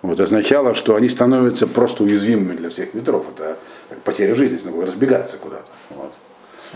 Вот, 0.03 0.19
означало, 0.21 0.75
что 0.75 0.95
они 0.95 1.09
становятся 1.09 1.67
просто 1.67 2.05
уязвимыми 2.05 2.57
для 2.57 2.71
всех 2.71 2.95
ветров. 2.95 3.27
Это 3.35 3.57
как 3.89 3.99
потеря 3.99 4.35
жизни, 4.35 4.55
нужно 4.57 4.71
было 4.71 4.87
разбегаться 4.87 5.37
куда-то. 5.37 5.67
Вот. 5.91 6.13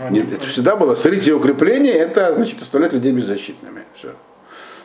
Не- 0.09 0.19
Это 0.21 0.45
всегда 0.47 0.75
было 0.75 0.95
срытие 0.95 1.35
укрепления, 1.35 1.93
это 1.93 2.33
значит 2.33 2.61
оставлять 2.61 2.93
людей 2.93 3.11
беззащитными. 3.11 3.83
Все. 3.95 4.09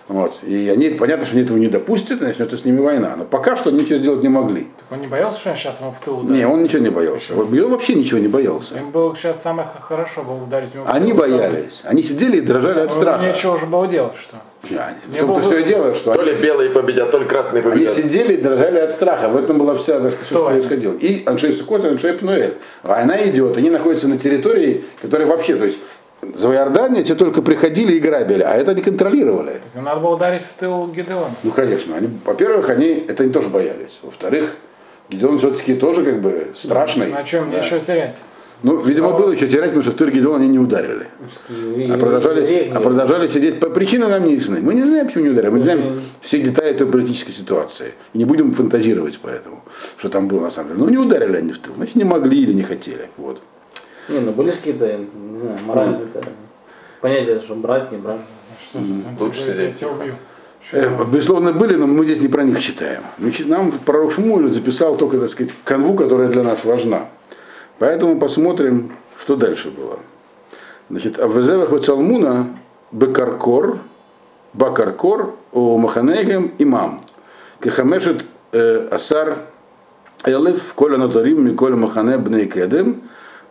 Вот. 0.08 0.42
И 0.42 0.68
они, 0.68 0.90
понятно, 0.90 1.24
что 1.24 1.36
они 1.36 1.44
этого 1.44 1.56
не 1.56 1.68
допустят, 1.68 2.20
и 2.20 2.24
начнется 2.24 2.56
с 2.56 2.64
ними 2.64 2.80
война. 2.80 3.14
Но 3.16 3.24
пока 3.24 3.54
что 3.54 3.70
ничего 3.70 3.98
сделать 4.00 4.22
не 4.24 4.28
могли. 4.28 4.62
Так 4.78 4.90
он 4.90 5.00
не 5.00 5.06
боялся, 5.06 5.38
что 5.38 5.54
сейчас 5.54 5.80
ему 5.80 5.92
в 5.92 6.04
тыл 6.04 6.16
Не, 6.22 6.24
ударит? 6.24 6.46
он 6.46 6.62
ничего 6.64 6.82
не 6.82 6.90
боялся. 6.90 7.34
Вот 7.34 7.52
Он 7.52 7.70
вообще 7.70 7.94
ничего 7.94 8.18
не 8.18 8.26
боялся. 8.26 8.76
Им 8.76 8.90
было 8.90 9.14
сейчас 9.14 9.40
самое 9.40 9.68
хорошо 9.80 10.22
было 10.24 10.42
ударить 10.42 10.74
ему 10.74 10.84
Они 10.88 11.12
боялись. 11.12 11.82
Они 11.84 12.02
сидели 12.02 12.38
и 12.38 12.40
дрожали 12.40 12.80
от 12.80 12.90
страха. 12.92 13.24
Нечего 13.24 13.54
уже 13.54 13.66
было 13.66 13.86
делать, 13.86 14.16
что. 14.16 14.36
Я- 14.68 14.94
В 15.06 15.12
Не 15.12 15.20
том-то 15.20 15.40
все 15.40 15.58
и 15.60 15.64
дело, 15.64 15.94
что 15.94 16.14
То 16.14 16.20
они, 16.20 16.32
ли 16.32 16.36
белые 16.40 16.70
победят, 16.70 17.10
то 17.10 17.18
ли 17.18 17.24
красные 17.24 17.62
они 17.62 17.70
победят. 17.72 17.94
сидели 17.94 18.34
и 18.34 18.36
дрожали 18.36 18.78
от 18.78 18.92
страха. 18.92 19.28
В 19.28 19.36
этом 19.36 19.58
была 19.58 19.74
вся, 19.74 19.98
так 20.00 20.12
сказать, 20.12 20.26
что 20.28 20.46
они? 20.48 20.58
происходило. 20.60 20.92
И 20.94 21.22
Аншей 21.26 21.52
Сукот, 21.52 21.84
и 21.84 21.88
Аншей 21.88 22.12
Пнуэль. 22.12 22.54
А 22.82 23.00
она 23.02 23.16
идет, 23.26 23.56
они 23.56 23.70
находятся 23.70 24.06
на 24.08 24.18
территории, 24.18 24.84
которая 25.00 25.26
вообще, 25.26 25.56
то 25.56 25.64
есть, 25.64 25.78
за 26.34 26.52
Иордания 26.52 27.02
те 27.02 27.14
только 27.14 27.40
приходили 27.40 27.94
и 27.94 27.98
грабили, 28.00 28.42
а 28.42 28.54
это 28.54 28.72
они 28.72 28.82
контролировали. 28.82 29.60
Так 29.72 29.82
надо 29.82 30.00
было 30.00 30.16
ударить 30.16 30.42
в 30.42 30.52
тыл 30.52 30.86
Гедеона. 30.88 31.34
Ну, 31.42 31.50
конечно. 31.50 31.96
Они, 31.96 32.10
во-первых, 32.24 32.68
они 32.68 33.04
это 33.08 33.22
они 33.22 33.32
тоже 33.32 33.48
боялись. 33.48 33.98
Во-вторых, 34.02 34.54
Гедеон 35.08 35.38
все-таки 35.38 35.74
тоже 35.74 36.04
как 36.04 36.20
бы 36.20 36.48
страшный. 36.54 37.06
На 37.06 37.24
чем 37.24 37.50
Да. 37.50 37.58
еще 37.58 37.80
терять? 37.80 38.16
Ну, 38.62 38.80
видимо, 38.80 39.12
было 39.12 39.30
еще 39.32 39.48
терять, 39.48 39.66
потому 39.70 39.82
что 39.82 39.90
в 39.92 39.94
Тур 39.94 40.10
Гедеон 40.10 40.40
они 40.40 40.48
не 40.48 40.58
ударили. 40.58 41.08
А 41.90 41.98
продолжали, 41.98 42.70
а 42.74 42.80
продолжали 42.80 43.26
сидеть. 43.26 43.60
По 43.60 43.70
причине 43.70 44.06
нам 44.06 44.24
не 44.26 44.34
ясны. 44.34 44.60
Мы 44.60 44.74
не 44.74 44.82
знаем, 44.82 45.06
почему 45.06 45.24
не 45.24 45.30
ударили. 45.30 45.50
Мы 45.50 45.58
не 45.58 45.64
знаем 45.64 46.00
все 46.20 46.40
детали 46.40 46.74
той 46.74 46.86
политической 46.86 47.32
ситуации. 47.32 47.92
И 48.12 48.18
не 48.18 48.24
будем 48.24 48.52
фантазировать 48.52 49.18
поэтому, 49.22 49.62
что 49.96 50.08
там 50.08 50.28
было 50.28 50.40
на 50.40 50.50
самом 50.50 50.70
деле. 50.70 50.80
Ну, 50.80 50.90
не 50.90 50.98
ударили 50.98 51.36
они 51.36 51.52
в 51.52 51.58
тыл. 51.58 51.72
Значит, 51.74 51.94
не 51.96 52.04
могли 52.04 52.42
или 52.42 52.52
не 52.52 52.62
хотели. 52.62 53.08
Вот. 53.16 53.40
Не, 54.08 54.18
ну 54.18 54.32
были 54.32 54.50
же 54.50 54.56
какие-то, 54.56 54.98
не 55.14 55.40
знаю, 55.40 55.58
моральные 55.66 56.02
это, 56.12 56.26
понятия, 57.00 57.38
что 57.38 57.54
брать, 57.54 57.92
не 57.92 57.98
брать. 57.98 58.20
Что 58.60 58.78
ты 58.78 58.84
там 59.02 59.16
Лучше 59.20 59.44
тебе- 59.44 59.52
сидеть 59.52 59.68
Я 59.68 59.72
тебя 59.72 59.88
убью. 59.90 60.14
Э, 60.72 61.04
безусловно, 61.10 61.52
были, 61.52 61.74
но 61.74 61.86
мы 61.86 62.04
здесь 62.04 62.20
не 62.20 62.28
про 62.28 62.42
них 62.42 62.60
читаем. 62.60 63.02
Нам 63.46 63.72
пророк 63.72 64.12
Шмуль 64.12 64.50
записал 64.52 64.94
только, 64.96 65.18
так 65.18 65.30
сказать, 65.30 65.54
канву, 65.64 65.94
которая 65.94 66.28
для 66.28 66.42
нас 66.42 66.64
важна. 66.64 67.06
Поэтому 67.80 68.20
посмотрим, 68.20 68.92
что 69.18 69.36
дальше 69.36 69.70
было. 69.70 69.98
Значит, 70.90 71.18
а 71.18 71.26
в 71.26 71.40
Эзевах 71.40 71.70
Вацалмуна 71.70 72.48
Бекаркор, 72.92 73.78
Бакаркор, 74.52 75.34
у 75.52 75.78
Маханегем 75.78 76.52
имам. 76.58 77.00
Кехамешет 77.62 78.26
э, 78.52 78.86
Асар 78.90 79.38
Элев, 80.24 80.74
Коля 80.74 80.98
Натарим, 80.98 81.46
Миколя 81.46 81.74
Махане 81.74 82.18
Бней 82.18 82.46
Кедем, 82.46 83.00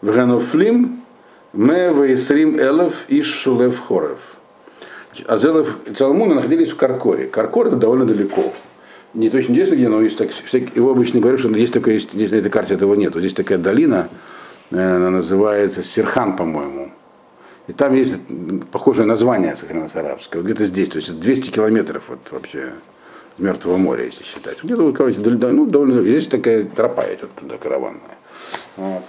Вганофлим, 0.02 1.02
Ме 1.54 1.90
Ваисрим 1.90 2.60
Элев 2.60 3.06
Иш 3.08 3.26
Шулев 3.26 3.82
Хорев. 3.88 4.36
Азелов 5.26 5.76
и 5.88 5.94
Цалмуна 5.96 6.36
находились 6.36 6.70
в 6.70 6.76
Каркоре. 6.76 7.26
Каркор 7.26 7.66
это 7.66 7.78
довольно 7.78 8.06
далеко. 8.06 8.54
Не 9.14 9.30
точно 9.30 9.54
известно 9.54 9.76
где, 9.76 9.90
но 9.90 10.02
есть 10.02 10.18
так, 10.18 10.30
его 10.76 10.92
обычно 10.92 11.20
говорят, 11.20 11.40
что 11.40 11.50
есть 11.50 11.74
такое, 11.74 11.96
есть, 11.96 12.14
здесь 12.14 12.30
на 12.30 12.36
этой 12.36 12.52
карте 12.52 12.76
этого 12.76 12.94
нет. 12.94 13.14
Вот 13.16 13.22
здесь 13.22 13.34
такая 13.34 13.58
долина, 13.58 14.08
э, 14.72 14.78
она 14.78 15.10
называется 15.10 15.84
Серхан, 15.84 16.36
по-моему. 16.36 16.92
И 17.68 17.74
там 17.74 17.94
есть 17.96 18.18
похожее 18.72 19.06
название 19.06 19.56
сохранилось 19.56 19.96
арабское. 19.96 20.42
Где-то 20.42 20.66
здесь, 20.66 20.90
то 20.90 20.98
есть 20.98 21.10
это 21.10 21.18
200 21.18 21.52
километров 21.52 22.04
вот, 22.08 22.20
вообще 22.32 22.74
Мертвого 23.38 23.78
моря, 23.78 24.06
если 24.06 24.24
считать. 24.24 24.64
Где-то, 24.64 24.84
вот, 24.84 24.98
короче, 24.98 25.20
ну, 25.20 25.66
довольно, 25.66 26.02
здесь 26.04 26.28
такая 26.28 26.66
тропа 26.66 27.06
идет 27.14 27.32
туда, 27.36 27.58
караванная. 27.58 28.18
Вот. 28.76 29.04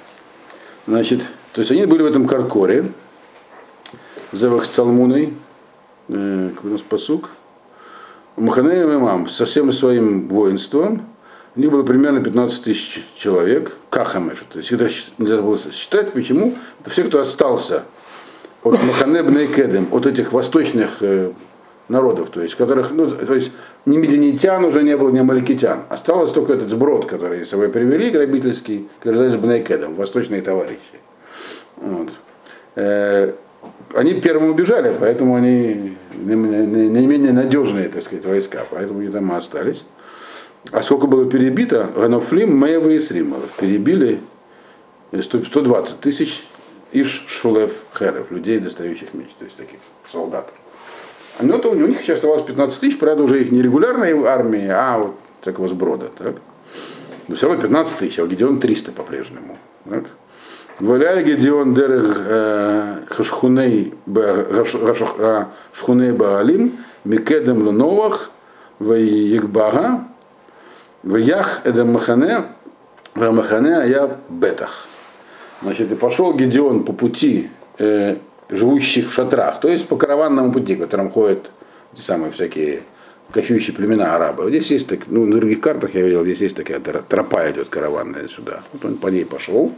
Значит, 0.86 1.22
то 1.52 1.60
есть 1.60 1.70
они 1.72 1.84
были 1.86 2.02
в 2.02 2.06
этом 2.06 2.26
Каркоре, 2.26 2.84
Зевах 4.32 4.64
с 4.64 4.68
Цалмуной, 4.68 5.34
э, 6.08 6.50
какой 6.54 6.70
у 6.70 6.72
нас 6.74 6.82
посук, 6.82 7.30
Маханеем 8.40 8.94
имам 8.94 9.28
со 9.28 9.44
всем 9.44 9.72
своим 9.72 10.28
воинством, 10.28 11.06
у 11.56 11.60
них 11.60 11.70
было 11.70 11.82
примерно 11.82 12.22
15 12.22 12.64
тысяч 12.64 13.04
человек, 13.16 13.76
кахамеш, 13.90 14.44
то 14.50 14.58
есть 14.58 14.68
щ- 14.70 15.10
нельзя 15.18 15.42
было 15.42 15.58
считать, 15.72 16.12
почему? 16.12 16.54
Это 16.80 16.90
все, 16.90 17.04
кто 17.04 17.20
остался 17.20 17.82
от 18.62 18.82
Махане 18.84 19.22
Бнейкедем, 19.22 19.88
от 19.90 20.06
этих 20.06 20.32
восточных 20.32 20.98
э, 21.00 21.32
народов, 21.88 22.30
то 22.30 22.40
есть, 22.40 22.54
которых, 22.54 22.92
ну, 22.92 23.10
то 23.10 23.34
есть, 23.34 23.52
ни 23.84 23.96
мединитян 23.96 24.64
уже 24.64 24.82
не 24.82 24.96
было, 24.96 25.10
ни 25.10 25.18
амаликитян. 25.18 25.80
Осталось 25.88 26.32
только 26.32 26.54
этот 26.54 26.70
сброд, 26.70 27.06
который 27.06 27.44
с 27.44 27.50
собой 27.50 27.68
привели, 27.68 28.10
грабительский, 28.10 28.88
который 29.00 29.16
называется 29.16 29.38
Бнейкедем, 29.38 29.94
восточные 29.94 30.40
товарищи. 30.40 30.78
Вот. 31.76 32.10
Э, 33.92 33.98
Они 33.98 34.14
первым 34.20 34.50
убежали, 34.50 34.94
поэтому 34.98 35.36
они 35.36 35.96
наименее- 36.14 37.32
надежные, 37.32 37.88
так 37.88 38.02
сказать, 38.02 38.24
войска, 38.24 38.66
поэтому 38.70 39.00
они 39.00 39.08
там 39.10 39.32
и 39.32 39.36
остались. 39.36 39.84
А 40.72 40.82
сколько 40.82 41.06
было 41.06 41.28
перебито? 41.28 41.88
Ганофлим, 41.96 42.56
Меева 42.62 42.90
и 42.90 43.00
Срималов. 43.00 43.50
Перебили 43.58 44.20
100 45.12 45.44
120 45.44 46.00
тысяч 46.00 46.44
иш 46.92 47.24
шулев 47.28 47.72
херев, 47.98 48.30
людей, 48.30 48.58
достающих 48.58 49.14
меч, 49.14 49.28
то 49.38 49.44
есть 49.44 49.56
таких 49.56 49.78
солдат. 50.08 50.52
Ну, 51.40 51.58
то 51.58 51.70
у 51.70 51.74
них 51.74 52.00
сейчас 52.02 52.16
оставалось 52.18 52.42
15 52.42 52.80
тысяч, 52.80 52.98
правда, 52.98 53.22
уже 53.22 53.40
их 53.40 53.50
не 53.50 53.62
регулярной 53.62 54.12
армии, 54.24 54.68
а 54.68 54.98
вот 54.98 55.18
такого 55.40 55.68
сброда. 55.68 56.10
Так? 56.18 56.36
Но 57.28 57.34
все 57.34 57.46
равно 57.46 57.62
15 57.62 57.98
тысяч, 57.98 58.18
а 58.18 58.24
у 58.24 58.26
Гедеона 58.26 58.60
300 58.60 58.92
по-прежнему. 58.92 59.56
Так? 59.88 60.04
Валяй 60.80 61.22
Гедеон 61.24 61.76
а, 61.78 63.04
шхуней 65.72 66.12
баалим, 66.12 66.72
микедем 67.04 67.62
луновах, 67.62 68.30
ваегбага, 68.78 70.04
ваях 71.02 71.60
эдем 71.64 71.92
махане, 71.92 72.44
махане 73.14 73.76
а 73.76 73.84
я 73.84 74.16
бетах. 74.30 74.86
Значит, 75.62 75.92
и 75.92 75.94
пошел 75.94 76.32
Гедеон 76.32 76.84
по 76.84 76.94
пути 76.94 77.50
э, 77.78 78.16
живущих 78.48 79.10
в 79.10 79.12
шатрах, 79.12 79.60
то 79.60 79.68
есть 79.68 79.86
по 79.86 79.96
караванному 79.96 80.50
пути, 80.50 80.76
которым 80.76 81.10
ходят 81.10 81.50
эти 81.92 82.00
самые 82.00 82.32
всякие 82.32 82.84
кочующие 83.30 83.76
племена 83.76 84.14
арабы. 84.14 84.44
Вот 84.44 84.50
здесь 84.50 84.70
есть, 84.70 84.86
так, 84.86 85.00
ну, 85.08 85.26
на 85.26 85.36
других 85.36 85.60
картах 85.60 85.94
я 85.94 86.00
видел, 86.00 86.24
здесь 86.24 86.40
есть 86.40 86.56
такая 86.56 86.78
тро- 86.78 87.04
тропа 87.06 87.50
идет 87.50 87.68
караванная 87.68 88.28
сюда. 88.28 88.62
Вот 88.72 88.86
он 88.86 88.96
по 88.96 89.08
ней 89.08 89.26
пошел. 89.26 89.70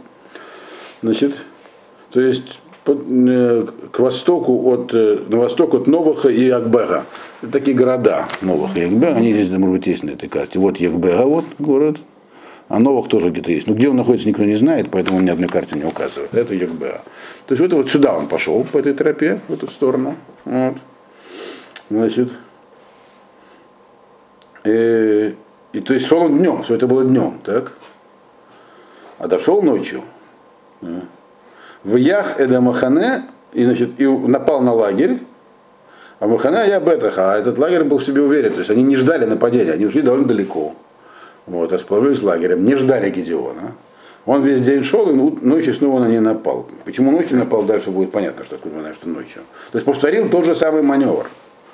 Значит, 1.03 1.43
то 2.11 2.21
есть 2.21 2.61
э, 2.85 3.65
к 3.91 3.99
востоку 3.99 4.71
от, 4.71 4.93
э, 4.93 5.19
на 5.27 5.37
восток 5.37 5.75
от 5.75 5.87
Новаха 5.87 6.29
и 6.29 6.49
Акбега. 6.49 7.03
Это 7.41 7.51
такие 7.51 7.75
города 7.75 8.29
Новах 8.41 8.77
и 8.77 8.83
Акбега, 8.83 9.17
они 9.17 9.33
здесь, 9.33 9.49
может 9.49 9.75
быть, 9.75 9.87
есть 9.87 10.03
на 10.03 10.11
этой 10.11 10.29
карте. 10.29 10.59
Вот 10.59 10.77
Якбега, 10.77 11.25
вот 11.25 11.43
город, 11.59 11.97
а 12.69 12.79
Новых 12.79 13.09
тоже 13.09 13.31
где-то 13.31 13.51
есть. 13.51 13.67
Но 13.67 13.75
где 13.75 13.89
он 13.89 13.97
находится, 13.97 14.29
никто 14.29 14.45
не 14.45 14.55
знает, 14.55 14.87
поэтому 14.91 15.17
он 15.17 15.25
ни 15.25 15.29
одной 15.29 15.49
карте 15.49 15.75
не 15.75 15.83
указывает. 15.83 16.33
Это 16.33 16.55
Якбега. 16.55 17.01
То 17.47 17.55
есть 17.55 17.59
вот, 17.59 17.73
вот 17.73 17.89
сюда 17.89 18.15
он 18.15 18.27
пошел, 18.27 18.63
по 18.63 18.77
этой 18.77 18.93
тропе, 18.93 19.41
в 19.49 19.53
эту 19.53 19.69
сторону. 19.69 20.15
Вот. 20.45 20.77
Значит, 21.89 22.31
э, 24.63 25.33
и 25.73 25.79
то 25.81 25.93
есть 25.93 26.07
шел 26.07 26.21
он 26.21 26.37
днем, 26.37 26.63
все 26.63 26.75
это 26.75 26.87
было 26.87 27.03
днем, 27.03 27.41
так? 27.43 27.73
А 29.19 29.27
дошел 29.27 29.61
ночью. 29.61 30.01
В 31.83 31.95
Ях 31.95 32.39
Эда 32.39 32.61
Махане, 32.61 33.25
и, 33.51 33.65
значит, 33.65 33.99
и 33.99 34.07
напал 34.07 34.61
на 34.61 34.73
лагерь, 34.73 35.19
а 36.19 36.27
Махане 36.27 36.67
я 36.67 36.79
Бетаха, 36.79 37.33
а 37.33 37.37
этот 37.37 37.57
лагерь 37.57 37.83
был 37.83 37.97
в 37.97 38.03
себе 38.03 38.21
уверен, 38.21 38.53
то 38.53 38.59
есть 38.59 38.71
они 38.71 38.83
не 38.83 38.95
ждали 38.95 39.25
нападения, 39.25 39.73
они 39.73 39.85
ушли 39.85 40.01
довольно 40.01 40.27
далеко. 40.27 40.73
Вот, 41.45 41.71
расположились 41.73 42.23
лагерем, 42.23 42.63
не 42.63 42.75
ждали 42.75 43.09
Гедеона. 43.09 43.73
Он 44.25 44.41
весь 44.41 44.61
день 44.61 44.83
шел, 44.83 45.09
и 45.09 45.45
ночью 45.45 45.73
снова 45.73 45.99
на 45.99 46.07
ней 46.07 46.19
напал. 46.19 46.65
Почему 46.85 47.11
ночью 47.11 47.37
напал, 47.37 47.63
дальше 47.63 47.91
будет 47.91 48.11
понятно, 48.11 48.45
что 48.45 48.55
откуда 48.55 48.79
знаем, 48.79 48.95
что 48.95 49.09
ночью. 49.09 49.41
То 49.71 49.77
есть 49.77 49.85
повторил 49.85 50.29
тот 50.29 50.45
же 50.45 50.55
самый 50.55 50.81
маневр, 50.81 51.29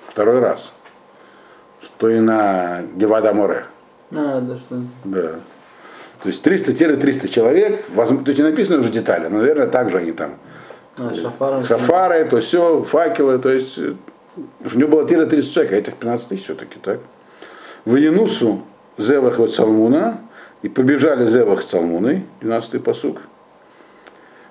второй 0.07 0.39
раз, 0.39 0.73
что 1.83 2.09
и 2.09 2.19
на 2.19 2.81
Гевада 2.95 3.33
Море. 3.33 3.65
А, 4.11 4.41
да 4.41 4.55
что. 4.55 4.81
Да. 5.05 5.31
То 6.21 6.27
есть 6.27 6.45
300-300 6.45 7.27
человек, 7.29 7.85
то 7.95 8.01
есть 8.03 8.37
не 8.37 8.43
написано 8.43 8.79
уже 8.79 8.89
детали, 8.89 9.27
но, 9.27 9.37
наверное, 9.39 9.67
также 9.67 9.97
они 9.97 10.11
там 10.11 10.31
А, 10.97 11.13
шафары. 11.13 11.63
шафары, 11.63 12.25
то 12.25 12.41
все, 12.41 12.83
факелы, 12.83 13.39
то 13.39 13.49
есть 13.49 13.77
э, 13.77 13.93
у 14.35 14.77
него 14.77 14.89
было 14.89 15.07
тира 15.07 15.25
30 15.25 15.53
человек, 15.53 15.71
а 15.73 15.75
этих 15.77 15.93
15 15.95 16.29
тысяч 16.29 16.43
все-таки, 16.43 16.77
так? 16.81 16.99
В 17.85 17.95
Янусу 17.95 18.61
Зевах 18.97 19.39
и 19.39 19.47
Цалмуна, 19.47 20.19
и 20.61 20.67
побежали 20.67 21.25
Зевах 21.25 21.61
с 21.61 21.65
Цалмуной, 21.65 22.25
12-й 22.41 22.79
посук. 22.79 23.17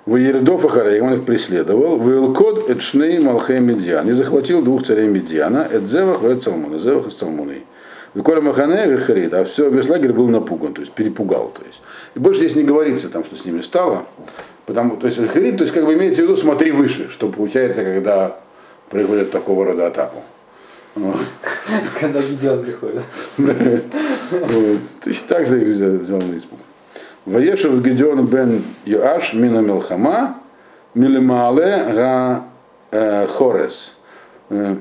В 0.07 0.17
Ердов 0.17 0.65
Ахарей, 0.65 1.03
он 1.03 1.13
их 1.13 1.27
преследовал. 1.27 1.99
В 1.99 2.11
Илкод 2.11 2.71
Эдшней 2.71 3.19
Малхей 3.19 3.61
Медиан. 3.61 4.09
И 4.09 4.13
захватил 4.13 4.63
двух 4.63 4.83
царей 4.83 5.07
Медиана, 5.07 5.69
Эд 5.71 5.87
Зевах 5.87 6.23
и 6.23 6.29
Эд 6.29 6.43
Цалмуна. 6.43 6.79
Зевах 6.79 7.09
и 7.09 7.11
Цалмуной. 7.11 7.67
В 8.15 8.23
Коля 8.23 8.41
Махане 8.41 8.93
и 8.93 8.97
Харид, 8.97 9.35
а 9.35 9.45
все, 9.45 9.69
весь 9.69 9.89
лагерь 9.89 10.13
был 10.13 10.29
напуган, 10.29 10.73
то 10.73 10.81
есть 10.81 10.93
перепугал. 10.93 11.53
То 11.57 11.63
есть. 11.67 11.83
И 12.15 12.19
больше 12.19 12.41
здесь 12.41 12.57
не 12.57 12.63
говорится, 12.65 13.09
там, 13.11 13.25
что 13.25 13.37
с 13.37 13.45
ними 13.45 13.61
стало. 13.61 14.07
Потому, 14.67 14.97
то 14.97 15.07
есть 15.07 15.19
Харид, 15.29 15.59
то 15.59 15.63
есть 15.63 15.75
как 15.75 15.85
бы 15.85 15.95
имеется 15.95 16.23
в 16.23 16.25
виду, 16.25 16.37
смотри 16.37 16.73
выше, 16.73 17.11
что 17.11 17.29
получается, 17.29 17.83
когда 17.83 18.39
происходит 18.91 19.31
такого 19.31 19.65
рода 19.65 19.87
атаку. 19.87 20.23
Когда 22.01 22.21
Гедеон 22.21 22.65
приходит. 22.65 23.03
Так 25.29 25.47
же 25.47 25.63
их 25.63 25.69
взял, 25.69 26.19
на 26.19 26.37
испуг. 26.37 26.59
Ваешев 27.25 27.83
Гедеон 27.83 28.27
бен 28.27 28.63
Йоаш 28.85 29.35
мина 29.35 29.61
Мелхама 29.61 30.41
милимале 30.95 31.93
га 31.95 32.45
э, 32.91 33.27
Хорес. 33.27 33.95
Э, 34.51 34.77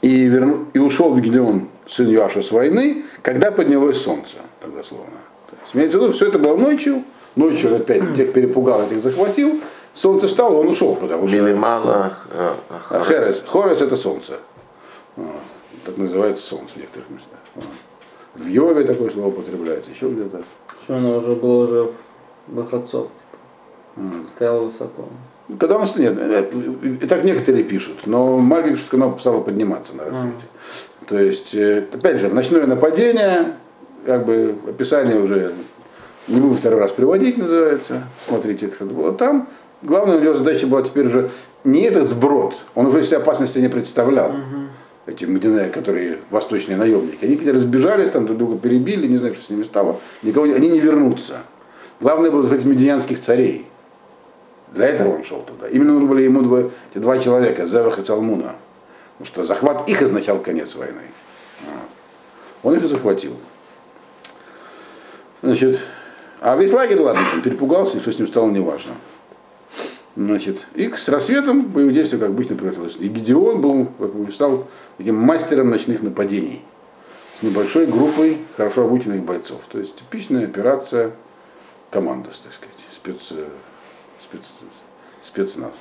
и, 0.00 0.24
верну, 0.26 0.66
и 0.72 0.78
ушел 0.78 1.16
Гедеон, 1.16 1.68
сын 1.88 2.08
Юаша, 2.08 2.42
с 2.42 2.52
войны, 2.52 3.04
когда 3.22 3.50
поднялось 3.50 4.00
солнце, 4.00 4.36
так 4.60 4.74
дословно. 4.74 5.18
То 5.50 5.56
есть, 5.62 5.74
имеется 5.74 5.98
в 5.98 6.02
виду, 6.02 6.12
все 6.12 6.26
это 6.26 6.38
было 6.38 6.56
ночью, 6.56 7.02
ночью 7.34 7.70
он 7.70 7.76
опять 7.80 8.14
тех 8.14 8.32
перепугал, 8.32 8.82
этих 8.82 9.00
захватил, 9.00 9.60
солнце 9.94 10.28
встало, 10.28 10.58
он 10.58 10.68
ушел 10.68 10.94
куда 10.94 11.16
уже. 11.16 11.40
Милимана, 11.40 12.12
э, 12.30 12.52
А 12.90 13.04
Херес, 13.04 13.42
Хорес 13.46 13.80
это 13.80 13.96
солнце. 13.96 14.38
Вот. 15.16 15.40
Так 15.84 15.96
называется 15.96 16.46
солнце 16.46 16.74
в 16.74 16.76
некоторых 16.76 17.08
местах. 17.10 17.38
Вот. 17.54 17.64
В 18.34 18.46
Йове 18.46 18.84
такое 18.84 19.10
слово 19.10 19.28
употребляется, 19.28 19.90
еще 19.90 20.08
где-то. 20.08 20.42
Что 20.84 20.96
оно 20.96 21.18
уже 21.18 21.34
было 21.34 21.64
уже 21.64 21.82
в 21.84 22.54
выходцов. 22.54 23.08
Стоял 24.36 24.64
высоко. 24.64 25.08
Когда 25.58 25.78
он 25.78 25.86
нет, 25.96 26.14
э, 26.18 26.50
и 27.02 27.06
так 27.06 27.24
некоторые 27.24 27.64
пишут, 27.64 28.06
но 28.06 28.38
пишет, 28.62 28.90
когда 28.90 29.06
оно 29.06 29.18
стало 29.18 29.40
подниматься 29.40 29.96
на 29.96 30.04
рассвете. 30.04 30.44
То 31.08 31.18
есть, 31.18 31.54
э, 31.54 31.86
опять 31.90 32.18
же, 32.18 32.28
ночное 32.28 32.66
нападение, 32.66 33.54
как 34.04 34.26
бы 34.26 34.56
описание 34.68 35.18
уже 35.18 35.52
не 36.28 36.38
буду 36.38 36.54
второй 36.54 36.80
раз 36.80 36.92
приводить, 36.92 37.38
называется. 37.38 38.02
Смотрите, 38.26 38.66
это 38.66 38.84
было 38.84 39.14
там. 39.14 39.48
Главная 39.80 40.18
у 40.18 40.20
него 40.20 40.34
задача 40.34 40.66
была 40.66 40.82
теперь 40.82 41.06
уже 41.06 41.30
не 41.64 41.82
этот 41.82 42.08
сброд, 42.08 42.56
он 42.74 42.86
уже 42.86 43.02
все 43.02 43.16
опасности 43.16 43.58
не 43.58 43.68
представлял. 43.68 44.34
Эти 45.06 45.24
Медине, 45.24 45.70
которые 45.70 46.18
восточные 46.28 46.76
наемники, 46.76 47.24
они 47.24 47.36
когда 47.36 47.52
разбежались, 47.54 48.10
там 48.10 48.26
друг 48.26 48.36
друга 48.36 48.58
перебили, 48.58 49.06
не 49.06 49.16
знаю, 49.16 49.34
что 49.34 49.44
с 49.44 49.48
ними 49.48 49.62
стало, 49.62 49.98
никого, 50.22 50.44
они 50.44 50.68
не 50.68 50.80
вернутся. 50.80 51.38
Главное 52.00 52.30
было 52.30 52.42
захватить 52.42 52.66
медианских 52.66 53.18
царей. 53.18 53.66
Для 54.74 54.88
этого 54.88 55.16
он 55.16 55.24
шел 55.24 55.40
туда. 55.40 55.66
Именно 55.68 55.94
нужны 55.94 56.08
были 56.08 56.22
ему 56.24 56.42
два, 56.42 56.64
эти 56.90 56.98
два 56.98 57.18
человека, 57.18 57.64
Зевах 57.64 57.98
и 57.98 58.02
Цалмуна. 58.02 58.56
Потому 59.18 59.26
что 59.26 59.44
захват 59.44 59.88
их 59.88 60.00
означал 60.00 60.38
конец 60.40 60.74
войны. 60.76 61.02
Он 62.62 62.74
их 62.74 62.84
и 62.84 62.86
захватил. 62.86 63.36
Значит, 65.42 65.80
а 66.40 66.56
весь 66.56 66.72
лагерь, 66.72 67.00
ладно, 67.00 67.22
там 67.30 67.42
перепугался, 67.42 67.98
и 67.98 68.00
что 68.00 68.12
с 68.12 68.18
ним 68.18 68.28
стало, 68.28 68.50
неважно. 68.50 68.94
Значит, 70.16 70.66
и 70.74 70.90
с 70.90 71.08
рассветом 71.08 71.62
боевые 71.62 71.94
действия, 71.94 72.18
как 72.18 72.30
обычно, 72.30 72.56
превратилось. 72.56 72.96
И 72.98 73.08
Гедеон 73.08 73.60
был, 73.60 73.86
как 73.98 74.14
бы, 74.14 74.30
стал 74.32 74.66
таким 74.96 75.16
мастером 75.16 75.70
ночных 75.70 76.02
нападений. 76.02 76.62
С 77.38 77.42
небольшой 77.42 77.86
группой 77.86 78.38
хорошо 78.56 78.84
обученных 78.84 79.22
бойцов. 79.22 79.60
То 79.70 79.78
есть 79.78 79.94
типичная 79.94 80.44
операция 80.44 81.12
команда, 81.90 82.30
так 82.30 82.52
сказать, 82.52 82.84
спец, 82.90 83.32
спец, 84.20 84.42
спецназ. 85.22 85.74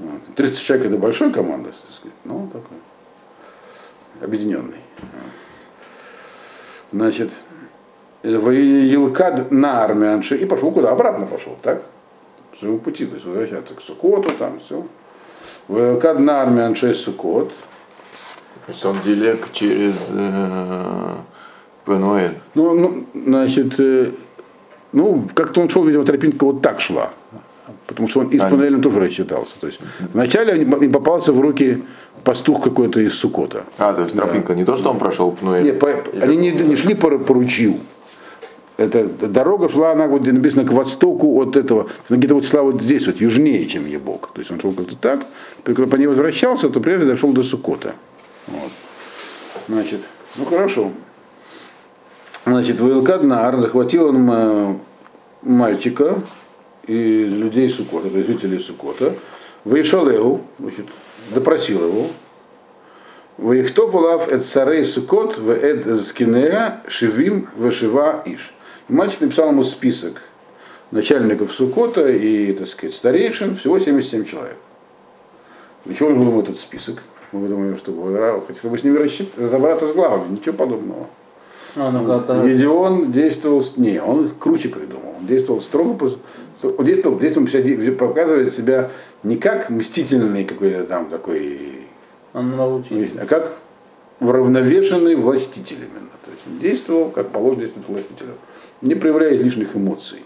Вот. 0.00 0.34
300 0.34 0.60
человек 0.60 0.86
это 0.86 0.96
большой 0.96 1.32
команда, 1.32 1.70
так 1.70 1.94
сказать, 1.94 2.16
но 2.24 2.46
такой 2.46 2.78
объединенный. 4.20 4.78
Значит, 6.92 7.32
Елкад 8.22 9.50
на 9.50 9.84
армианше 9.84 10.36
и 10.36 10.44
пошел 10.46 10.72
куда? 10.72 10.90
Обратно 10.90 11.26
пошел, 11.26 11.56
так? 11.62 11.84
Своему 12.58 12.78
пути, 12.78 13.06
то 13.06 13.14
есть 13.14 13.26
возвращаться 13.26 13.74
к 13.74 13.80
Сукоту, 13.80 14.32
там 14.32 14.58
все. 14.60 14.86
Елкад 15.68 16.18
на 16.18 16.42
армианше 16.42 16.94
Сукот. 16.94 17.52
Значит, 18.66 18.86
он 18.86 19.00
делег 19.00 19.52
через 19.52 20.10
э, 20.12 21.14
Пенуэль. 21.86 22.38
Ну, 22.54 22.74
ну, 22.74 23.06
значит, 23.14 23.78
э, 23.78 24.12
ну, 24.92 25.24
как-то 25.34 25.60
он 25.60 25.68
шел, 25.70 25.84
видимо, 25.84 26.04
тропинка 26.04 26.44
вот 26.44 26.62
так 26.62 26.80
шла. 26.80 27.12
Потому 27.90 28.06
что 28.06 28.20
он 28.20 28.28
и 28.28 28.38
с 28.38 28.80
тоже 28.82 29.00
рассчитался. 29.00 29.56
То 29.60 29.66
есть 29.66 29.80
вначале 30.12 30.64
он 30.64 30.80
им 30.80 30.92
попался 30.92 31.32
в 31.32 31.40
руки 31.40 31.82
пастух 32.22 32.62
какой-то 32.62 33.00
из 33.00 33.14
Сукота. 33.14 33.64
А, 33.78 33.92
то 33.92 34.04
есть 34.04 34.14
тропинка. 34.14 34.54
Не 34.54 34.64
то, 34.64 34.76
что 34.76 34.90
он 34.90 34.98
прошел 34.98 35.32
Пнуэль. 35.32 35.64
Не, 35.64 35.72
по- 35.72 36.04
они 36.22 36.36
не, 36.36 36.50
не 36.52 36.76
шли 36.76 36.94
по, 36.94 37.18
по 37.18 37.34
ручью. 37.34 37.78
Это, 38.76 39.04
дорога 39.04 39.68
шла, 39.68 39.90
она 39.90 40.06
вот 40.06 40.24
написано 40.24 40.64
к 40.64 40.70
востоку 40.72 41.42
от 41.42 41.56
этого, 41.56 41.88
где-то 42.08 42.36
вот 42.36 42.44
шла 42.46 42.62
вот 42.62 42.80
здесь, 42.80 43.08
вот 43.08 43.16
южнее, 43.16 43.66
чем 43.66 43.86
Ебок. 43.86 44.30
То 44.32 44.38
есть 44.38 44.52
он 44.52 44.60
шел 44.60 44.72
как-то 44.72 44.94
так, 44.94 45.26
когда 45.64 45.86
по 45.86 45.96
ней 45.96 46.06
возвращался, 46.06 46.70
то 46.70 46.80
прежде 46.80 47.06
дошел 47.06 47.32
до 47.32 47.42
Сукота. 47.42 47.94
Вот. 48.46 48.70
Значит, 49.68 50.02
ну 50.36 50.44
хорошо. 50.44 50.92
Значит, 52.46 52.80
Ваилкаднар 52.80 53.60
захватил 53.60 54.06
он 54.06 54.30
э, 54.30 54.74
мальчика 55.42 56.22
из 56.90 57.36
людей 57.36 57.68
Сукота, 57.68 58.10
то 58.10 58.18
есть 58.18 58.28
жителей 58.28 58.58
Сукота, 58.58 59.14
Ваишалегу, 59.64 60.40
значит, 60.58 60.86
допросил 61.32 61.86
его, 61.86 62.06
Ваихтов 63.38 63.94
улав 63.94 64.28
эт 64.28 64.44
царей 64.44 64.84
Сукот 64.84 65.38
в 65.38 65.50
эт 65.50 65.98
скинея 66.00 66.82
шивим 66.88 67.48
вышива 67.56 68.22
иш. 68.26 68.52
Мальчик 68.88 69.20
написал 69.20 69.50
ему 69.50 69.62
список 69.62 70.20
начальников 70.90 71.52
Сукота 71.52 72.08
и, 72.08 72.52
так 72.52 72.66
сказать, 72.66 72.94
старейшин, 72.94 73.56
всего 73.56 73.78
77 73.78 74.24
человек. 74.24 74.56
Для 75.84 75.94
чего 75.94 76.10
нужен 76.10 76.40
этот 76.40 76.58
список? 76.58 77.02
Мы 77.32 77.48
думаем, 77.48 77.78
что 77.78 77.92
хотел 78.46 78.70
бы 78.70 78.76
с 78.76 78.82
ними 78.84 78.98
рассчит- 78.98 79.38
разобраться 79.38 79.86
с 79.86 79.92
главами, 79.92 80.32
ничего 80.32 80.56
подобного. 80.56 81.06
А, 81.76 81.90
ну 81.92 82.46
Гедеон 82.46 83.12
действовал, 83.12 83.64
не, 83.76 84.02
он 84.02 84.26
их 84.26 84.38
круче 84.38 84.68
придумал. 84.68 85.09
Он 85.20 85.26
действовал 85.26 85.60
строго, 85.60 86.10
он 86.62 86.84
действовал, 86.84 87.18
действовал, 87.18 87.96
показывает 87.96 88.52
себя 88.52 88.90
не 89.22 89.36
как 89.36 89.70
мстительный 89.70 90.44
какой-то 90.44 90.84
там 90.84 91.08
такой 91.08 91.86
он 92.32 92.54
а 93.18 93.26
как 93.26 93.58
уравновешенный 94.20 95.16
властитель 95.16 95.78
именно. 95.78 96.10
То 96.24 96.30
есть 96.30 96.42
он 96.46 96.58
действовал, 96.58 97.10
как 97.10 97.30
положено 97.30 97.62
действовать 97.62 97.88
властителю, 97.88 98.34
не 98.82 98.94
проявляя 98.94 99.32
лишних 99.32 99.74
эмоций. 99.74 100.20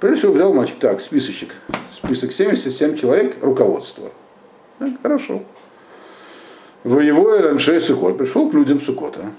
Прежде 0.00 0.20
всего 0.20 0.32
взял 0.32 0.54
мальчик, 0.54 0.76
так, 0.78 1.00
списочек, 1.00 1.54
список 1.92 2.32
77 2.32 2.96
человек, 2.96 3.36
руководство. 3.42 4.10
Так, 4.78 4.90
хорошо. 5.02 5.42
Воевой 6.84 7.40
Раншей 7.40 7.80
Сукот 7.80 8.16
пришел 8.16 8.48
к 8.48 8.54
людям 8.54 8.80
Сукота. 8.80 9.32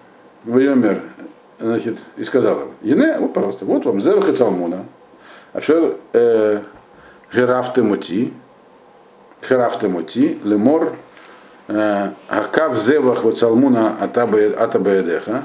Воемер, 0.43 1.01
значит, 1.59 1.97
и 2.17 2.23
сказал 2.23 2.61
им, 2.61 2.67
Ене, 2.81 3.17
вот, 3.19 3.33
пожалуйста, 3.33 3.65
вот 3.65 3.85
вам 3.85 4.01
Зеваха 4.01 4.33
Цалмуна, 4.33 4.85
Ашер 5.53 5.95
э, 6.13 6.61
Гераф 7.33 7.73
Темоти, 7.73 8.33
Хераф 9.47 9.79
Темоти, 9.79 10.39
Лемор, 10.43 10.93
э, 11.67 12.09
Акав 12.27 12.79
Зевах 12.79 13.23
Вацалмуна 13.23 13.95
Атабаедеха, 14.01 15.43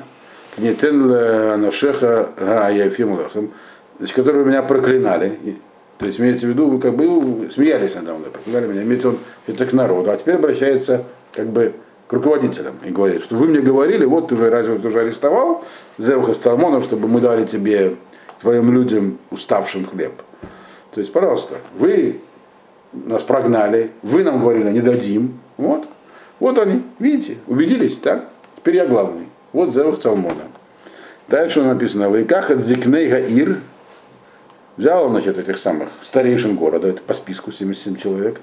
Книтен 0.57 1.11
Анашеха 1.13 2.31
Гааяфим 2.39 3.19
Лехем, 3.19 3.51
значит, 3.99 4.15
которые 4.17 4.45
меня 4.45 4.63
проклинали. 4.63 5.39
И- 5.43 5.59
То 5.99 6.07
есть 6.07 6.19
имеется 6.21 6.47
в 6.47 6.51
виду, 6.51 6.69
вы 6.69 6.81
как 6.81 6.95
бы 6.97 7.05
ну, 7.05 7.51
смеялись 7.51 7.95
надо 7.95 8.15
мной, 8.15 8.31
проклинали 8.31 8.67
меня, 8.67 8.83
имеется 8.83 9.09
он 9.11 9.19
это 9.47 9.65
к 9.67 9.73
народу. 9.73 10.11
А 10.11 10.17
теперь 10.17 10.35
обращается 10.37 11.05
как 11.33 11.47
бы 11.47 11.73
к 12.07 12.13
руководителям 12.13 12.75
и 12.85 12.91
говорит, 12.91 13.23
что 13.23 13.37
вы 13.37 13.49
мне 13.49 13.61
говорили, 13.61 14.05
вот 14.05 14.29
ты 14.29 14.35
уже 14.35 14.51
разве 14.51 14.77
ты 14.77 14.89
уже 14.89 15.01
арестовал 15.01 15.65
Зеваха 15.99 16.35
Сталмона, 16.35 16.83
чтобы 16.83 17.09
мы 17.09 17.21
дали 17.21 17.47
тебе, 17.47 17.97
твоим 18.41 18.73
людям, 18.73 19.19
уставшим 19.31 19.87
хлеб. 19.87 20.13
То 20.93 21.01
есть, 21.01 21.13
пожалуйста, 21.13 21.57
вы 21.79 22.21
нас 22.93 23.23
прогнали, 23.23 23.91
вы 24.03 24.23
нам 24.23 24.41
говорили, 24.41 24.71
не 24.71 24.81
дадим. 24.81 25.39
Вот. 25.57 25.89
Вот 26.41 26.59
они, 26.59 26.83
видите, 26.99 27.39
убедились, 27.47 27.97
так? 27.97 28.29
Теперь 28.57 28.77
я 28.77 28.87
главный. 28.87 29.27
Вот 29.53 29.73
Зевах 29.73 29.99
Цалмона. 29.99 30.43
Дальше 31.29 31.63
написано, 31.63 32.11
в 32.11 32.17
Иках 32.17 32.51
от 32.51 32.61
Зикнейга 32.61 33.19
Ир. 33.19 33.61
Взял 34.77 35.09
значит, 35.09 35.39
этих 35.39 35.59
самых 35.59 35.89
старейшин 36.03 36.57
города, 36.57 36.89
это 36.89 37.01
по 37.03 37.15
списку 37.15 37.53
77 37.53 37.97
человек. 37.97 38.41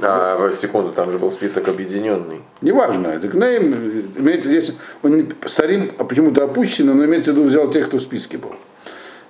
А, 0.00 0.36
в 0.48 0.54
секунду, 0.54 0.92
там 0.92 1.10
же 1.10 1.18
был 1.18 1.30
список 1.30 1.68
объединенный. 1.68 2.40
Неважно, 2.60 3.08
это 3.08 3.28
Кнейм, 3.28 4.12
имеется 4.16 4.48
здесь, 4.48 4.72
он 5.02 5.28
Сарим 5.46 5.92
а 5.98 6.04
почему-то 6.04 6.44
опущено, 6.44 6.94
но 6.94 7.04
имеется 7.04 7.32
в 7.32 7.36
виду 7.36 7.48
взял 7.48 7.68
тех, 7.68 7.88
кто 7.88 7.98
в 7.98 8.02
списке 8.02 8.38
был. 8.38 8.52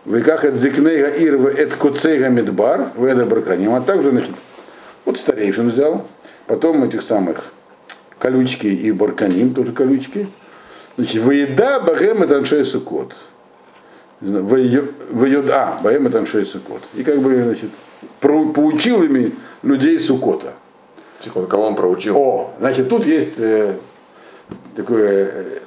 В 0.05 0.16
Иках 0.16 0.45
от 0.45 0.55
Зикнейга 0.55 1.09
Ир, 1.09 1.36
в 1.36 1.47
Эт 1.47 1.74
Коцейга 1.74 2.28
Медбар, 2.28 2.90
в 2.97 3.05
Эда 3.05 3.24
Браканим, 3.24 3.74
а 3.74 3.80
также, 3.80 4.11
значит, 4.11 4.30
вот 5.05 5.18
старейшин 5.18 5.68
взял, 5.68 6.07
потом 6.47 6.84
этих 6.84 7.03
самых 7.03 7.45
колючки 8.18 8.66
и 8.66 8.92
барканим, 8.92 9.55
тоже 9.55 9.72
колючки. 9.72 10.28
Значит, 10.97 11.22
воеда 11.22 11.80
багем 11.80 12.22
это 12.22 12.38
аншей 12.38 12.64
сукот. 12.64 13.14
Воеда, 14.20 15.78
багем 15.82 16.07
это 16.09 16.18
аншей 16.18 16.45
сукот. 16.45 16.82
И 16.95 17.05
как 17.05 17.20
бы, 17.20 17.42
значит, 17.42 17.70
поучил 18.20 19.03
ими 19.03 19.32
людей 19.62 20.01
сукота. 20.01 20.55
Секунду, 21.20 21.48
кого 21.48 21.66
он 21.66 21.74
проучил? 21.74 22.16
О, 22.16 22.54
значит, 22.60 22.88
тут 22.88 23.04
есть 23.04 23.38
э, 23.38 23.74
такое, 24.76 25.30
э, 25.32 25.58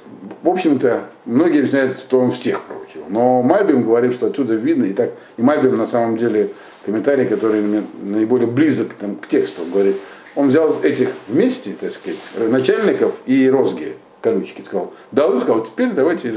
в 0.42 0.48
общем-то, 0.48 1.02
многие 1.26 1.58
объясняют, 1.58 1.98
что 1.98 2.20
он 2.20 2.30
всех 2.30 2.62
проучил. 2.62 3.02
Но 3.08 3.42
Мальбим 3.42 3.84
говорит, 3.84 4.14
что 4.14 4.26
отсюда 4.26 4.54
видно, 4.54 4.84
и 4.84 4.92
так, 4.92 5.10
и 5.36 5.42
Мальбим 5.42 5.76
на 5.76 5.86
самом 5.86 6.16
деле 6.16 6.50
комментарий, 6.84 7.26
который 7.26 7.60
мне 7.60 7.84
наиболее 8.02 8.48
близок 8.48 8.94
там, 8.94 9.16
к 9.16 9.28
тексту, 9.28 9.62
он 9.62 9.70
говорит, 9.70 9.96
он 10.34 10.48
взял 10.48 10.80
этих 10.82 11.10
вместе, 11.28 11.74
так 11.78 11.92
сказать, 11.92 12.18
начальников 12.38 13.14
и 13.26 13.50
розги, 13.50 13.96
колючки, 14.22 14.62
сказал, 14.62 14.92
дал 15.10 15.34
им, 15.34 15.40
сказал, 15.42 15.64
теперь 15.64 15.92
давайте 15.92 16.34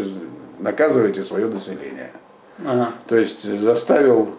наказывайте 0.60 1.24
свое 1.24 1.48
население. 1.48 2.12
Ага. 2.66 2.92
То 3.08 3.16
есть 3.16 3.44
заставил 3.60 4.30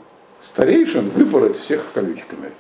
старейшин 0.43 1.11
выпороть 1.11 1.59
всех 1.59 1.83
колючками. 1.95 2.51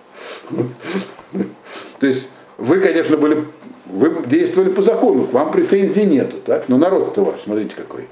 То 1.98 2.06
есть 2.06 2.28
вы, 2.58 2.80
конечно, 2.80 3.16
были, 3.16 3.44
вы 3.86 4.22
действовали 4.26 4.70
по 4.70 4.82
закону, 4.82 5.24
к 5.24 5.32
вам 5.32 5.50
претензий 5.50 6.04
нету, 6.04 6.36
так? 6.44 6.68
Но 6.68 6.76
народ-то 6.78 7.22
ваш, 7.22 7.42
смотрите 7.42 7.76
какой. 7.76 8.08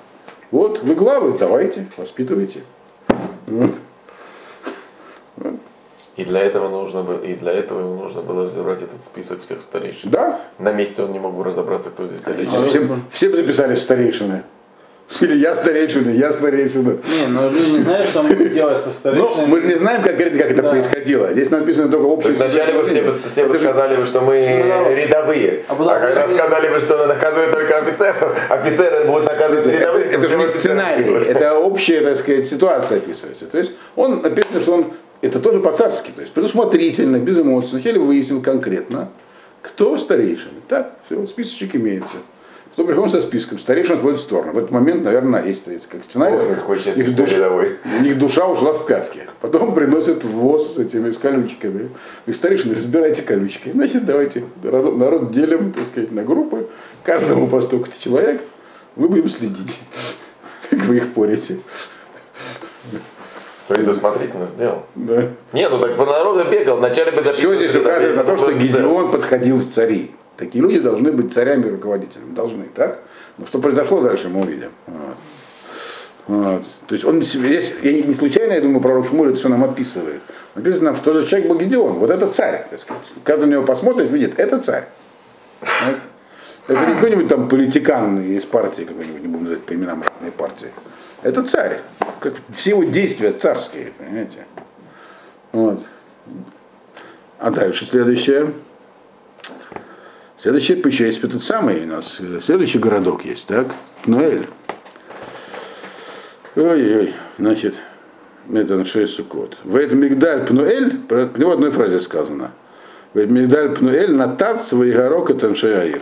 Вот, 0.50 0.82
вы 0.82 0.94
главы, 0.94 1.36
давайте, 1.38 1.86
воспитывайте. 1.96 2.60
Вот. 3.46 3.72
И 6.16 6.24
для 6.24 6.40
этого 6.42 6.68
нужно 6.68 7.02
было, 7.02 7.20
и 7.20 7.34
для 7.34 7.52
этого 7.52 7.80
ему 7.80 7.96
нужно 7.96 8.22
было 8.22 8.44
взять 8.44 8.82
этот 8.82 9.04
список 9.04 9.42
всех 9.42 9.62
старейшин. 9.62 10.10
Да, 10.10 10.40
На 10.58 10.70
месте 10.72 11.02
он 11.02 11.10
не 11.10 11.18
мог 11.18 11.34
бы 11.34 11.42
разобраться, 11.42 11.90
кто 11.90 12.06
здесь 12.06 12.20
старейшин. 12.20 12.68
все, 12.68 12.98
все 13.10 13.28
бы 13.30 13.36
записали 13.36 13.74
старейшины. 13.74 14.44
Или 15.20 15.36
я 15.38 15.54
старейшина, 15.54 16.10
я 16.10 16.32
старейшина. 16.32 16.96
Не, 17.20 17.26
ну 17.28 17.50
люди 17.50 17.70
не 17.70 17.78
знают, 17.80 18.08
что 18.08 18.22
могут 18.22 18.52
делать 18.52 18.78
со 18.82 18.86
Ну, 18.88 18.92
старейшиной. 18.92 19.46
мы 19.46 19.60
не 19.60 19.74
знаем, 19.74 20.02
как, 20.02 20.16
как 20.16 20.30
это 20.50 20.62
Да. 20.62 20.70
происходило. 20.70 21.32
Здесь 21.32 21.50
написано 21.50 21.88
только 21.88 22.04
То 22.04 22.10
общее. 22.10 22.28
есть 22.30 22.40
вначале 22.40 22.72
вы 22.72 22.84
все 22.86 23.02
бы, 23.02 23.10
все 23.10 23.42
бы 23.44 23.50
Это 23.50 23.58
же- 23.58 23.64
сказали, 23.64 23.96
бы, 23.96 24.04
что 24.04 24.20
мы 24.22 24.36
рядовые. 24.96 25.60
А 25.68 25.74
А, 25.74 26.00
когда 26.00 26.26
сказали 26.26 26.68
бы, 26.68 26.78
что 26.80 27.06
наказывают 27.06 27.52
только 27.52 27.78
офицеров, 27.78 28.36
офицеры 28.50 29.04
будут 29.04 29.26
наказывать 29.26 29.66
Это, 29.66 29.76
рядовых. 29.76 30.06
это 30.14 30.28
же 30.28 30.36
не 30.36 30.48
сценарий, 30.48 31.04
это 31.28 31.54
общая, 31.58 32.00
так 32.00 32.16
сказать, 32.16 32.48
ситуация 32.48 32.98
описывается. 32.98 33.46
То 33.46 33.58
есть 33.58 33.72
он 33.96 34.22
написано, 34.22 34.58
что 34.60 34.72
он, 34.72 34.92
это 35.20 35.38
тоже 35.38 35.60
по-царски, 35.60 36.10
то 36.14 36.22
есть 36.22 36.32
предусмотрительно, 36.32 37.18
без 37.18 37.38
эмоций. 37.38 37.80
Сначала 37.80 37.98
выяснил 38.02 38.40
конкретно, 38.42 39.10
кто 39.62 39.96
старейшин. 39.98 40.50
Так, 40.66 40.92
все, 41.06 41.26
списочек 41.26 41.76
имеется. 41.76 42.16
Кто 42.74 42.84
приходит 42.84 43.12
со 43.12 43.20
списком, 43.20 43.60
старейшин 43.60 43.98
отводит 43.98 44.18
в 44.18 44.22
сторону. 44.22 44.52
В 44.52 44.58
этот 44.58 44.72
момент, 44.72 45.04
наверное, 45.04 45.44
есть 45.44 45.64
как 45.86 46.02
сценарий. 46.02 46.34
Ой, 46.34 46.56
какой 46.56 46.80
счастье, 46.80 47.04
их, 47.04 47.16
рядовой. 47.16 47.76
у 47.84 48.02
них 48.02 48.18
душа 48.18 48.48
ушла 48.48 48.72
в 48.72 48.84
пятки. 48.84 49.28
Потом 49.40 49.74
приносят 49.76 50.24
воз 50.24 50.74
с 50.74 50.78
этими 50.80 51.12
с 51.12 51.16
колючками. 51.16 51.90
И 52.26 52.32
старейшины, 52.32 52.74
разбирайте 52.74 53.22
колючки. 53.22 53.70
Значит, 53.70 54.04
давайте 54.04 54.42
народ, 54.64 55.30
делим, 55.30 55.70
так 55.70 55.86
сказать, 55.86 56.10
на 56.10 56.24
группы. 56.24 56.68
Каждому 57.04 57.46
по 57.46 57.60
столько 57.60 57.90
человек. 57.96 58.42
Мы 58.96 59.08
будем 59.08 59.28
следить, 59.28 59.80
как 60.70 60.80
вы 60.80 60.96
их 60.96 61.12
порите. 61.12 61.58
Предусмотрительно 63.68 64.46
сделал. 64.46 64.82
Да. 64.96 65.28
Не, 65.52 65.68
ну 65.68 65.78
так 65.78 65.96
по 65.96 66.06
народу 66.06 66.50
бегал. 66.50 66.78
Вначале 66.78 67.12
бы 67.12 67.22
Все 67.22 67.54
здесь 67.54 67.76
указывает 67.76 68.16
на 68.16 68.24
то, 68.24 68.36
что. 68.36 68.52
Гедеон 68.52 69.12
подходил 69.12 69.58
в 69.58 69.70
цари. 69.70 70.10
Такие 70.36 70.62
люди 70.62 70.78
должны 70.80 71.12
быть 71.12 71.32
царями 71.32 71.66
и 71.66 71.70
руководителями. 71.70 72.34
Должны, 72.34 72.64
так? 72.74 73.00
Но 73.38 73.46
что 73.46 73.58
произошло 73.60 74.00
дальше, 74.02 74.28
мы 74.28 74.42
увидим. 74.42 74.70
Вот. 74.86 75.16
Вот. 76.26 76.64
То 76.86 76.94
есть 76.94 77.04
он 77.04 77.22
здесь, 77.22 77.74
я 77.82 77.92
не, 77.92 78.14
случайно, 78.14 78.52
я 78.54 78.60
думаю, 78.60 78.80
пророк 78.80 79.06
Шмуль 79.06 79.28
это 79.28 79.38
все 79.38 79.48
нам 79.48 79.62
описывает. 79.62 80.22
Написано, 80.54 80.94
что 80.94 81.12
за 81.12 81.26
человек 81.26 81.48
был 81.48 81.58
Гедеон. 81.58 81.98
Вот 81.98 82.10
это 82.10 82.26
царь, 82.28 82.66
так 82.70 82.80
сказать. 82.80 83.02
Когда 83.24 83.46
на 83.46 83.50
него 83.50 83.64
посмотрит, 83.64 84.10
видит, 84.10 84.38
это 84.38 84.58
царь. 84.58 84.88
Это 86.66 86.86
не 86.86 86.94
какой-нибудь 86.94 87.28
там 87.28 87.48
политикан 87.48 88.22
из 88.22 88.46
партии 88.46 88.84
какой-нибудь, 88.84 89.20
не 89.20 89.28
будем 89.28 89.44
называть 89.44 89.64
по 89.64 89.74
именам 89.74 90.02
разные 90.02 90.32
партии. 90.32 90.68
Это 91.22 91.42
царь. 91.42 91.80
Как 92.20 92.34
все 92.54 92.70
его 92.70 92.84
действия 92.84 93.32
царские, 93.32 93.92
понимаете? 93.98 94.46
Вот. 95.52 95.82
А 97.38 97.50
дальше 97.50 97.84
следующее. 97.84 98.54
Следующее 100.38 100.78
еще 100.78 101.06
есть 101.06 101.20
самый 101.42 101.84
у 101.84 101.86
нас. 101.86 102.18
э, 102.20 102.40
Следующий 102.42 102.78
городок 102.78 103.24
есть, 103.24 103.46
так? 103.46 103.68
Пнуэль. 104.02 104.48
Ой-ой, 106.56 107.14
значит, 107.38 107.74
это 108.52 108.84
6 108.84 109.12
сукот. 109.12 109.58
Этом 109.76 110.00
Мигдаль 110.00 110.46
Пнуэль, 110.46 111.00
него 111.38 111.50
в 111.50 111.54
одной 111.54 111.70
фразе 111.70 112.00
сказано. 112.00 112.50
В 113.12 113.18
этом 113.18 113.34
Мигдаль 113.34 113.70
Пнуэль 113.70 114.14
на 114.14 114.28
тац 114.28 114.72
Ваигарок 114.72 115.30
и 115.30 115.34
Таншаир. 115.34 116.00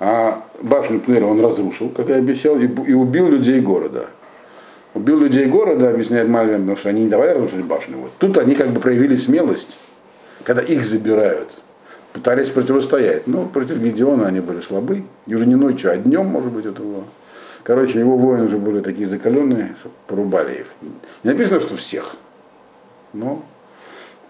А 0.00 0.44
башню 0.60 1.00
Пнуэля 1.00 1.26
он 1.26 1.40
разрушил, 1.44 1.88
как 1.88 2.08
и 2.10 2.12
обещал, 2.12 2.58
и, 2.58 2.66
и 2.66 2.92
убил 2.92 3.28
людей 3.28 3.60
города. 3.60 4.10
Убил 4.94 5.18
людей 5.18 5.46
города, 5.46 5.90
объясняет 5.90 6.28
Мальвин, 6.28 6.60
потому 6.60 6.76
что 6.76 6.88
они 6.88 7.02
не 7.02 7.08
давали 7.08 7.30
разрушить 7.30 7.64
башню. 7.64 7.98
Вот. 7.98 8.12
Тут 8.18 8.38
они 8.38 8.54
как 8.54 8.70
бы 8.70 8.80
проявили 8.80 9.16
смелость, 9.16 9.78
когда 10.44 10.62
их 10.62 10.84
забирают. 10.84 11.58
Пытались 12.18 12.50
противостоять. 12.50 13.28
Но 13.28 13.44
против 13.44 13.78
Гедеона 13.78 14.26
они 14.26 14.40
были 14.40 14.60
слабы. 14.60 15.04
И 15.26 15.34
уже 15.36 15.46
не 15.46 15.54
ночью, 15.54 15.92
а 15.92 15.96
днем, 15.96 16.26
может 16.26 16.50
быть, 16.50 16.66
это 16.66 16.82
было. 16.82 17.04
Короче, 17.62 18.00
его 18.00 18.16
воины 18.16 18.46
уже 18.46 18.56
были 18.56 18.80
такие 18.80 19.06
закаленные, 19.06 19.76
что 19.78 19.90
порубали 20.08 20.60
их. 20.60 20.66
Не 21.22 21.30
написано, 21.30 21.60
что 21.60 21.76
всех. 21.76 22.16
Но, 23.12 23.42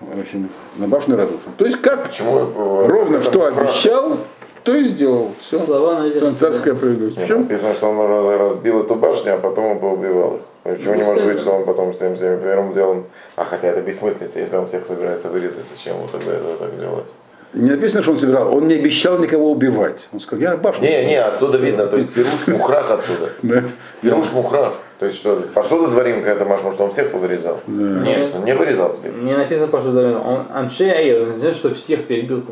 в 0.00 0.20
общем, 0.20 0.50
на 0.76 0.86
башню 0.86 1.16
разрушил. 1.16 1.50
То 1.56 1.64
есть 1.64 1.80
как 1.80 2.08
Почему? 2.08 2.38
э, 2.40 2.86
ровно 2.88 3.22
что 3.22 3.46
обещал, 3.46 4.18
то 4.64 4.74
и 4.74 4.84
сделал. 4.84 5.32
Все. 5.40 5.58
Слова 5.58 6.00
найдены. 6.00 6.34
Царская 6.34 6.74
справедливость. 6.74 7.16
Написано, 7.26 7.72
что 7.72 7.88
он 7.88 8.06
раз- 8.06 8.38
разбил 8.38 8.80
эту 8.80 8.96
башню, 8.96 9.36
а 9.36 9.38
потом 9.38 9.64
он 9.64 9.78
поубивал 9.78 10.36
их. 10.36 10.42
Почему 10.64 10.96
не 10.96 11.04
может 11.04 11.24
быть, 11.24 11.40
что 11.40 11.52
он 11.52 11.64
потом 11.64 11.92
всем 11.92 12.16
всем 12.16 12.38
первым 12.40 12.72
делом... 12.72 13.04
А 13.36 13.44
хотя 13.44 13.68
это 13.68 13.80
бессмыслица, 13.80 14.40
если 14.40 14.56
он 14.56 14.66
всех 14.66 14.84
собирается 14.84 15.30
вырезать, 15.30 15.64
зачем 15.74 15.96
ему 15.96 16.08
тогда 16.12 16.32
это 16.34 16.56
так 16.58 16.78
делать? 16.78 17.06
Не 17.54 17.70
написано, 17.70 18.02
что 18.02 18.12
он 18.12 18.18
собирал. 18.18 18.54
Он 18.54 18.68
не 18.68 18.74
обещал 18.74 19.18
никого 19.18 19.50
убивать. 19.50 20.08
Он 20.12 20.20
сказал, 20.20 20.42
я 20.42 20.56
башню. 20.56 20.86
Не, 20.86 21.06
не, 21.06 21.20
отсюда 21.20 21.58
видно, 21.58 21.86
то 21.86 21.96
есть 21.96 22.12
Пируш 22.12 22.46
Мухрах 22.46 22.90
отсюда. 22.90 23.30
Да. 23.42 23.64
Пируш 24.02 24.32
Мухрах. 24.32 24.74
То 24.98 25.06
есть 25.06 25.18
что, 25.18 25.36
по 25.54 25.62
что 25.62 25.84
ты 25.84 25.90
дворим, 25.92 26.22
когда 26.22 26.44
Маш, 26.44 26.62
может, 26.62 26.80
он 26.80 26.90
всех 26.90 27.10
повырезал? 27.10 27.60
Нет, 27.66 28.34
он 28.34 28.44
не 28.44 28.54
вырезал 28.54 28.94
всех. 28.94 29.14
Не 29.14 29.36
написано, 29.36 29.68
просто 29.68 29.90
что 29.90 30.20
он 30.20 30.46
Аншей 30.52 31.26
не 31.30 31.38
значит, 31.38 31.56
что 31.56 31.74
всех 31.74 32.04
перебил. 32.04 32.42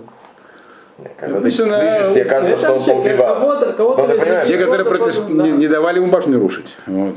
Нет, 0.98 1.12
Когда 1.18 1.40
ты 1.40 1.50
слышишь, 1.50 2.14
тебе 2.14 2.24
кажется, 2.24 2.54
Это 2.54 2.78
что 2.78 2.92
он 2.92 3.02
поубивал. 3.02 3.40
Ну, 3.40 4.44
Те, 4.46 4.56
которые 4.56 4.88
не, 5.28 5.50
не 5.50 5.68
давали 5.68 5.98
ему 5.98 6.06
башню 6.10 6.38
рушить. 6.38 6.76
Вот. 6.86 7.16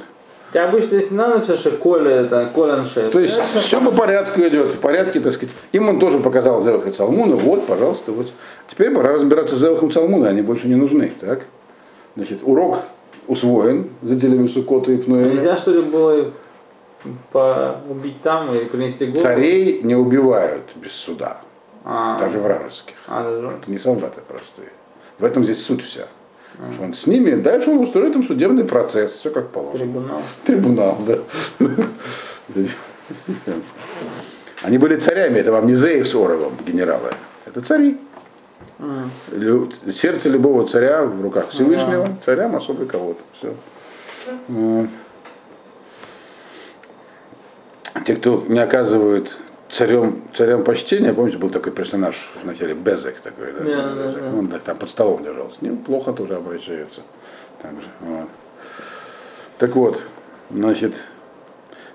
Тебя 0.51 0.67
обычно, 0.67 0.95
если 0.95 1.13
надо 1.13 1.35
написать, 1.35 1.59
что 1.59 1.71
Коля, 1.71 2.11
это 2.11 2.49
Аншей. 2.55 3.09
То 3.09 3.19
есть 3.19 3.39
все 3.39 3.81
по 3.81 3.91
порядку 3.91 4.41
идет, 4.41 4.73
в 4.73 4.79
порядке, 4.79 5.19
так 5.19 5.31
сказать. 5.33 5.53
Им 5.73 5.89
он 5.89 5.99
тоже 5.99 6.19
показал 6.19 6.61
Зевах 6.63 6.87
и 6.87 6.89
Цалмуна. 6.89 7.35
Вот, 7.35 7.67
пожалуйста, 7.67 8.11
вот. 8.11 8.31
Теперь 8.67 8.91
пора 8.93 9.13
разбираться 9.13 9.55
с 9.55 9.59
Зевахом 9.59 9.89
и 9.89 9.91
Цалмуна, 9.91 10.27
они 10.29 10.41
больше 10.41 10.67
не 10.67 10.75
нужны. 10.75 11.11
Так? 11.19 11.41
Значит, 12.15 12.39
урок 12.43 12.79
усвоен 13.27 13.89
жителями 14.01 14.47
Сукота 14.47 14.91
и 14.91 14.97
Пнуэля. 14.97 15.29
Нельзя, 15.33 15.55
что 15.55 15.71
ли, 15.71 15.81
было 15.81 16.31
по- 17.31 17.75
убить 17.87 18.21
там 18.23 18.53
или 18.55 18.65
принести 18.65 19.05
голову? 19.05 19.19
Царей 19.21 19.81
не 19.83 19.95
убивают 19.95 20.63
без 20.75 20.93
суда, 20.93 21.37
А, 21.85 22.17
даже 22.19 22.39
вражеских. 22.39 22.95
а, 23.07 23.23
даже. 23.23 23.47
Это 23.61 23.69
не 23.71 23.77
солдаты 23.77 24.21
простые. 24.27 24.69
В 25.19 25.25
этом 25.25 25.43
здесь 25.43 25.63
суть 25.63 25.83
вся. 25.83 26.07
Он 26.81 26.93
с 26.93 27.07
ними, 27.07 27.35
дальше 27.35 27.69
он 27.71 27.79
устроит 27.79 28.15
им 28.15 28.23
судебный 28.23 28.65
процесс, 28.65 29.13
все 29.13 29.29
как 29.29 29.49
положено. 29.49 29.79
Трибунал. 29.79 30.21
Трибунал, 30.45 30.97
да. 31.07 31.19
Они 34.63 34.77
были 34.77 34.97
царями, 34.97 35.39
это 35.39 35.51
вам 35.53 35.67
не 35.67 35.75
Зеев 35.75 36.07
с 36.07 36.13
Оровым, 36.13 36.53
генералы. 36.65 37.13
Это 37.45 37.61
цари. 37.61 37.97
Сердце 39.91 40.29
любого 40.29 40.67
царя 40.67 41.03
в 41.03 41.21
руках 41.21 41.49
Всевышнего, 41.49 42.17
царям 42.25 42.55
особый 42.55 42.87
кого-то. 42.87 43.21
Все. 43.37 43.53
Вот. 44.49 44.89
Те, 48.05 48.15
кто 48.15 48.43
не 48.47 48.59
оказывают 48.59 49.37
царем, 49.69 50.21
царям 50.33 50.63
почтения, 50.63 51.13
помните, 51.13 51.37
был 51.37 51.49
такой 51.49 51.71
персонаж 51.71 52.15
в 52.41 52.45
начале 52.45 52.73
Безек 52.73 53.19
такой, 53.19 53.53
да, 53.53 53.63
Да, 53.63 53.93
да, 53.95 54.11
да. 54.11 54.37
он 54.37 54.47
да, 54.47 54.59
там 54.59 54.77
под 54.77 54.89
столом 54.89 55.23
держал, 55.23 55.51
с 55.51 55.61
ним 55.61 55.77
плохо 55.77 56.11
тоже 56.13 56.35
обращаются. 56.35 57.01
Так, 57.61 57.71
же, 57.73 57.87
вот. 58.01 58.27
так 59.57 59.75
вот, 59.75 60.01
значит, 60.49 60.95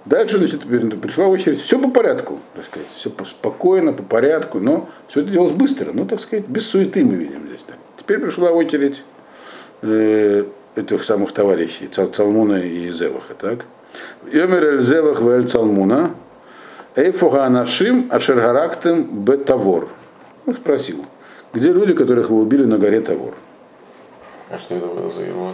дальше, 0.04 0.38
значит, 0.38 0.60
пришла 1.00 1.26
очередь, 1.26 1.60
все 1.60 1.78
по 1.78 1.88
порядку, 1.90 2.40
так 2.54 2.64
сказать, 2.64 2.88
все 2.94 3.10
спокойно, 3.24 3.92
по 3.92 4.02
порядку, 4.02 4.60
но 4.60 4.88
все 5.08 5.20
это 5.22 5.30
делалось 5.30 5.52
быстро, 5.52 5.92
ну, 5.92 6.04
так 6.06 6.20
сказать, 6.20 6.46
без 6.46 6.66
суеты 6.68 7.04
мы 7.04 7.14
видим 7.14 7.46
здесь. 7.48 7.60
Так. 7.66 7.76
Теперь 7.98 8.18
пришла 8.20 8.50
очередь 8.50 9.02
э, 9.82 10.44
этих 10.76 11.02
самых 11.02 11.32
товарищей, 11.32 11.88
Цал- 11.88 12.08
Цалмуна 12.08 12.56
и 12.56 12.90
Зеваха, 12.92 13.34
так? 13.34 13.64
Йомер 14.30 14.64
эль 14.64 14.80
Зевах 14.80 15.20
в 15.20 15.28
эль 15.28 15.48
Цалмуна, 15.48 16.10
Эйфуга 16.96 17.44
Анашим 17.44 18.06
Ашергарактем 18.10 19.24
Бетавор. 19.24 19.88
Он 20.46 20.54
спросил, 20.54 21.04
где 21.52 21.72
люди, 21.72 21.92
которых 21.92 22.30
вы 22.30 22.40
убили 22.40 22.64
на 22.64 22.78
горе 22.78 23.00
Тавор? 23.00 23.34
А 24.50 24.58
что 24.58 24.76
это 24.76 24.86
было 24.86 25.10
за 25.10 25.22
ермо? 25.22 25.52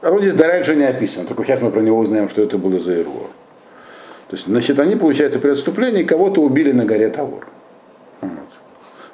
А 0.00 0.10
он 0.10 0.20
здесь 0.20 0.38
раньше 0.38 0.74
не 0.74 0.84
описано, 0.84 1.26
только 1.26 1.44
сейчас 1.44 1.62
мы 1.62 1.70
про 1.70 1.80
него 1.80 1.98
узнаем, 1.98 2.28
что 2.28 2.42
это 2.42 2.58
было 2.58 2.78
за 2.78 2.92
Ирго. 2.92 3.28
То 4.28 4.36
есть, 4.36 4.46
значит, 4.46 4.78
они, 4.78 4.96
получается, 4.96 5.38
при 5.38 5.50
отступлении 5.50 6.02
кого-то 6.02 6.42
убили 6.42 6.72
на 6.72 6.84
горе 6.84 7.08
Тавор. 7.08 7.46
Вот. 8.20 8.30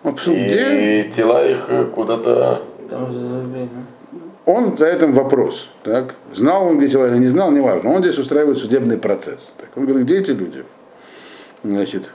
Он 0.03 0.15
где? 0.15 1.03
И 1.03 1.11
тела 1.11 1.47
их 1.47 1.67
э, 1.69 1.85
куда-то... 1.85 2.63
Он 4.47 4.77
за 4.77 4.87
этим 4.87 5.13
вопрос. 5.13 5.69
Так? 5.85 6.15
Знал 6.33 6.67
он, 6.67 6.79
где 6.79 6.89
тела 6.89 7.09
или 7.09 7.19
не 7.19 7.29
знал, 7.29 7.53
неважно. 7.53 7.93
Он 7.93 8.03
здесь 8.03 8.19
устраивает 8.19 8.59
судебный 8.59 8.97
процесс. 8.97 9.53
Так? 9.59 9.69
Он 9.77 9.85
говорит, 9.85 10.07
где 10.07 10.19
эти 10.19 10.31
люди? 10.31 10.65
Значит, 11.63 12.11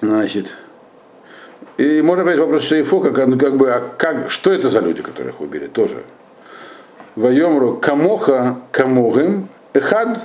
значит, 0.00 0.48
и 1.76 2.02
можно 2.02 2.22
опять 2.22 2.38
вопрос 2.38 2.64
Шейфо, 2.64 3.00
как, 3.00 3.14
как 3.14 3.56
бы, 3.56 3.70
а 3.70 3.80
как, 3.96 4.30
что 4.30 4.52
это 4.52 4.70
за 4.70 4.80
люди, 4.80 5.02
которых 5.02 5.40
убили, 5.40 5.66
тоже. 5.66 6.02
Вайомру 7.16 7.76
камоха 7.76 8.56
камогим 8.72 9.48
эхад 9.72 10.18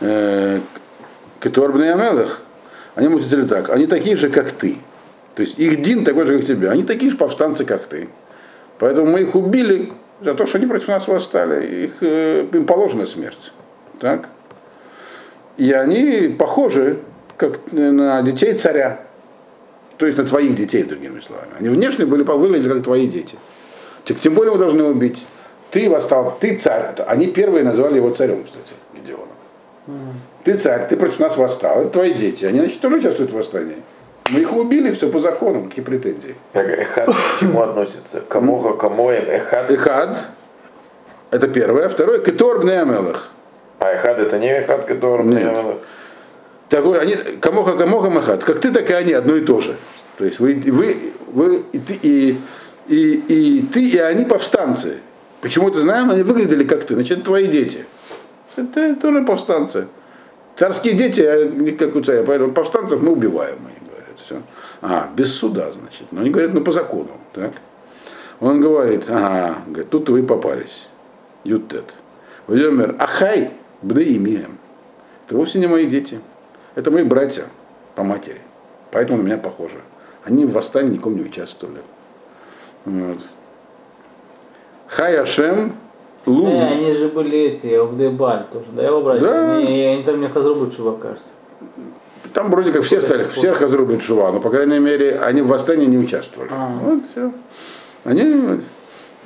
э, 0.00 0.60
кеторбный 1.40 1.92
амелах. 1.92 2.40
Они 2.94 3.06
ему 3.06 3.18
ответили 3.18 3.46
так, 3.46 3.70
они 3.70 3.86
такие 3.86 4.16
же, 4.16 4.28
как 4.28 4.52
ты. 4.52 4.78
То 5.34 5.42
есть 5.42 5.58
их 5.58 5.82
Дин 5.82 6.04
такой 6.04 6.26
же, 6.26 6.38
как 6.38 6.46
тебя. 6.46 6.70
Они 6.70 6.84
такие 6.84 7.10
же 7.10 7.16
повстанцы, 7.16 7.64
как 7.64 7.86
ты. 7.86 8.08
Поэтому 8.78 9.08
мы 9.10 9.22
их 9.22 9.34
убили 9.34 9.92
за 10.20 10.34
то, 10.34 10.46
что 10.46 10.58
они 10.58 10.66
против 10.66 10.88
нас 10.88 11.08
восстали. 11.08 11.84
Их, 11.86 11.92
э, 12.00 12.46
им 12.52 12.66
положена 12.66 13.06
смерть. 13.06 13.52
Так? 14.00 14.28
И 15.56 15.72
они 15.72 16.34
похожи 16.38 16.98
как 17.36 17.60
на 17.72 18.22
детей 18.22 18.54
царя. 18.54 19.00
То 19.96 20.06
есть 20.06 20.18
на 20.18 20.24
твоих 20.24 20.54
детей, 20.56 20.82
другими 20.82 21.20
словами. 21.20 21.52
Они 21.58 21.68
внешне 21.68 22.04
были 22.04 22.22
выглядели 22.22 22.72
как 22.72 22.82
твои 22.82 23.06
дети. 23.06 23.36
Так 24.04 24.18
тем 24.18 24.34
более 24.34 24.52
вы 24.52 24.58
должны 24.58 24.84
убить. 24.84 25.24
Ты 25.70 25.88
восстал, 25.88 26.36
ты 26.40 26.56
царь. 26.56 26.94
Они 27.06 27.26
первые 27.26 27.64
назвали 27.64 27.96
его 27.96 28.10
царем, 28.10 28.44
кстати, 28.44 28.72
Гедеона. 28.94 29.32
Ты 30.42 30.54
царь, 30.54 30.86
ты 30.88 30.96
против 30.96 31.20
нас 31.20 31.36
восстал. 31.36 31.82
Это 31.82 31.90
твои 31.90 32.12
дети. 32.12 32.44
Они, 32.44 32.58
значит, 32.60 32.80
тоже 32.80 32.96
участвуют 32.96 33.32
в 33.32 33.36
восстании. 33.36 33.76
Мы 34.30 34.40
их 34.40 34.52
убили, 34.52 34.90
все 34.90 35.08
по 35.10 35.20
закону, 35.20 35.64
какие 35.64 35.84
претензии. 35.84 36.34
Как 36.52 36.66
эхад 36.66 37.08
к 37.10 37.40
чему 37.40 37.60
относится? 37.62 38.20
Камоха, 38.20 38.72
камоем, 38.72 39.24
эхад. 39.28 39.70
Эхад, 39.70 40.24
это 41.30 41.46
первое. 41.48 41.88
Второе, 41.88 42.20
кетор 42.20 42.60
бнеамелах. 42.60 43.28
А 43.78 43.92
эхад 43.92 44.18
это 44.18 44.38
не 44.38 44.48
эхад, 44.48 44.84
который... 44.84 45.26
Нет. 45.26 45.56
Такой, 46.68 46.98
они, 46.98 47.14
камоха, 47.40 47.76
камоха, 47.76 48.10
махат. 48.10 48.42
Как 48.44 48.60
ты, 48.60 48.72
так 48.72 48.88
и 48.90 48.94
они, 48.94 49.12
одно 49.12 49.36
и 49.36 49.40
то 49.40 49.60
же. 49.60 49.76
То 50.18 50.24
есть 50.24 50.38
вы, 50.38 50.54
вы, 50.66 51.12
вы 51.32 51.64
и, 51.72 51.78
ты, 51.78 51.98
и, 52.02 52.38
и, 52.88 53.24
и 53.28 53.62
ты, 53.72 53.88
и 53.88 53.98
они 53.98 54.24
повстанцы. 54.24 54.98
Почему 55.40 55.68
это 55.68 55.80
знаем? 55.80 56.10
Они 56.10 56.22
выглядели 56.22 56.64
как 56.64 56.84
ты. 56.84 56.94
Значит, 56.94 57.18
это 57.18 57.26
твои 57.26 57.48
дети. 57.48 57.84
Это 58.56 58.96
тоже 58.96 59.22
повстанцы. 59.22 59.88
Царские 60.56 60.94
дети, 60.94 61.20
а 61.20 61.76
как 61.76 61.96
у 61.96 62.00
царя, 62.00 62.22
поэтому 62.22 62.52
повстанцев 62.52 63.02
мы 63.02 63.12
убиваем, 63.12 63.58
они 63.66 63.88
говорят. 63.88 64.18
Все. 64.24 64.36
А, 64.80 65.10
без 65.14 65.34
суда, 65.34 65.72
значит. 65.72 66.06
Но 66.12 66.20
они 66.20 66.30
говорят, 66.30 66.54
ну 66.54 66.60
по 66.60 66.70
закону. 66.70 67.10
Так? 67.32 67.52
Он 68.40 68.60
говорит, 68.60 69.04
ага, 69.08 69.58
говорит, 69.66 69.90
тут 69.90 70.08
вы 70.08 70.22
попались. 70.22 70.86
Ютет. 71.42 71.96
Вайомер, 72.46 72.94
ахай, 72.98 73.50
бды 73.84 74.16
имеем. 74.16 74.58
Это 75.26 75.36
вовсе 75.36 75.58
не 75.58 75.66
мои 75.66 75.86
дети. 75.86 76.20
Это 76.74 76.90
мои 76.90 77.04
братья 77.04 77.44
по 77.94 78.02
матери. 78.02 78.40
Поэтому 78.90 79.18
на 79.18 79.26
меня 79.26 79.38
похожи. 79.38 79.78
Они 80.24 80.44
в 80.44 80.52
восстании 80.52 80.94
никому 80.94 81.16
не 81.16 81.22
участвовали. 81.22 81.80
Вот. 82.84 83.18
Хай 84.88 85.16
Ашем 85.16 85.74
Лу. 86.26 86.46
Не, 86.46 86.62
они 86.62 86.92
же 86.92 87.08
были 87.08 87.38
эти, 87.38 87.66
Авдебаль 87.74 88.46
тоже, 88.50 88.66
да, 88.72 88.82
его 88.82 89.02
братья? 89.02 89.26
Да. 89.26 89.56
Они, 89.56 89.82
они 89.82 90.02
там 90.02 90.16
мне 90.16 90.28
Хазрубы 90.28 90.70
Чува, 90.70 90.96
кажется. 90.96 91.28
Там 92.32 92.50
вроде 92.50 92.72
как 92.72 92.82
все 92.82 93.00
стали, 93.00 93.24
все 93.24 93.52
разрубят 93.52 94.02
Шува, 94.02 94.32
но, 94.32 94.40
по 94.40 94.50
крайней 94.50 94.78
мере, 94.78 95.20
они 95.20 95.42
в 95.42 95.48
восстании 95.48 95.86
не 95.86 95.98
участвовали. 95.98 96.48
А. 96.52 96.72
Вот, 96.80 97.00
все. 97.12 97.32
Они 98.04 98.60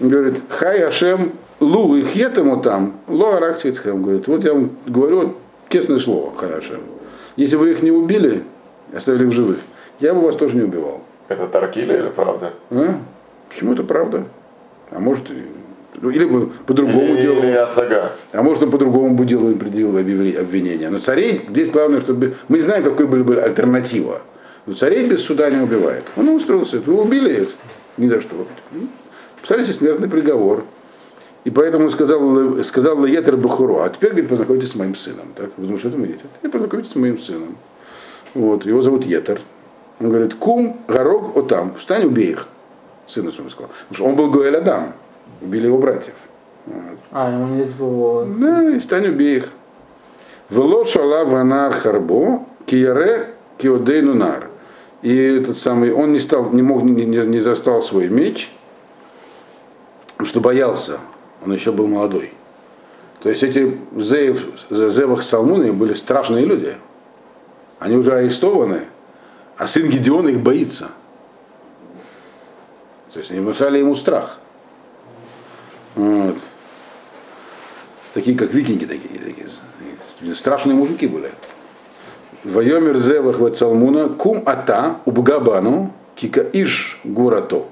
говорит, 0.01 0.43
хай 0.49 0.83
Ашем 0.83 1.33
Лу 1.61 1.97
и 1.97 2.01
ему 2.03 2.61
там, 2.61 3.01
Ло 3.09 3.37
Аракситхем, 3.37 4.03
говорит, 4.03 4.29
вот 4.29 4.45
я 4.45 4.55
вам 4.55 4.71
говорю 4.87 5.35
честное 5.69 5.99
слово, 5.99 6.33
Ашем. 6.57 6.81
Если 7.37 7.57
вы 7.57 7.73
их 7.73 7.83
не 7.83 7.91
убили, 7.91 8.45
оставили 8.95 9.25
в 9.25 9.33
живых, 9.33 9.59
я 10.01 10.15
бы 10.15 10.21
вас 10.21 10.37
тоже 10.37 10.57
не 10.57 10.63
убивал. 10.63 11.01
Это 11.29 11.47
Таркиля 11.47 11.99
или 11.99 12.09
правда? 12.09 12.53
А? 12.71 12.99
Почему 13.49 13.73
это 13.73 13.83
правда? 13.83 14.25
А 14.91 15.01
может, 15.01 15.25
ну, 16.01 16.11
или 16.11 16.25
бы 16.25 16.51
по-другому 16.67 17.15
Или, 17.15 17.23
делал. 17.23 17.39
или 17.39 17.53
Ацага? 17.53 18.13
А 18.33 18.43
может, 18.43 18.63
он 18.63 18.71
по-другому 18.71 19.15
бы 19.15 19.25
делал 19.25 19.51
и 19.51 19.55
предъявил 19.55 19.97
обвинение. 19.99 20.91
Но 20.91 20.99
царей, 20.99 21.43
здесь 21.49 21.71
главное, 21.71 22.01
чтобы... 22.01 22.37
Мы 22.49 22.59
не 22.59 22.63
знаем, 22.63 22.85
какой 22.85 23.07
была 23.07 23.25
бы 23.25 23.41
альтернатива. 23.41 24.23
Но 24.67 24.75
царей 24.75 25.07
без 25.07 25.25
суда 25.25 25.51
не 25.51 25.61
убивает. 25.61 26.05
Он 26.17 26.29
устроился. 26.29 26.79
Вы 26.81 27.01
убили 27.01 27.43
их? 27.43 27.49
Ни 27.97 28.09
за 28.09 28.21
что. 28.21 28.47
Писали 29.43 29.63
смертный 29.63 30.09
приговор. 30.09 30.65
И 31.49 31.51
поэтому 31.51 31.87
он 31.87 31.91
сказал, 31.91 32.63
сказал 32.63 32.99
Лаетер 33.01 33.39
Бухуру, 33.39 33.81
а 33.81 33.89
теперь, 33.89 34.11
говорит, 34.11 34.29
познакомитесь 34.29 34.73
с 34.73 34.75
моим 34.75 34.95
сыном. 34.95 35.29
Так? 35.35 35.49
Вы 35.57 35.65
думаете, 35.65 35.79
что 35.79 35.89
это 35.89 35.97
мы 35.97 36.07
дети? 36.09 36.21
Теперь 36.37 36.51
познакомитесь 36.51 36.93
с 36.93 36.97
моим 36.97 37.17
сыном. 37.19 37.57
Вот, 38.35 38.67
его 38.67 38.83
зовут 38.83 39.07
Етер. 39.07 39.41
Он 39.99 40.11
говорит, 40.11 40.35
кум, 40.35 40.79
горог, 40.87 41.35
отам, 41.39 41.75
встань, 41.77 42.05
убей 42.05 42.33
их. 42.33 42.49
Сына 43.07 43.33
своего 43.33 43.49
сказал. 43.49 43.71
Потому 43.89 43.95
что 43.95 44.05
он 44.05 44.15
был 44.17 44.31
Гоэль 44.31 44.59
Адам. 44.59 44.93
Убили 45.41 45.69
его 45.69 45.79
братьев. 45.79 46.13
Вот. 46.67 46.99
А, 47.13 47.33
ему 47.33 47.55
не 47.55 47.65
типа 47.65 47.83
его... 47.83 48.27
Да, 48.39 48.69
и 48.69 48.79
стань 48.79 49.09
убей 49.09 49.39
их. 49.39 49.49
Вело 50.51 50.85
шала 50.85 51.25
ванар 51.25 51.73
харбо, 51.73 52.45
кияре 52.67 53.31
киодейну 53.57 54.13
нар. 54.13 54.51
И 55.01 55.17
этот 55.17 55.57
самый, 55.57 55.95
он 55.95 56.13
не 56.13 56.19
стал, 56.19 56.51
не 56.51 56.61
мог, 56.61 56.83
не, 56.83 57.07
не- 57.07 57.27
не 57.27 57.41
застал 57.41 57.81
свой 57.81 58.09
меч, 58.09 58.53
потому 60.09 60.29
что 60.29 60.41
боялся. 60.41 60.99
Он 61.45 61.53
еще 61.53 61.73
был 61.73 61.87
молодой. 61.87 62.33
То 63.21 63.31
есть 63.31 63.43
эти 63.43 63.79
Зеев, 63.97 64.45
Зевах 64.71 65.23
Салмуны 65.23 65.73
были 65.73 65.95
страшные 65.95 66.45
люди. 66.45 66.77
Они 67.79 67.97
уже 67.97 68.13
арестованы, 68.13 68.83
а 69.57 69.67
сын 69.67 69.89
Гедеона 69.89 70.29
их 70.29 70.41
боится. 70.41 70.89
То 73.13 73.19
есть 73.19 73.31
они 73.31 73.41
внушали 73.41 73.79
ему 73.79 73.95
страх. 73.95 74.39
Вот. 75.95 76.37
Такие, 78.15 78.37
как 78.37 78.53
викинги, 78.53 78.85
такие, 78.85 79.19
такие 79.19 80.35
страшные 80.35 80.75
мужики 80.75 81.07
были. 81.07 81.33
Вайомер 82.45 82.99
зевах 82.99 83.41
вецалмуна 83.41 84.11
кум 84.11 84.43
ата 84.47 85.01
убгабану 85.05 85.93
кика 86.15 86.41
иш 86.41 87.01
гурато. 87.05 87.67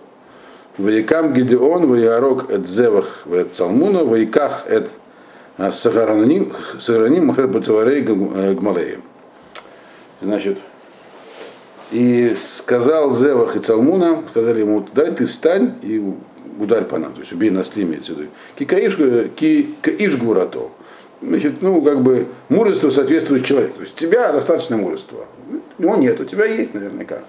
Ваякам 0.78 1.32
Гедеон, 1.32 1.86
Ваярок 1.86 2.50
эт 2.50 2.66
зевах 2.66 3.22
вецалмуна, 3.26 4.04
Ваяках 4.04 4.64
эт 4.68 4.90
а, 5.56 5.70
сагараним, 5.70 6.52
сагараним 6.80 7.26
махер 7.26 7.48
бацаварей 7.48 8.02
гмалеем. 8.02 9.02
Значит, 10.20 10.58
и 11.90 12.34
сказал 12.36 13.12
Зевах 13.12 13.56
и 13.56 13.60
Цалмуна, 13.60 14.24
сказали 14.30 14.60
ему, 14.60 14.84
дай 14.92 15.14
ты 15.14 15.26
встань 15.26 15.74
и 15.82 16.02
ударь 16.58 16.84
по 16.84 16.98
нам, 16.98 17.12
то 17.12 17.20
есть 17.20 17.32
убей 17.32 17.50
нас, 17.50 17.68
ты 17.68 17.82
имеется 17.82 18.14
в 18.14 18.18
виду. 18.18 18.30
Кикаиш, 18.58 18.96
ки, 19.36 19.74
каиш 19.82 20.16
гурато. 20.16 20.70
Значит, 21.22 21.62
ну, 21.62 21.80
как 21.82 22.02
бы, 22.02 22.26
мужество 22.48 22.90
соответствует 22.90 23.44
человеку. 23.44 23.76
То 23.76 23.82
есть 23.82 23.94
тебя 23.94 24.32
достаточно 24.32 24.76
мужества. 24.76 25.26
У 25.78 25.82
него 25.82 25.96
нет, 25.96 26.20
у 26.20 26.24
тебя 26.24 26.44
есть 26.44 26.74
наверняка. 26.74 27.20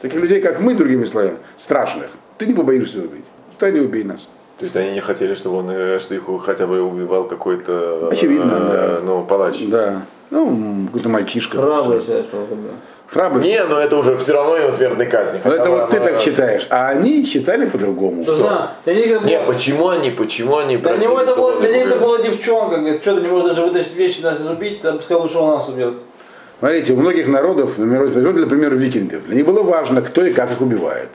Таких 0.00 0.20
людей, 0.20 0.40
как 0.40 0.60
мы, 0.60 0.74
другими 0.74 1.04
словами, 1.04 1.36
страшных, 1.56 2.10
ты 2.38 2.46
не 2.46 2.54
побоишься 2.54 2.98
убить. 2.98 3.24
Встань 3.52 3.76
и 3.76 3.80
убей 3.80 4.04
нас. 4.04 4.28
То 4.58 4.64
есть 4.64 4.76
они 4.76 4.92
не 4.92 5.00
хотели, 5.00 5.34
чтобы 5.34 5.58
он, 5.58 5.70
э, 5.70 5.98
что 5.98 6.14
их 6.14 6.24
хотя 6.42 6.66
бы 6.66 6.82
убивал 6.82 7.24
какой-то, 7.24 8.08
Очевидно, 8.10 8.52
э, 8.52 8.72
да. 8.72 9.00
ну, 9.04 9.24
палач. 9.24 9.58
Да. 9.66 10.02
Ну, 10.30 10.86
какой-то 10.86 11.08
мальчишка. 11.08 11.60
Храбрый 11.60 12.00
тогда. 12.00 12.70
Храбрый. 13.06 13.44
Не, 13.44 13.62
но 13.64 13.78
это 13.78 13.96
уже 13.96 14.16
все 14.16 14.32
равно 14.32 14.56
ему 14.56 14.72
смертной 14.72 15.06
казни. 15.06 15.40
Но 15.44 15.52
это 15.52 15.70
вот 15.70 15.90
ты 15.90 16.00
так 16.00 16.20
считаешь. 16.20 16.66
А 16.70 16.88
они 16.88 17.24
считали 17.24 17.66
по-другому. 17.66 18.24
Что? 18.24 18.38
Да, 18.38 18.76
для 18.84 18.94
них 18.94 19.06
это 19.08 19.26
Не, 19.26 19.38
почему 19.40 19.88
они, 19.88 20.10
почему 20.10 20.56
они 20.56 20.76
Для 20.78 20.96
него 20.96 21.20
это 21.20 21.36
было, 21.36 21.60
для 21.60 21.68
их 21.68 21.76
них 21.76 21.86
это 21.86 22.00
была 22.00 22.18
девчонка, 22.18 22.78
говорит, 22.78 23.02
что 23.02 23.14
ты 23.14 23.20
не 23.22 23.28
можешь 23.28 23.50
даже 23.50 23.62
вытащить 23.62 23.94
вещи, 23.94 24.22
нас 24.22 24.40
убить, 24.40 24.80
там 24.80 24.96
пускай 24.96 25.16
лучше 25.16 25.38
он 25.38 25.56
нас 25.56 25.68
убьет. 25.68 25.94
Смотрите, 26.58 26.94
у 26.94 26.96
многих 26.96 27.28
народов, 27.28 27.78
например, 27.78 28.32
для 28.32 28.46
примера 28.46 28.74
викингов, 28.74 29.26
для 29.26 29.36
них 29.36 29.46
было 29.46 29.62
важно, 29.62 30.00
кто 30.00 30.24
и 30.24 30.32
как 30.32 30.50
их 30.50 30.60
убивает. 30.60 31.10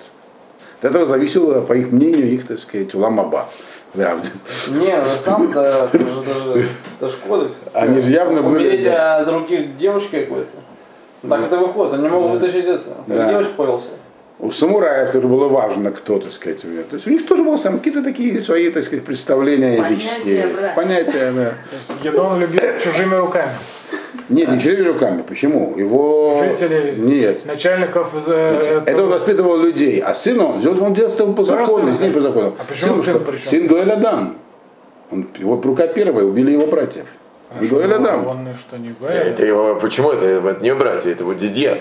От 0.82 0.86
этого 0.86 1.06
зависело, 1.06 1.62
по 1.62 1.74
их 1.74 1.92
мнению, 1.92 2.34
их, 2.34 2.48
так 2.48 2.58
сказать, 2.60 2.94
уламаба. 2.96 3.48
Правда. 3.94 4.28
Не, 4.70 4.96
ну 4.98 5.04
сам 5.24 5.52
да, 5.52 5.86
это 5.94 6.00
же 6.00 6.22
даже, 6.24 6.68
даже 7.00 7.18
кодекс. 7.28 7.56
Они 7.74 8.02
же 8.02 8.10
явно 8.10 8.42
были- 8.42 8.68
Умереть 8.70 8.88
от 8.88 9.30
руки 9.32 9.70
девушки 9.80 10.22
какой-то. 10.22 10.48
Ну, 11.24 11.30
Так 11.30 11.44
это 11.46 11.58
выходит, 11.58 11.94
они 11.94 12.08
могут 12.08 12.40
вытащить 12.42 12.66
это. 12.66 12.84
Как 13.06 13.16
Да. 13.16 13.30
девушка 13.30 13.52
повелся. 13.58 13.90
У 14.40 14.50
самураев 14.50 15.12
тоже 15.12 15.28
было 15.28 15.48
важно, 15.50 15.92
кто, 15.92 16.18
так 16.18 16.32
сказать, 16.32 16.64
умер. 16.66 16.86
То 16.90 16.96
есть 16.96 17.06
у 17.06 17.12
них 17.12 17.28
тоже 17.28 17.44
было 17.44 17.58
сам 17.58 17.78
какие-то 17.78 18.02
такие 18.02 18.42
свои, 18.42 18.72
так 18.72 18.84
сказать, 18.84 19.06
представления 19.06 19.76
языческие. 19.78 20.48
Понятия, 20.48 20.58
брат. 20.58 20.76
Понятия, 20.76 21.32
да. 21.36 21.54
То 21.70 21.76
есть 21.76 22.04
Гедон 22.04 22.40
любил 22.40 22.62
чужими 22.84 23.14
руками. 23.16 23.52
Нет, 24.30 24.50
не 24.50 24.62
чьими 24.62 24.82
руками. 24.88 25.24
Почему? 25.28 25.76
Его... 25.78 26.44
Жители- 26.44 26.96
Нет. 26.98 27.46
Начальников 27.46 28.14
э, 28.28 28.82
Это 28.86 29.04
он 29.04 29.10
воспитывал 29.10 29.58
людей, 29.58 30.00
а 30.00 30.14
сын 30.14 30.40
он, 30.40 30.66
он 30.66 30.94
делал 30.94 31.34
по 31.34 31.44
закону, 31.44 31.88
сын, 31.88 31.96
с 31.96 32.00
ним 32.02 32.14
по 32.14 32.22
закону. 32.22 32.56
А 32.60 32.64
почему 32.68 32.96
сын 33.04 33.20
при 33.24 33.38
чем? 33.38 33.48
Сын 33.50 33.68
Гоэль 33.68 33.92
Адам. 33.92 34.36
Он, 35.12 35.28
его 35.38 35.60
рука 35.62 35.88
первая, 35.88 36.26
убили 36.26 36.52
его 36.52 36.68
братьев. 36.68 37.06
Он 37.60 37.68
Гоэль 37.68 37.94
Адам. 37.94 38.28
Он 38.28 38.48
что, 38.56 38.78
не 38.78 38.90
Это 38.90 39.00
говорит? 39.00 39.40
его, 39.40 39.76
почему 39.76 40.12
это? 40.12 40.26
Это 40.26 40.58
не 40.62 40.74
братья, 40.74 41.12
это 41.12 41.24
его 41.24 41.34
дедья. 41.34 41.78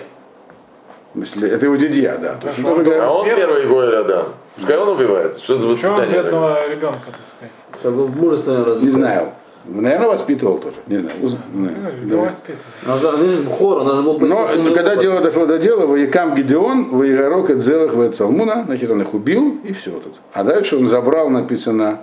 Это 1.15 1.67
его 1.67 1.77
дедья, 1.77 2.17
да. 2.19 2.35
То 2.35 2.49
есть 2.49 2.65
он 2.65 2.77
тоже 2.77 2.91
он 2.93 3.01
А 3.01 3.11
он 3.13 3.25
Первый? 3.27 3.67
Гоэль 3.67 3.97
Адам. 3.97 4.27
Пускай 4.57 4.77
он 4.77 4.89
убивается. 4.89 5.41
Что 5.43 5.59
за 5.61 5.69
Почему 5.69 5.93
он 5.93 5.99
воспитание? 5.99 6.23
такое? 6.23 6.55
бедного 6.55 6.69
ребенка, 6.71 7.07
так 7.07 7.21
сказать? 7.27 7.55
Чтобы 7.81 8.09
мужественно 8.09 8.59
развиваться. 8.59 8.85
не 8.85 8.91
знаю. 8.91 9.33
Наверное, 9.65 10.09
воспитывал 10.09 10.59
тоже. 10.59 10.77
Не 10.87 10.99
знаю. 10.99 11.17
Уз- 11.23 11.37
не 11.53 11.69
знаю. 11.69 11.95
Ну, 12.03 12.09
Его 12.09 12.25
воспитывали. 12.25 12.65
Он 12.89 12.99
же, 12.99 14.03
был 14.03 14.19
Но 14.19 14.75
когда 14.75 14.97
дело 14.97 15.21
дошло 15.21 15.47
до 15.47 15.59
дела, 15.59 15.87
Ваикам 15.87 16.35
Гидеон, 16.35 16.91
Ваигарок, 16.91 17.51
Эдзелах, 17.51 17.95
Ваецалмуна, 17.95 18.65
значит, 18.67 18.91
он 18.91 19.03
их 19.03 19.13
убил, 19.15 19.59
и 19.65 19.73
все 19.73 19.91
тут. 19.91 20.15
А 20.33 20.45
дальше 20.45 20.77
он 20.77 20.89
забрал, 20.89 21.29
написано, 21.29 22.01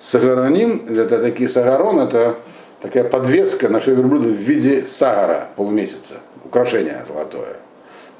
Сагараним, 0.00 0.86
это 0.88 1.18
такие 1.20 1.48
Сагарон, 1.48 2.00
это 2.00 2.36
такая 2.80 3.04
подвеска 3.04 3.68
на 3.68 3.80
шею 3.80 3.98
верблюда 3.98 4.28
в 4.28 4.32
виде 4.32 4.86
сагара 4.86 5.48
полумесяца, 5.56 6.14
украшение 6.44 7.04
золотое. 7.06 7.56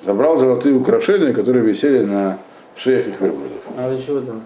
Забрал 0.00 0.36
золотые 0.36 0.74
украшения, 0.74 1.32
которые 1.32 1.64
висели 1.64 2.04
на 2.04 2.38
шеях 2.76 3.06
их 3.06 3.20
верблюдов. 3.20 3.62
А 3.76 3.90
для 3.90 4.02
чего 4.02 4.20
там? 4.20 4.42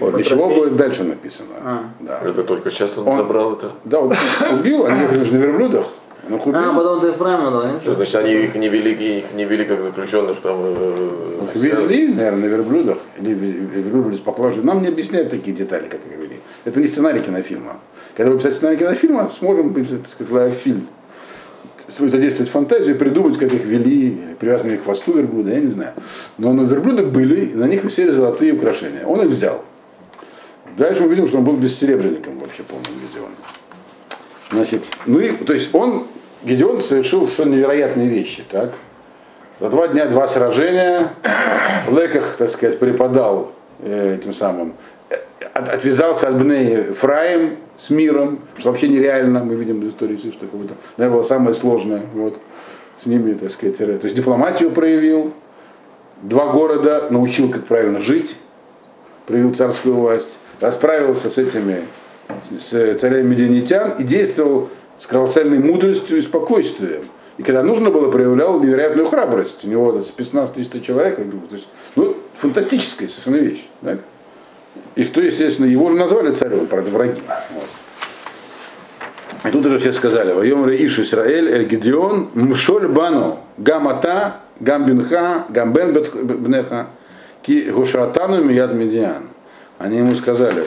Вот, 0.00 0.14
для 0.14 0.24
чего 0.24 0.48
будет 0.48 0.76
дальше 0.76 1.04
написано. 1.04 1.48
А. 1.64 1.84
Да. 2.00 2.20
Это 2.24 2.44
только 2.44 2.70
сейчас 2.70 2.96
он, 2.98 3.08
Он- 3.08 3.16
забрал 3.16 3.54
это. 3.54 3.72
да, 3.84 3.98
он 4.00 4.12
убил, 4.52 4.86
они 4.86 5.00
ехали 5.02 5.24
же 5.24 5.32
на 5.34 5.38
верблюдах, 5.38 5.86
убил. 6.30 6.54
А, 6.54 6.72
потом 6.74 7.00
ты 7.00 7.06
Ефраима 7.08 7.50
дал, 7.50 7.66
нет? 7.66 7.82
Что 7.82 7.94
значит, 7.94 8.14
они 8.16 8.32
их 8.32 8.54
не 8.54 8.68
вели, 8.68 9.18
их 9.18 9.24
не 9.34 9.44
вели 9.44 9.64
как 9.64 9.82
заключенных 9.82 10.40
там. 10.40 10.56
э, 10.60 11.44
Их 11.44 11.54
везли, 11.56 12.08
наверное, 12.14 12.42
на 12.48 12.54
верблюдах, 12.54 12.98
или 13.20 13.32
ве- 13.34 13.82
верблюды 13.82 14.16
с 14.16 14.20
поклажей. 14.20 14.62
Нам 14.62 14.82
не 14.82 14.88
объясняют 14.88 15.30
такие 15.30 15.56
детали, 15.56 15.88
как 15.88 16.00
их 16.00 16.16
вели. 16.18 16.40
Это 16.64 16.80
не 16.80 16.86
сценарий 16.86 17.20
кинофильма. 17.20 17.78
Когда 18.16 18.30
вы 18.32 18.38
писать 18.38 18.54
сценарий 18.54 18.76
кинофильма, 18.78 19.30
сможем, 19.38 19.72
так 19.74 19.84
сказать, 20.06 20.52
фильм 20.52 20.86
задействовать 21.88 22.50
фантазию 22.50 22.94
и 22.94 22.98
придумать, 22.98 23.38
как 23.38 23.52
их 23.52 23.64
вели, 23.64 24.18
привязанные 24.38 24.76
к 24.78 24.84
хвосту 24.84 25.12
верблюда, 25.12 25.52
я 25.52 25.60
не 25.60 25.68
знаю. 25.68 25.92
Но 26.36 26.52
на 26.52 26.62
верблюды 26.62 27.04
были, 27.04 27.46
и 27.46 27.54
на 27.54 27.64
них 27.64 27.82
висели 27.84 28.10
золотые 28.10 28.52
украшения. 28.52 29.06
Он 29.06 29.20
их 29.22 29.28
взял. 29.28 29.64
Дальше 30.78 31.02
мы 31.02 31.08
видим, 31.08 31.26
что 31.26 31.38
он 31.38 31.44
был 31.44 31.56
бессеребренником 31.56 32.38
вообще 32.38 32.62
полным 32.62 32.86
Гедеон. 33.02 33.30
Значит, 34.52 34.84
ну 35.06 35.18
и, 35.18 35.32
то 35.32 35.52
есть 35.52 35.74
он, 35.74 36.06
Гедеон 36.44 36.80
совершил 36.80 37.26
совершенно 37.26 37.54
невероятные 37.56 38.08
вещи, 38.08 38.44
так? 38.48 38.72
За 39.58 39.68
два 39.70 39.88
дня 39.88 40.06
два 40.06 40.28
сражения, 40.28 41.10
в 41.88 41.98
Леках, 41.98 42.36
так 42.36 42.48
сказать, 42.50 42.78
преподал 42.78 43.50
э, 43.80 44.18
этим 44.20 44.32
самым, 44.32 44.74
э, 45.10 45.16
от- 45.52 45.68
отвязался 45.68 46.28
от 46.28 46.38
Бней 46.38 46.92
Фраем 46.92 47.56
с 47.76 47.90
миром, 47.90 48.38
что 48.56 48.70
вообще 48.70 48.86
нереально, 48.86 49.42
мы 49.42 49.56
видим 49.56 49.80
в 49.80 49.88
истории 49.88 50.16
такое, 50.16 50.64
это, 50.64 50.74
наверное, 50.96 51.16
было 51.16 51.22
самое 51.24 51.56
сложное, 51.56 52.02
вот, 52.14 52.38
с 52.96 53.06
ними, 53.06 53.34
так 53.34 53.50
сказать, 53.50 53.78
то 53.78 53.84
есть 53.84 54.14
дипломатию 54.14 54.70
проявил, 54.70 55.32
два 56.22 56.52
города 56.52 57.08
научил, 57.10 57.50
как 57.50 57.64
правильно 57.64 57.98
жить, 57.98 58.36
проявил 59.26 59.52
царскую 59.54 59.96
власть, 59.96 60.38
расправился 60.60 61.30
с 61.30 61.38
этими, 61.38 61.84
с 62.58 62.72
э, 62.72 62.94
царями 62.94 63.28
медианитян 63.28 63.92
и 63.98 64.04
действовал 64.04 64.68
с 64.96 65.06
колоссальной 65.06 65.58
мудростью 65.58 66.18
и 66.18 66.20
спокойствием. 66.20 67.04
И 67.38 67.42
когда 67.42 67.62
нужно 67.62 67.90
было, 67.90 68.10
проявлял 68.10 68.60
невероятную 68.60 69.06
храбрость. 69.06 69.64
У 69.64 69.68
него 69.68 70.00
спецназ 70.00 70.50
300 70.50 70.80
человек, 70.80 71.16
то 71.16 71.54
есть, 71.54 71.68
ну, 71.94 72.16
фантастическая 72.34 73.08
совершенно 73.08 73.36
вещь. 73.36 73.68
Так? 73.80 74.00
И 74.96 75.04
кто, 75.04 75.20
естественно, 75.20 75.66
его 75.66 75.90
же 75.90 75.96
назвали 75.96 76.32
царем, 76.32 76.66
правда, 76.66 76.90
враги. 76.90 77.22
Вот. 77.54 77.64
И 79.44 79.50
тут 79.50 79.66
уже 79.66 79.78
все 79.78 79.92
сказали, 79.92 80.32
Вайомре 80.32 80.84
Иш 80.84 80.98
Исраэль, 80.98 81.48
Эль 81.48 81.66
Гедеон, 81.66 82.28
Мшоль 82.34 82.88
Бану, 82.88 83.38
Гамата, 83.56 84.40
Гамбинха, 84.58 85.44
Гамбен 85.48 85.92
Бнеха, 85.92 86.88
Ки 87.42 87.70
Гушатану 87.70 88.42
Мияд 88.42 88.72
Медиан. 88.72 89.28
Они 89.78 89.98
ему 89.98 90.14
сказали, 90.14 90.64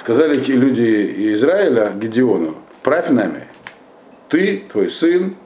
сказали 0.00 0.38
люди 0.38 1.32
Израиля 1.34 1.92
Гедеону, 1.94 2.56
правь 2.82 3.10
нами, 3.10 3.44
ты, 4.28 4.64
твой 4.70 4.90
сын, 4.90 5.36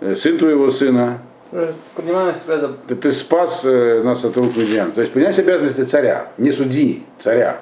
э, 0.00 0.16
сын 0.16 0.38
твоего 0.38 0.70
сына, 0.70 1.20
себя 1.52 2.54
это 2.54 2.72
ты, 2.88 2.96
ты 2.96 3.12
спас 3.12 3.64
э, 3.64 4.02
нас 4.02 4.24
от 4.24 4.36
рук 4.36 4.56
медиан. 4.56 4.90
То 4.92 5.00
есть 5.00 5.12
принять 5.12 5.38
обязанности 5.38 5.84
царя, 5.84 6.28
не 6.38 6.50
судьи, 6.52 7.04
царя. 7.18 7.60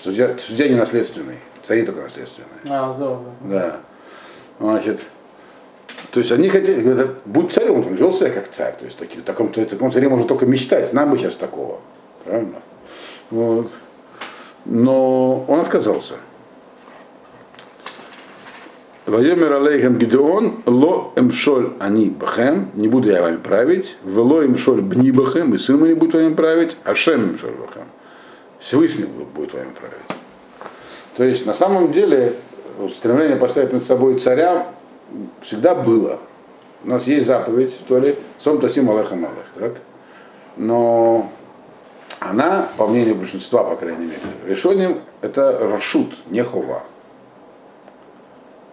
Судья, 0.00 0.36
судья 0.38 0.68
не 0.68 0.76
наследственный, 0.76 1.38
цари 1.62 1.84
только 1.84 2.02
наследственные. 2.02 2.50
А, 2.68 2.94
золото. 2.96 3.30
Да. 3.42 3.76
Значит, 4.60 5.00
то 6.12 6.20
есть 6.20 6.30
они 6.30 6.48
хотели, 6.48 6.80
говорят, 6.80 7.10
будь 7.24 7.52
царем, 7.52 7.78
он 7.78 7.94
вел 7.94 8.12
себя 8.12 8.30
как 8.30 8.48
царь. 8.48 8.74
То 8.78 8.84
есть 8.84 8.96
таки, 8.96 9.18
в 9.18 9.22
таком, 9.22 9.48
в 9.48 9.52
таком 9.52 9.90
царе 9.90 10.08
можно 10.08 10.26
только 10.26 10.46
мечтать, 10.46 10.92
нам 10.92 11.10
бы 11.10 11.18
сейчас 11.18 11.34
такого. 11.34 11.80
Правильно? 12.24 12.62
Вот. 13.30 13.70
Но 14.64 15.44
он 15.48 15.60
отказался. 15.60 16.14
Вайомер 19.06 19.54
алейхем 19.54 19.96
Гидеон, 19.96 20.64
ло 20.66 21.12
эмшоль 21.16 21.72
они 21.78 22.10
бахем, 22.10 22.68
не 22.74 22.88
буду 22.88 23.08
я 23.08 23.22
вами 23.22 23.38
править, 23.38 23.96
вело 24.04 24.44
эмшоль 24.44 24.82
бни 24.82 25.10
бахем, 25.10 25.54
и 25.54 25.58
сын 25.58 25.78
мой 25.78 25.88
не 25.88 25.94
будет 25.94 26.12
вами 26.12 26.34
править, 26.34 26.76
а 26.84 26.94
шем 26.94 27.32
эмшоль 27.32 27.52
бахем. 27.52 27.86
Всевышний 28.60 29.06
будет 29.06 29.54
вами 29.54 29.70
править. 29.70 30.20
То 31.16 31.24
есть 31.24 31.46
на 31.46 31.54
самом 31.54 31.90
деле 31.90 32.34
стремление 32.94 33.36
поставить 33.36 33.72
над 33.72 33.82
собой 33.82 34.18
царя 34.18 34.68
всегда 35.40 35.74
было. 35.74 36.18
У 36.84 36.90
нас 36.90 37.06
есть 37.06 37.26
заповедь 37.26 37.78
в 37.80 37.88
Торе 37.88 38.18
Сом 38.38 38.60
Тасим 38.60 38.90
Алеха 38.90 39.14
Малех, 39.14 39.46
так? 39.54 39.76
Но 40.58 41.30
она, 42.20 42.68
по 42.76 42.86
мнению 42.86 43.14
большинства, 43.14 43.64
по 43.64 43.76
крайней 43.76 44.06
мере, 44.06 44.18
решением 44.46 45.00
это 45.20 45.58
Рашут, 45.58 46.14
не 46.30 46.42
Хова. 46.42 46.82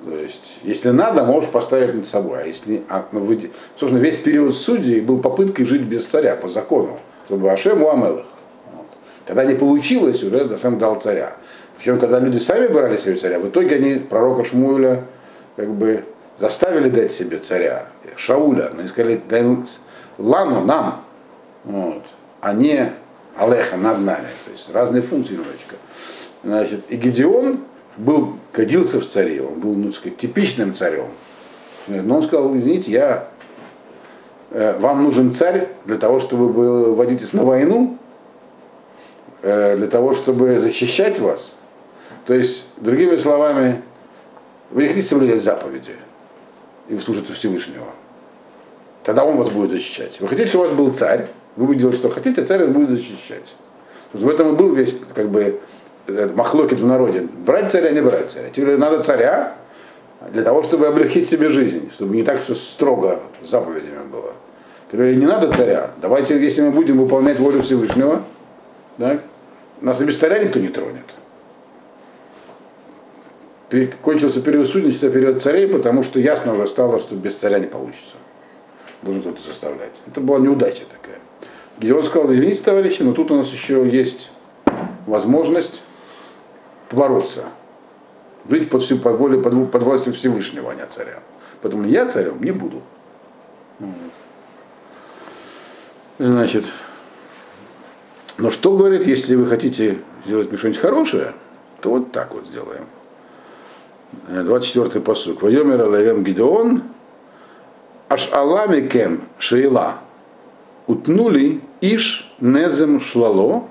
То 0.04 0.16
есть, 0.16 0.58
если 0.62 0.90
надо, 0.90 1.24
можешь 1.24 1.50
поставить 1.50 1.96
над 1.96 2.06
собой. 2.06 2.44
А 2.44 2.46
если, 2.46 2.84
а, 2.90 3.06
ну, 3.12 3.22
вы- 3.22 3.52
собственно, 3.80 4.02
весь 4.02 4.18
период 4.18 4.56
судей 4.56 5.02
был 5.02 5.20
попыткой 5.20 5.66
жить 5.66 5.82
без 5.82 6.06
царя 6.06 6.36
по 6.36 6.48
закону, 6.48 7.00
чтобы 7.26 7.52
Ашем 7.52 7.82
у 7.82 7.90
Амелах. 7.90 8.26
Вот. 8.72 8.86
Когда 9.26 9.46
не 9.46 9.56
получилось, 9.56 10.24
уже 10.24 10.42
Ашем 10.42 10.78
дал 10.78 10.96
царя. 10.96 11.36
Причем, 11.78 12.00
когда 12.00 12.20
люди 12.20 12.38
сами 12.38 12.68
брали 12.68 12.98
себе 12.98 13.16
царя, 13.16 13.40
в 13.40 13.48
итоге 13.48 13.76
они 13.76 13.96
пророка 13.96 14.44
Шмуэля 14.44 15.06
как 15.56 15.70
бы 15.70 16.06
заставили 16.38 16.90
дать 16.90 17.12
себе 17.12 17.40
царя, 17.40 17.88
Шауля. 18.16 18.72
Они 18.78 18.88
сказали, 18.88 19.22
дай 19.28 19.44
Лану, 20.18 20.64
нам, 20.64 21.04
вот, 21.64 22.04
а 22.42 22.54
не 22.54 22.94
Алеха 23.38 23.78
над 23.78 24.00
нами. 24.00 24.28
То 24.46 24.52
есть 24.52 24.70
разные 24.74 25.02
функции 25.02 25.34
немножечко. 25.34 25.76
Значит, 26.44 26.86
и 26.90 26.96
Гедеон 26.96 27.60
был, 27.98 28.38
годился 28.54 29.00
в 29.00 29.08
царе, 29.08 29.42
он 29.42 29.60
был, 29.60 29.74
ну, 29.74 29.92
сказать, 29.92 30.18
типичным 30.18 30.76
царем. 30.76 31.08
Но 31.88 32.18
он 32.18 32.24
сказал, 32.24 32.56
извините, 32.56 32.92
я, 32.92 33.28
э, 34.52 34.78
вам 34.80 35.04
нужен 35.04 35.34
царь 35.34 35.70
для 35.86 35.98
того, 35.98 36.20
чтобы 36.20 36.48
вы 36.50 36.94
водитесь 36.94 37.34
на 37.34 37.44
войну, 37.44 37.98
э, 39.42 39.78
для 39.78 39.88
того, 39.88 40.14
чтобы 40.14 40.60
защищать 40.60 41.20
вас. 41.20 41.56
То 42.26 42.34
есть, 42.34 42.66
другими 42.78 43.16
словами, 43.18 43.82
вы 44.72 44.84
не 44.84 44.88
хотите 44.90 45.08
соблюдать 45.08 45.44
заповеди 45.44 45.96
и 46.90 46.98
служите 46.98 47.34
Всевышнего. 47.34 47.88
Тогда 49.04 49.24
он 49.24 49.38
вас 49.38 49.50
будет 49.50 49.70
защищать. 49.70 50.20
Вы 50.20 50.28
хотите, 50.28 50.48
чтобы 50.48 50.66
у 50.66 50.68
вас 50.68 50.78
был 50.78 50.94
царь, 50.94 51.28
вы 51.56 51.66
будете 51.66 51.82
делать, 51.82 51.98
что 51.98 52.10
хотите, 52.10 52.42
а 52.42 52.46
царь 52.46 52.66
будет 52.66 52.90
защищать. 52.90 53.56
В 54.14 54.28
этом 54.30 54.54
и 54.54 54.56
был 54.56 54.74
весь, 54.74 54.98
как 55.14 55.30
бы, 55.30 55.60
этот 56.08 56.36
махлокет 56.36 56.80
в 56.80 56.86
народе. 56.86 57.28
Брать 57.46 57.72
царя, 57.72 57.92
не 57.92 58.02
брать 58.02 58.32
царя. 58.32 58.50
Тебе 58.50 58.78
надо 58.78 59.04
царя 59.04 59.56
для 60.32 60.44
того, 60.44 60.64
чтобы 60.64 60.88
облегчить 60.88 61.30
себе 61.30 61.50
жизнь, 61.50 61.92
чтобы 61.94 62.16
не 62.16 62.24
так 62.24 62.42
все 62.42 62.56
строго 62.56 63.20
заповедями 63.44 64.04
было. 64.12 64.34
Говорили, 64.92 65.20
не 65.20 65.26
надо 65.26 65.52
царя, 65.52 65.92
давайте, 66.02 66.40
если 66.42 66.62
мы 66.62 66.72
будем 66.72 67.00
выполнять 67.00 67.40
волю 67.40 67.62
Всевышнего, 67.62 68.24
так, 68.98 69.24
нас 69.82 70.02
и 70.02 70.06
без 70.06 70.18
царя 70.18 70.38
никто 70.40 70.60
не 70.60 70.70
тронет. 70.70 71.04
Кончился 74.02 74.42
период 74.42 74.70
судничества, 74.70 75.10
период 75.10 75.42
царей, 75.42 75.68
потому 75.68 76.04
что 76.04 76.20
ясно 76.20 76.54
уже 76.54 76.68
стало, 76.68 77.00
что 77.00 77.16
без 77.16 77.36
царя 77.36 77.60
не 77.60 77.66
получится. 77.66 78.16
Должен 79.02 79.22
кто-то 79.22 79.42
заставлять. 79.42 80.02
Это 80.08 80.22
была 80.22 80.40
неудача 80.40 80.84
такая. 80.90 81.20
Гедеон 81.78 82.04
сказал, 82.04 82.32
извините, 82.34 82.64
товарищи, 82.64 83.02
но 83.02 83.12
тут 83.12 83.32
у 83.32 83.36
нас 83.36 83.52
еще 83.52 83.88
есть 83.90 84.32
возможность 85.06 85.82
побороться. 86.90 87.46
жить 88.50 88.70
под, 88.70 88.84
всю- 88.84 88.98
под, 88.98 89.18
волей, 89.18 89.42
под, 89.42 89.72
под 89.72 89.84
властью 89.84 90.14
Всевышнего, 90.14 90.72
а 90.72 90.76
не 90.76 90.86
царя. 90.88 91.20
Поэтому 91.62 91.88
я 91.88 92.06
царем 92.06 92.42
не 92.42 92.52
буду. 92.52 92.82
Значит, 96.18 96.64
но 98.38 98.50
что 98.50 98.76
говорит, 98.78 99.06
если 99.06 99.36
вы 99.36 99.46
хотите 99.48 100.00
сделать 100.26 100.48
что-нибудь 100.58 100.80
хорошее, 100.80 101.34
то 101.82 101.90
вот 101.90 102.12
так 102.12 102.34
вот 102.34 102.46
сделаем. 102.46 102.86
Э, 104.30 104.44
24-й 104.44 105.02
посук. 105.02 105.42
Вайомер 105.42 105.82
Алаем 105.82 106.24
Гидеон, 106.24 106.84
Аш 108.08 108.32
Алами 108.32 108.88
Кем 108.88 109.24
Шейла, 109.38 110.00
утнули 110.88 111.62
Иш 111.82 112.34
Незем 112.40 113.00
Шлало, 113.00 113.68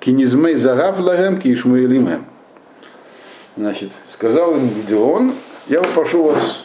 Кинизмей 0.00 0.54
Загав 0.54 0.98
Лагем, 0.98 1.38
Кишмаилимем. 1.38 2.24
Значит, 3.56 3.90
сказал 4.12 4.56
им 4.56 4.68
Гидеон, 4.68 5.32
я 5.68 5.82
попрошу 5.82 6.24
вас, 6.24 6.64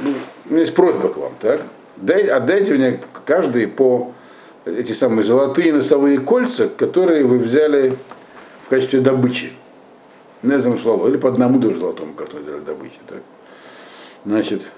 ну, 0.00 0.12
у 0.48 0.52
меня 0.52 0.62
есть 0.62 0.74
просьба 0.74 1.08
к 1.08 1.16
вам, 1.16 1.32
так? 1.40 1.62
Дай, 1.96 2.26
отдайте 2.26 2.74
мне 2.74 3.00
каждый 3.24 3.68
по 3.68 4.12
эти 4.64 4.92
самые 4.92 5.24
золотые 5.24 5.72
носовые 5.72 6.18
кольца, 6.18 6.68
которые 6.68 7.24
вы 7.24 7.38
взяли 7.38 7.96
в 8.64 8.68
качестве 8.68 9.00
добычи. 9.00 9.52
Незам 10.42 10.76
шлало, 10.76 11.08
или 11.08 11.16
по 11.16 11.28
одному 11.28 11.58
до 11.58 11.72
золотому, 11.72 12.12
который 12.14 12.42
взяли 12.42 12.60
добычи. 12.60 12.98
Так? 13.06 13.18
Значит, 14.24 14.70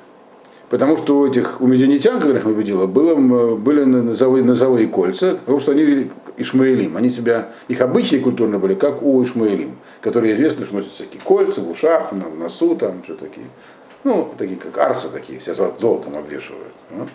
потому 0.68 0.96
что 0.96 1.18
у 1.18 1.26
этих, 1.26 1.60
у 1.60 1.66
медианитян, 1.66 2.20
которых 2.20 2.44
мы 2.44 2.52
видели, 2.52 2.86
было, 2.86 3.14
были 3.56 3.84
нозовые, 3.84 4.44
нозовые 4.44 4.88
кольца, 4.88 5.34
потому 5.34 5.60
что 5.60 5.72
они 5.72 5.82
вели 5.82 6.10
Ишмаэлим. 6.36 6.96
Они 6.96 7.10
себя, 7.10 7.50
их 7.68 7.80
обычаи 7.80 8.16
культурные 8.16 8.58
были, 8.58 8.74
как 8.74 9.02
у 9.02 9.22
Ишмаэлим, 9.22 9.76
которые 10.00 10.34
известны, 10.34 10.64
что 10.64 10.76
носят 10.76 10.92
всякие 10.92 11.20
кольца 11.22 11.60
в 11.60 11.70
ушах, 11.70 12.12
на, 12.12 12.26
в 12.26 12.38
носу, 12.38 12.76
там, 12.76 13.02
все 13.02 13.14
такие. 13.14 13.46
Ну, 14.04 14.32
такие, 14.38 14.58
как 14.58 14.78
арсы 14.78 15.08
такие, 15.08 15.40
все 15.40 15.52
золо- 15.52 15.74
золотом 15.78 16.16
обвешивают. 16.16 16.74
ну. 16.90 17.06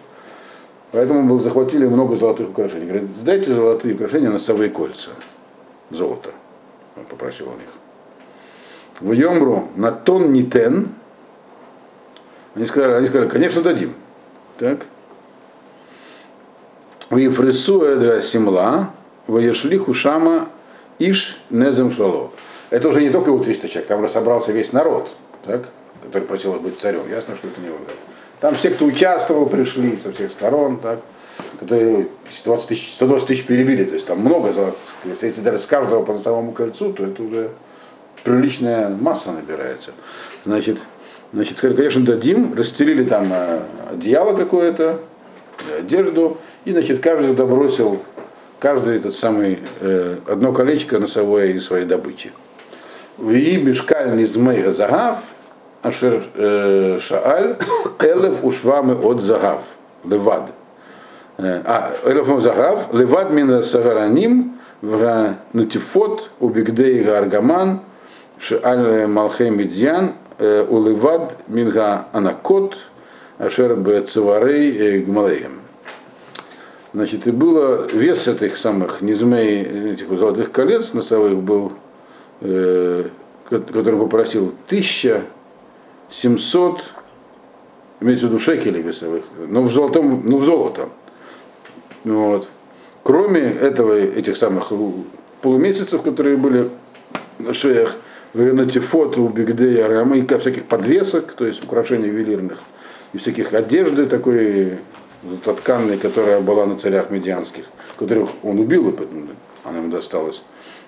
Поэтому 0.92 1.24
был, 1.24 1.40
захватили 1.40 1.88
много 1.88 2.16
золотых 2.16 2.50
украшений. 2.50 2.86
Говорят, 2.86 3.10
сдайте 3.20 3.52
золотые 3.52 3.96
украшения 3.96 4.30
носовые 4.30 4.70
кольца. 4.70 5.10
Золото. 5.90 6.30
Он 6.96 7.06
попросил 7.06 7.48
у 7.48 7.54
них. 7.54 7.70
В 9.00 9.12
Йомру 9.12 9.70
на 9.76 9.92
тон 9.92 10.32
нитен. 10.32 10.90
Они 12.56 12.66
сказали, 12.66 12.94
они 12.94 13.08
сказали, 13.08 13.30
конечно, 13.30 13.62
дадим. 13.62 13.94
Так. 14.58 14.86
В 17.10 17.18
Ефресу 17.18 17.82
эдва 17.82 18.22
симла, 18.22 18.92
в 19.28 19.38
Ешлиху 19.38 19.94
шама 19.94 20.50
иш 21.00 21.40
незем 21.50 21.92
шлало. 21.92 22.32
Это 22.70 22.90
уже 22.90 23.02
не 23.02 23.10
только 23.10 23.30
его 23.30 23.40
300 23.40 23.70
человек, 23.70 23.88
там 23.88 24.10
собрался 24.10 24.52
весь 24.52 24.74
народ, 24.74 25.12
так, 25.46 25.70
который 26.04 26.24
просил 26.24 26.54
быть 26.54 26.80
царем. 26.80 27.10
Ясно, 27.10 27.36
что 27.36 27.48
это 27.48 27.62
не 27.62 27.70
он. 27.70 27.78
Там 28.40 28.56
все, 28.56 28.72
кто 28.72 28.86
участвовал, 28.86 29.46
пришли 29.46 29.98
со 29.98 30.12
всех 30.12 30.32
сторон, 30.32 30.80
так, 30.80 31.00
которые 31.60 32.08
20 32.44 32.68
тысяч, 32.68 32.94
120 32.96 33.28
тысяч 33.28 33.46
перебили, 33.46 33.84
то 33.84 33.94
есть 33.94 34.06
там 34.06 34.20
много. 34.20 34.54
Если 35.06 35.42
даже 35.42 35.60
с 35.60 35.66
каждого 35.66 36.04
по 36.04 36.14
носовому 36.14 36.52
кольцу, 36.52 36.94
то 36.94 37.06
это 37.06 37.24
уже 37.24 37.52
приличная 38.24 38.90
масса 38.90 39.32
набирается. 39.32 39.92
Значит, 40.46 40.80
значит, 41.34 41.60
конечно, 41.60 42.06
дадим, 42.06 42.54
расстелили 42.56 43.04
там 43.04 43.28
э, 43.34 43.60
одеяло 43.92 44.38
какое-то, 44.38 45.00
э, 45.70 45.80
одежду, 45.80 46.38
и, 46.64 46.72
значит, 46.72 47.00
каждый 47.02 47.34
добросил, 47.34 48.00
каждый 48.60 48.98
этот 48.98 49.16
самый, 49.16 49.60
э, 49.82 50.18
одно 50.28 50.54
колечко 50.54 51.00
носовое 51.00 51.48
из 51.48 51.66
своей 51.66 51.86
добычи. 51.86 52.32
Вии 53.18 53.58
мешкаль 53.58 54.16
низмей 54.16 54.72
загав, 54.72 55.20
ашер 55.82 56.24
шааль, 57.00 57.58
элев 58.00 58.44
ушвамы 58.44 58.96
от 58.96 59.22
загав, 59.22 59.62
левад. 60.06 60.52
А, 61.38 61.94
элев 62.06 62.42
загав, 62.42 62.94
левад 62.94 63.32
мина 63.32 63.62
сагараним, 63.62 64.60
в 64.82 65.36
натифот, 65.54 66.30
убигдей 66.40 67.04
гаргаман, 67.04 67.82
шааль 68.40 69.08
малхей 69.08 69.50
медьян, 69.50 70.14
уливад 70.70 71.38
минга 71.48 72.08
анакот, 72.12 72.78
ашер 73.38 73.76
бецеварей 73.76 75.00
гмалеем. 75.00 75.60
Значит, 76.94 77.28
и 77.28 77.32
было 77.32 77.88
вес 77.92 78.28
этих 78.28 78.58
самых 78.58 79.02
низмей, 79.02 79.94
этих 79.94 80.08
золотых 80.10 80.52
колец 80.52 80.94
носовых 80.94 81.38
был, 81.38 81.74
э, 82.42 83.06
ко- 83.50 83.60
который 83.60 84.00
попросил, 84.00 84.54
1700, 84.68 86.84
имеется 88.00 88.28
в 88.28 88.30
виду 88.30 88.40
шекелей 88.40 88.82
весовых, 88.82 89.26
но 89.48 89.64
в 89.64 89.72
золотом, 89.72 90.22
ну 90.26 90.38
в 90.38 90.44
золото. 90.44 90.90
Вот. 92.04 92.48
Кроме 93.02 93.42
этого, 93.42 93.98
этих 93.98 94.38
самых 94.38 94.72
полумесяцев, 95.42 96.04
которые 96.04 96.38
были 96.38 96.70
на 97.40 97.54
шеях, 97.54 97.96
Венатифот, 98.34 99.18
у 99.18 99.28
Бигдея, 99.30 99.88
и 100.16 100.38
всяких 100.40 100.66
подвесок, 100.66 101.34
то 101.34 101.46
есть 101.46 101.64
украшений 101.64 102.08
ювелирных, 102.08 102.60
и 103.14 103.18
всяких 103.18 103.54
одежды 103.54 104.06
такой 104.06 104.80
тканной, 105.44 105.98
которая 105.98 106.40
была 106.42 106.66
на 106.66 106.78
царях 106.78 107.12
медианских, 107.12 107.66
которых 107.98 108.30
он 108.44 108.60
убил, 108.60 108.90
и 108.90 108.92
поэтому 108.92 109.28
она 109.64 109.80
ему 109.80 109.90
досталась. 109.90 110.42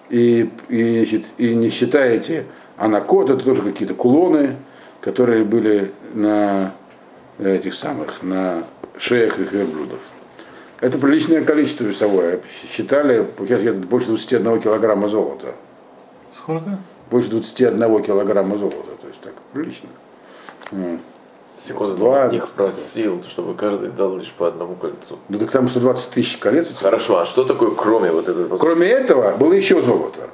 И, 0.09 0.49
и, 0.69 1.23
и 1.37 1.55
не 1.55 1.69
считаете 1.69 2.45
анакот, 2.77 3.29
это 3.29 3.43
тоже 3.43 3.61
какие-то 3.61 3.93
кулоны, 3.93 4.55
которые 5.01 5.43
были 5.43 5.91
на 6.13 6.73
этих 7.39 7.73
самых, 7.73 8.23
на 8.23 8.63
шеях 8.97 9.39
их 9.39 9.51
верблюдов. 9.51 9.99
Это 10.81 10.97
приличное 10.97 11.43
количество 11.43 11.83
весовое. 11.83 12.39
Считали, 12.71 13.23
получается, 13.23 13.71
где-то 13.71 13.87
больше 13.87 14.07
21 14.07 14.61
килограмма 14.61 15.07
золота. 15.07 15.55
Сколько? 16.33 16.79
Больше 17.11 17.29
21 17.29 18.03
килограмма 18.03 18.57
золота. 18.57 18.91
То 19.01 19.07
есть 19.07 19.21
так, 19.21 19.33
прилично. 19.53 19.89
Секунду, 21.57 21.95
Два. 21.95 22.27
их 22.27 22.49
просил, 22.49 23.23
чтобы 23.23 23.55
каждый 23.55 23.89
дал 23.89 24.17
лишь 24.17 24.31
по 24.31 24.47
одному 24.47 24.75
кольцу. 24.75 25.17
Ну 25.29 25.39
так 25.39 25.51
там 25.51 25.69
120 25.69 26.11
тысяч 26.11 26.37
колец. 26.37 26.73
Хорошо, 26.81 27.19
а 27.19 27.25
что 27.25 27.45
такое 27.45 27.71
кроме 27.71 28.11
вот 28.11 28.27
этого? 28.27 28.57
Кроме 28.57 28.87
этого, 28.87 29.37
было 29.37 29.53
еще 29.53 29.81
золото. 29.81 30.29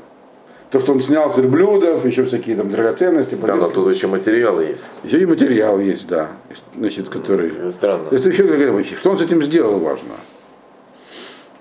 То, 0.72 0.80
что 0.80 0.94
он 0.94 1.02
снял 1.02 1.30
с 1.30 1.38
верблюдов, 1.38 2.06
еще 2.06 2.24
всякие 2.24 2.56
там 2.56 2.72
драгоценности. 2.72 3.36
Да, 3.36 3.56
но 3.56 3.70
тут 3.70 3.94
еще 3.94 4.08
материалы 4.08 4.64
есть. 4.64 5.02
Еще 5.04 5.22
и 5.22 5.26
материал 5.26 5.80
есть, 5.80 6.08
да. 6.08 6.30
Значит, 6.76 7.10
который... 7.10 7.72
Странно. 7.72 8.06
То 8.06 8.16
есть 8.16 8.26
еще 8.26 8.44
какая-то 8.44 8.72
вещь. 8.78 8.96
Что 8.98 9.12
он 9.12 9.18
с 9.18 9.22
этим 9.22 9.44
сделал, 9.44 9.80
важно. 9.80 10.14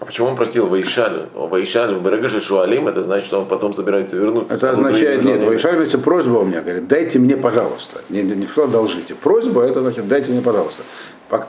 А 0.00 0.06
почему 0.06 0.28
он 0.28 0.36
просил 0.36 0.66
Ваишаль? 0.66 1.28
Ваишаль, 1.34 1.94
Берегаши 2.00 2.40
Шуалим, 2.40 2.88
это 2.88 3.02
значит, 3.02 3.26
что 3.26 3.40
он 3.40 3.46
потом 3.46 3.74
собирается 3.74 4.16
вернуть. 4.16 4.50
Это 4.50 4.70
означает, 4.70 5.22
нет, 5.24 5.42
Вайшаль 5.42 5.76
имеется 5.76 5.98
просьба 5.98 6.38
у 6.38 6.44
меня, 6.46 6.62
говорит, 6.62 6.88
дайте 6.88 7.18
мне, 7.18 7.36
пожалуйста. 7.36 8.00
Не, 8.08 8.22
не 8.22 8.46
что 8.46 8.64
одолжите. 8.64 9.14
Просьба, 9.14 9.62
это 9.62 9.82
значит, 9.82 10.08
дайте 10.08 10.32
мне, 10.32 10.40
пожалуйста. 10.40 10.82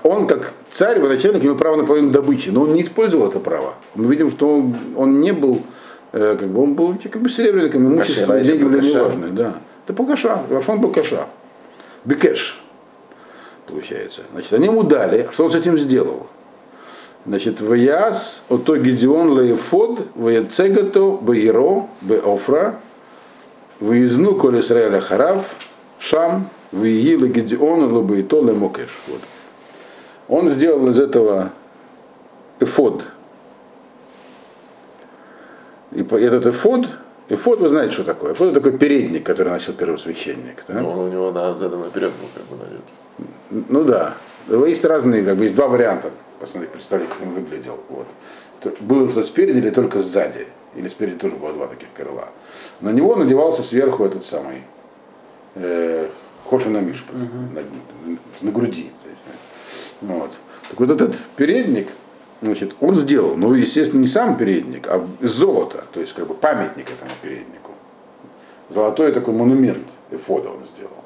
Он, 0.03 0.27
как 0.27 0.51
царь, 0.69 0.99
военачальник, 0.99 1.43
имел 1.43 1.55
право 1.55 1.77
на 1.77 1.85
половину 1.85 2.09
добычи, 2.09 2.49
но 2.49 2.63
он 2.63 2.73
не 2.73 2.81
использовал 2.81 3.29
это 3.29 3.39
право. 3.39 3.75
Мы 3.95 4.11
видим, 4.11 4.29
что 4.29 4.57
он, 4.57 4.75
он 4.97 5.21
не 5.21 5.31
был, 5.31 5.61
э, 6.11 6.35
как 6.37 6.49
бы, 6.49 6.61
он 6.61 6.73
был 6.75 6.97
как 7.01 7.21
бы 7.21 7.29
серебряником, 7.29 7.87
имущество, 7.87 8.37
деньги 8.41 8.65
были 8.65 8.81
кошель. 8.81 8.95
неважны. 8.95 9.29
Да. 9.29 9.55
Это 9.85 9.93
по 9.93 10.05
каша, 10.05 10.43
вообще 10.49 10.73
он 10.73 10.81
был 10.81 10.91
каша. 10.91 11.25
Бекеш, 12.03 12.61
получается. 13.65 14.23
Значит, 14.33 14.51
они 14.51 14.65
ему 14.65 14.83
дали, 14.83 15.29
что 15.31 15.45
он 15.45 15.51
с 15.51 15.55
этим 15.55 15.79
сделал? 15.79 16.27
Значит, 17.25 17.61
Ваяс, 17.61 18.43
ото 18.49 18.77
Гедеон 18.77 19.29
Лаефод, 19.31 20.07
Ваяцегато, 20.15 21.19
Баиро, 21.21 21.87
Беофра, 22.01 22.79
Выезну 23.79 24.35
коль 24.35 24.59
Исраэля 24.59 25.01
Харав, 25.01 25.55
Шам, 25.99 26.49
Виила 26.71 27.27
Гедеон, 27.27 27.93
Лабаито, 27.93 28.41
Лемокеш. 28.41 28.89
Вот. 29.07 29.21
Он 30.27 30.49
сделал 30.49 30.87
из 30.89 30.99
этого 30.99 31.51
эфод. 32.59 33.03
И 35.91 36.01
этот 36.01 36.47
эфод, 36.47 36.87
эфод, 37.29 37.59
вы 37.59 37.69
знаете, 37.69 37.93
что 37.93 38.03
такое? 38.03 38.33
Эфод 38.33 38.49
это 38.49 38.61
такой 38.61 38.77
передник, 38.79 39.25
который 39.25 39.49
носил 39.49 39.73
первосвященник. 39.73 40.63
Да? 40.67 40.79
Ну, 40.79 40.89
Он 40.89 40.99
у 40.99 41.07
него, 41.09 41.31
да, 41.31 41.53
задом 41.53 41.81
наперед 41.81 42.11
был, 42.11 42.29
как 42.33 42.45
бы, 42.45 42.63
наверное. 42.63 43.65
Ну 43.69 43.83
да. 43.83 44.15
Есть 44.67 44.85
разные, 44.85 45.23
как 45.23 45.37
бы 45.37 45.43
есть 45.43 45.55
два 45.55 45.67
варианта. 45.67 46.11
Посмотрите, 46.41 46.73
представить, 46.73 47.07
как 47.07 47.21
он 47.21 47.33
выглядел. 47.33 47.79
Вот. 47.87 48.07
Было 48.79 49.07
что 49.07 49.23
спереди 49.23 49.59
или 49.59 49.69
только 49.69 50.01
сзади. 50.01 50.47
Или 50.75 50.87
спереди 50.87 51.17
тоже 51.17 51.35
было 51.35 51.53
два 51.53 51.67
таких 51.67 51.89
крыла. 51.93 52.29
На 52.79 52.89
него 52.89 53.15
надевался 53.15 53.61
сверху 53.61 54.03
этот 54.03 54.25
самый 54.25 54.63
э, 55.53 56.09
Хошина 56.49 56.79
Мишпа 56.79 57.13
на, 57.13 57.61
на 58.41 58.51
груди. 58.51 58.89
Вот. 60.01 60.31
Так 60.67 60.79
вот 60.79 60.89
этот 60.89 61.15
передник, 61.35 61.89
значит, 62.41 62.73
он 62.79 62.95
сделал, 62.95 63.35
ну, 63.35 63.53
естественно, 63.53 64.01
не 64.01 64.07
сам 64.07 64.35
передник, 64.35 64.87
а 64.87 65.05
из 65.19 65.31
золота, 65.33 65.83
то 65.93 65.99
есть 65.99 66.13
как 66.13 66.25
бы 66.25 66.33
памятник 66.33 66.89
этому 66.89 67.11
переднику. 67.21 67.71
Золотой 68.69 69.11
такой 69.11 69.35
монумент 69.35 69.91
эфода 70.09 70.49
он 70.49 70.65
сделал. 70.73 71.00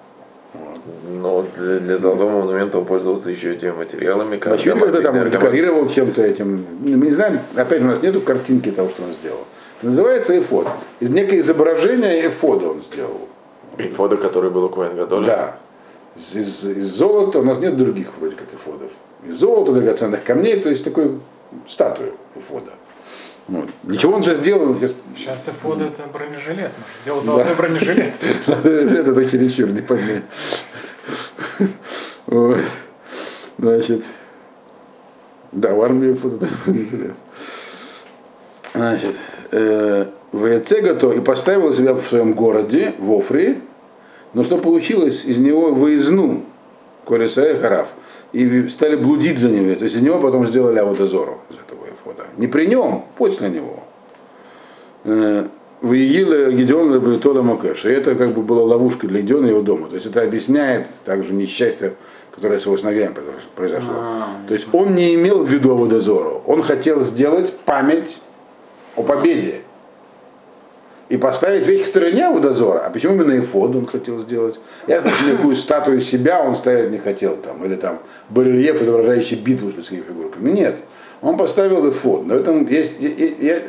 Но 1.09 1.45
для, 1.57 1.79
для 1.79 1.97
золотого 1.97 2.41
монумента 2.41 2.77
он 2.79 2.85
пользовался 2.85 3.31
еще 3.31 3.53
этими 3.53 3.71
материалами, 3.71 4.37
как 4.37 4.53
Значит, 4.59 4.79
как-то 4.79 5.01
там 5.01 5.29
декорировал 5.29 5.87
чем-то 5.89 6.21
этим. 6.21 6.65
Мы 6.79 7.05
не 7.05 7.11
знаем, 7.11 7.39
опять 7.55 7.81
же, 7.81 7.87
у 7.87 7.91
нас 7.91 8.01
нету 8.01 8.21
картинки 8.21 8.71
того, 8.71 8.89
что 8.89 9.03
он 9.03 9.13
сделал. 9.13 9.39
Называется 9.81 10.37
эфод. 10.37 10.67
Из 10.99 11.09
некое 11.09 11.39
изображение 11.39 12.27
эфода 12.27 12.69
он 12.69 12.81
сделал. 12.81 13.27
Фото, 13.95 14.17
который 14.17 14.49
был 14.51 14.65
у 14.65 14.69
Коэн 14.69 14.95
Гадоля. 14.95 15.25
Да. 15.25 15.57
Из, 16.15 16.35
из- 16.35 16.65
из 16.65 16.85
золота 16.85 17.39
у 17.39 17.43
нас 17.43 17.59
нет 17.59 17.75
других 17.77 18.07
вроде 18.19 18.35
как 18.35 18.53
эфодов. 18.53 18.91
Из 19.27 19.35
золота, 19.37 19.73
драгоценных 19.73 20.23
камней, 20.23 20.59
то 20.59 20.69
есть 20.69 20.83
такой 20.83 21.19
статую 21.67 22.13
эфода. 22.35 22.71
Вот. 23.47 23.69
Ничего 23.83 24.13
он 24.13 24.23
же 24.23 24.33
сделал, 24.35 24.75
сейчас 24.75 25.47
эфода 25.47 25.85
это 25.85 26.03
бронежилет. 26.11 26.71
Может, 26.77 27.01
сделал 27.03 27.21
золотой 27.21 27.55
бронежилет. 27.55 28.13
Это 28.47 29.13
то 29.13 29.29
чересчур 29.29 29.69
не 29.69 29.81
поднять. 29.81 30.23
Вот. 32.25 32.59
Значит, 33.59 34.03
да, 35.51 35.73
в 35.73 35.81
армии 35.81 36.13
фото 36.13 36.47
лет. 36.71 37.15
Значит, 38.73 39.15
э, 39.51 40.07
Вецегато 40.33 41.11
и 41.11 41.19
поставил 41.19 41.71
себя 41.71 41.93
в 41.93 42.01
своем 42.01 42.33
городе, 42.33 42.95
в 42.97 43.11
Офре, 43.13 43.61
но 44.33 44.41
что 44.41 44.57
получилось? 44.57 45.23
Из 45.23 45.37
него 45.37 45.71
выездну 45.71 46.43
Колеса 47.07 47.47
и 47.51 47.57
Хараф. 47.57 47.93
И 48.33 48.67
стали 48.67 48.95
блудить 48.95 49.37
за 49.37 49.49
него. 49.49 49.73
То 49.75 49.83
есть 49.83 49.95
из 49.95 50.01
него 50.01 50.19
потом 50.19 50.45
сделали 50.47 50.79
Аводозору 50.79 51.39
эфода. 52.15 52.27
Не 52.37 52.47
при 52.47 52.65
нем, 52.67 53.05
после 53.17 53.49
него. 53.49 53.83
Э, 55.03 55.47
Выегила 55.81 56.51
Гедеон 56.51 56.91
Лабритола 56.93 57.41
Макэша. 57.41 57.89
И 57.89 57.93
это 57.93 58.15
как 58.15 58.31
бы 58.31 58.41
была 58.41 58.63
ловушка 58.63 59.07
для 59.07 59.21
Гедеона 59.21 59.47
и 59.47 59.49
его 59.49 59.61
дома. 59.61 59.87
То 59.87 59.95
есть 59.95 60.07
это 60.07 60.21
объясняет 60.23 60.87
также 61.03 61.33
несчастье, 61.33 61.93
которое 62.33 62.59
с 62.59 62.65
его 62.65 62.75
сыновьями 62.77 63.13
произош- 63.13 63.47
произошло. 63.55 63.93
А, 63.95 64.27
То 64.47 64.53
есть 64.53 64.67
он 64.71 64.95
не 64.95 65.13
имел 65.15 65.43
в 65.43 65.49
виду 65.49 65.71
Аводозору. 65.71 66.41
Он 66.47 66.63
хотел 66.63 67.01
сделать 67.01 67.53
память 67.65 68.21
о 68.95 69.03
победе. 69.03 69.61
И 71.09 71.17
поставить 71.17 71.67
вещи, 71.67 71.85
которые 71.85 72.13
не 72.13 72.21
Аводозора. 72.21 72.79
А 72.79 72.89
почему 72.89 73.13
именно 73.13 73.37
Эфод 73.39 73.75
он 73.75 73.85
хотел 73.85 74.17
сделать? 74.17 74.59
Я 74.87 75.01
никакую 75.27 75.55
статую 75.55 75.99
себя 75.99 76.41
он 76.41 76.55
ставить 76.55 76.89
не 76.89 76.97
хотел. 76.97 77.35
Там, 77.37 77.63
или 77.63 77.75
там 77.75 77.99
барельеф, 78.29 78.81
изображающий 78.81 79.37
битву 79.37 79.69
с 79.71 79.75
людскими 79.75 80.01
фигурками. 80.01 80.49
Нет. 80.49 80.79
Он 81.25 81.37
поставил 81.37 81.89
эфод. 81.89 82.27
Но 82.27 82.35
этом 82.35 82.67
есть, 82.67 82.97
я, 82.99 83.09
я- 83.09 83.61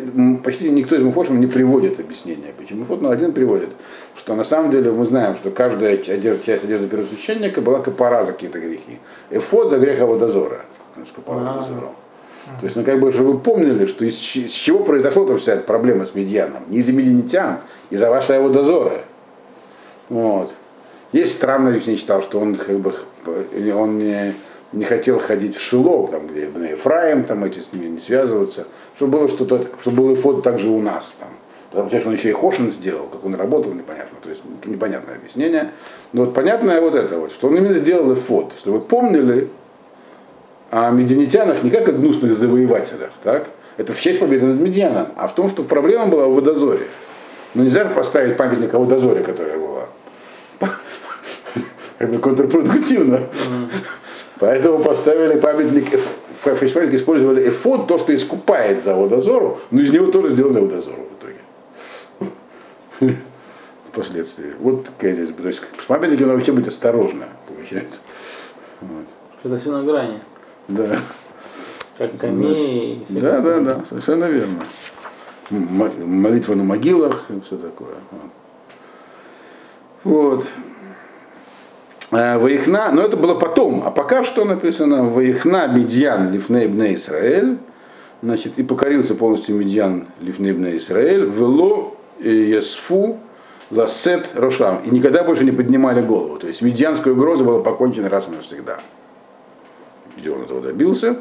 почти 0.45 0.69
никто 0.69 0.95
из 0.95 1.01
муфошем 1.01 1.41
не 1.41 1.47
приводит 1.47 1.99
объяснения. 1.99 2.53
Почему 2.55 2.85
эфод, 2.85 3.01
но 3.01 3.09
один 3.09 3.33
приводит, 3.33 3.71
что 4.15 4.35
на 4.35 4.45
самом 4.45 4.71
деле 4.71 4.93
мы 4.93 5.07
знаем, 5.07 5.35
что 5.37 5.51
каждая 5.51 5.95
одежда- 5.97 6.45
часть 6.45 6.65
одежды 6.65 6.87
первосвященника 6.87 7.63
была 7.63 7.79
капара 7.79 8.27
за 8.27 8.33
какие-то 8.33 8.59
грехи. 8.61 8.99
Эфод 9.31 9.71
за 9.71 9.79
грех 9.79 9.99
Аводозора. 10.03 10.67
Он 10.99 11.07
скупал 11.07 11.39
А. 11.39 11.51
Аводозору. 11.53 11.93
То 12.61 12.67
есть, 12.67 12.77
ну, 12.77 12.85
как 12.85 13.01
бы, 13.01 13.11
чтобы 13.11 13.33
вы 13.33 13.39
помнили, 13.39 13.87
что 13.87 14.05
из, 14.05 14.19
с 14.19 14.53
чего 14.53 14.81
произошла 14.81 15.25
вся 15.39 15.55
эта 15.55 15.63
проблема 15.63 16.05
с 16.05 16.15
медианом. 16.15 16.65
Не 16.69 16.81
из-за 16.81 16.93
медианитян, 16.93 17.61
из-за 17.89 18.11
вашего 18.11 18.37
его 18.37 18.51
дозора. 18.51 18.99
Вот. 20.11 20.53
Есть 21.13 21.33
странное 21.33 21.73
объяснение, 21.73 22.01
читал, 22.03 22.21
что 22.21 22.39
он 22.39 22.57
как 22.57 22.79
бы 22.81 22.93
он 23.75 23.97
не, 23.97 24.35
не 24.73 24.85
хотел 24.85 25.19
ходить 25.19 25.57
в 25.57 25.61
Шило, 25.61 26.09
там, 26.09 26.27
где 26.27 26.47
Ибн 26.47 26.65
Ефраим, 26.65 27.25
там 27.25 27.45
эти 27.45 27.61
с 27.61 27.73
ними 27.73 27.87
не 27.87 28.01
связываться, 28.01 28.67
чтобы 28.97 29.19
было 29.19 29.29
что-то, 29.29 29.65
чтобы 29.81 30.03
был 30.03 30.15
эфод 30.15 30.43
также 30.43 30.69
у 30.69 30.81
нас 30.81 31.17
там. 31.19 31.29
Потому 31.71 32.01
что 32.01 32.09
он 32.09 32.15
еще 32.15 32.31
и 32.31 32.33
Хошин 32.33 32.71
сделал, 32.71 33.07
как 33.07 33.25
он 33.25 33.35
работал, 33.35 33.73
непонятно. 33.73 34.19
То 34.23 34.31
есть 34.31 34.43
непонятное 34.65 35.17
объяснение. 35.17 35.73
Но 36.13 36.25
вот 36.25 36.35
понятное 36.35 36.81
вот 36.81 36.95
это 36.95 37.19
вот, 37.19 37.33
что 37.33 37.49
он 37.49 37.57
именно 37.57 37.75
сделал 37.75 38.13
эфод, 38.15 38.53
чтобы 38.59 38.81
помнили 38.81 39.51
о 40.71 40.91
медианитянах 40.91 41.63
не 41.63 41.71
как 41.71 41.89
о 41.89 41.93
гнусных 41.93 42.37
завоевателях, 42.37 43.11
так? 43.23 43.49
Это 43.77 43.93
в 43.93 44.01
честь 44.01 44.21
победы 44.21 44.47
над 44.47 44.61
Медианом, 44.61 45.09
а 45.17 45.27
в 45.27 45.35
том, 45.35 45.49
что 45.49 45.63
проблема 45.63 46.07
была 46.07 46.27
в 46.27 46.35
водозоре. 46.35 46.87
Ну 47.55 47.63
нельзя 47.63 47.85
поставить 47.85 48.37
памятник 48.37 48.73
о 48.75 48.79
водозоре, 48.79 49.23
которая 49.23 49.59
была. 49.59 49.87
Как 51.99 52.11
бы 52.11 52.19
контрпродуктивно. 52.19 53.29
Поэтому 54.39 54.79
поставили 54.81 55.39
памятник, 55.39 55.99
фейспамятник 56.43 57.01
использовали 57.01 57.49
эфод, 57.49 57.87
то, 57.87 57.97
что 57.97 58.15
искупает 58.15 58.85
за 58.85 58.95
водозору, 58.95 59.59
но 59.71 59.81
из 59.81 59.91
него 59.91 60.11
тоже 60.11 60.31
сделали 60.31 60.61
водозору 60.61 61.07
в 61.09 61.15
итоге. 63.01 63.17
Впоследствии. 63.91 64.53
Вот 64.59 64.85
такая 64.85 65.15
здесь. 65.15 65.31
То 65.31 65.49
есть 65.49 65.63
с 65.81 65.85
памятником 65.87 66.27
надо 66.27 66.39
вообще 66.39 66.53
быть 66.53 66.69
осторожно, 66.69 67.29
получается. 67.49 68.01
Вот. 68.83 69.07
Это 69.43 69.57
все 69.57 69.71
на 69.71 69.83
грани. 69.85 70.21
Да. 70.69 70.99
Как 71.97 72.19
камни. 72.19 73.07
Да, 73.09 73.41
да, 73.41 73.61
да, 73.61 73.85
совершенно 73.89 74.27
верно. 74.27 74.65
Молитва 75.49 76.55
на 76.55 76.65
могилах 76.65 77.25
и 77.31 77.41
все 77.41 77.57
такое. 77.57 77.95
Вот. 80.05 80.47
А, 82.13 82.39
Ваихна, 82.39 82.91
но 82.93 83.03
это 83.03 83.17
было 83.17 83.35
потом, 83.35 83.83
а 83.85 83.91
пока 83.91 84.23
что 84.23 84.45
написано 84.45 85.05
Ваихна 85.05 85.67
Медьян 85.67 86.31
Лифней 86.31 86.69
Бне 86.69 86.95
Исраэль, 86.95 87.59
значит, 88.23 88.59
и 88.59 88.63
покорился 88.63 89.15
полностью 89.15 89.57
Медьян 89.57 90.07
Лифней 90.21 90.53
Бне 90.53 90.77
Исраэль, 90.77 91.25
вело 91.29 91.97
Ясфу 92.21 93.19
Ласет 93.73 94.31
Рошам, 94.35 94.83
и 94.85 94.91
никогда 94.91 95.25
больше 95.25 95.45
не 95.45 95.51
поднимали 95.51 96.01
голову. 96.01 96.39
То 96.39 96.47
есть 96.47 96.63
медианская 96.63 97.13
угроза 97.13 97.43
была 97.43 97.61
покончена 97.61 98.09
раз 98.09 98.29
и 98.29 98.31
навсегда. 98.31 98.79
Где 100.17 100.31
он 100.31 100.43
этого 100.43 100.61
добился? 100.61 101.17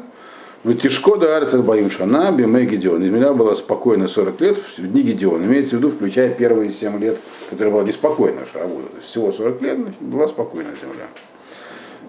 В 0.66 0.74
Тишко 0.74 1.14
да 1.14 1.36
Арцах 1.36 1.62
Баим 1.62 1.88
Шана, 1.88 2.32
Бимей 2.32 2.66
Гедеон. 2.66 3.00
Земля 3.00 3.32
была 3.32 3.54
спокойна 3.54 4.08
40 4.08 4.40
лет 4.40 4.58
в 4.58 4.78
дни 4.84 5.02
Гедеона. 5.02 5.44
Имеется 5.44 5.76
в 5.76 5.78
виду, 5.78 5.90
включая 5.90 6.28
первые 6.28 6.72
7 6.72 6.98
лет, 6.98 7.18
которые 7.48 7.72
была 7.72 7.84
неспокойна 7.84 8.40
есть 8.40 9.08
всего 9.08 9.30
40 9.30 9.62
лет 9.62 9.76
значит, 9.76 10.00
была 10.00 10.26
спокойна 10.26 10.70
земля. 10.82 11.06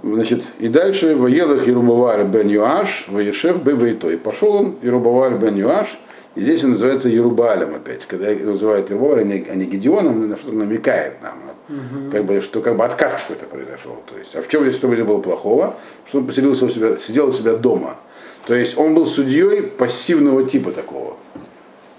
Значит, 0.01 0.43
и 0.57 0.69
дальше 0.69 1.15
Воелах 1.15 1.67
Ерубаваль 1.67 2.23
бен 2.23 2.47
Юаш, 2.47 3.09
Воешев 3.09 3.61
Бебейто. 3.61 4.09
И 4.09 4.17
пошел 4.17 4.55
он, 4.55 4.75
Ерубаваль 4.81 5.35
бен 5.35 5.55
Юаш, 5.55 5.99
и 6.33 6.41
здесь 6.41 6.63
он 6.63 6.71
называется 6.71 7.09
Ерубалем 7.09 7.75
опять. 7.75 8.07
Когда 8.07 8.29
его 8.29 8.53
называют 8.53 8.89
Ерубаваль, 8.89 9.19
а 9.21 9.23
не, 9.23 9.65
Гедеоном, 9.65 10.29
на 10.29 10.35
что-то 10.35 10.55
намекает 10.55 11.21
нам. 11.21 11.37
Как 12.11 12.25
бы, 12.25 12.41
что 12.41 12.61
как 12.61 12.75
бы 12.75 12.85
откат 12.85 13.21
какой-то 13.21 13.45
произошел. 13.45 13.97
То 14.09 14.17
есть, 14.17 14.35
а 14.35 14.41
в 14.41 14.47
чем 14.47 14.63
здесь, 14.63 14.77
что 14.77 14.87
было 14.87 15.19
плохого? 15.19 15.75
Что 16.07 16.17
он 16.17 16.25
поселился 16.25 16.65
у 16.65 16.69
себя, 16.69 16.97
сидел 16.97 17.27
у 17.27 17.31
себя 17.31 17.53
дома. 17.53 17.97
То 18.47 18.55
есть 18.55 18.77
он 18.77 18.93
был 18.93 19.05
судьей 19.05 19.61
пассивного 19.61 20.47
типа 20.47 20.71
такого. 20.71 21.17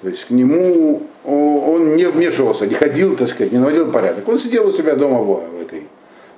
То 0.01 0.09
есть 0.09 0.25
к 0.25 0.31
нему 0.31 1.03
он 1.23 1.95
не 1.97 2.07
вмешивался, 2.07 2.67
не 2.67 2.75
ходил, 2.75 3.17
так 3.17 3.29
сказать, 3.29 3.53
не 3.53 3.59
наводил 3.59 3.93
порядок. 3.93 4.27
Он 4.27 4.39
сидел 4.39 4.67
у 4.67 4.73
себя 4.73 4.95
дома 4.95 5.19
в, 5.19 5.27
в 5.27 5.61
этой 5.61 5.83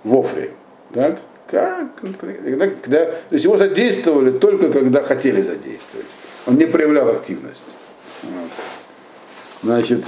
в 0.03 0.17
Офре. 0.17 0.51
Так? 0.93 1.21
Как? 1.47 1.95
Когда, 2.21 2.67
когда, 2.67 3.05
то 3.07 3.19
есть 3.31 3.45
его 3.45 3.57
задействовали 3.57 4.33
только 4.33 4.73
когда 4.73 5.01
хотели 5.01 5.43
задействовать. 5.43 6.07
Он 6.47 6.57
не 6.57 6.67
проявлял 6.67 7.09
активность. 7.09 7.77
Вот. 8.23 8.51
Значит, 9.63 10.05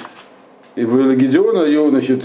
и 0.74 0.84
в 0.84 1.14
Гедеона 1.14 1.64
ее, 1.64 1.88
значит, 1.90 2.24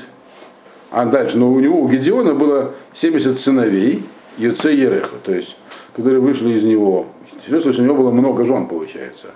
а 0.89 1.05
дальше, 1.05 1.37
но 1.37 1.51
у 1.51 1.59
него, 1.59 1.79
у 1.79 1.87
Гедеона 1.87 2.33
было 2.33 2.73
70 2.93 3.37
сыновей, 3.37 4.03
Юце 4.37 4.71
Ереха, 4.71 5.17
то 5.23 5.33
есть, 5.33 5.57
которые 5.95 6.21
вышли 6.21 6.53
из 6.53 6.63
него. 6.63 7.07
Серьезно, 7.47 7.71
у 7.71 7.85
него 7.85 7.95
было 7.95 8.11
много 8.11 8.43
жен, 8.43 8.67
получается. 8.67 9.27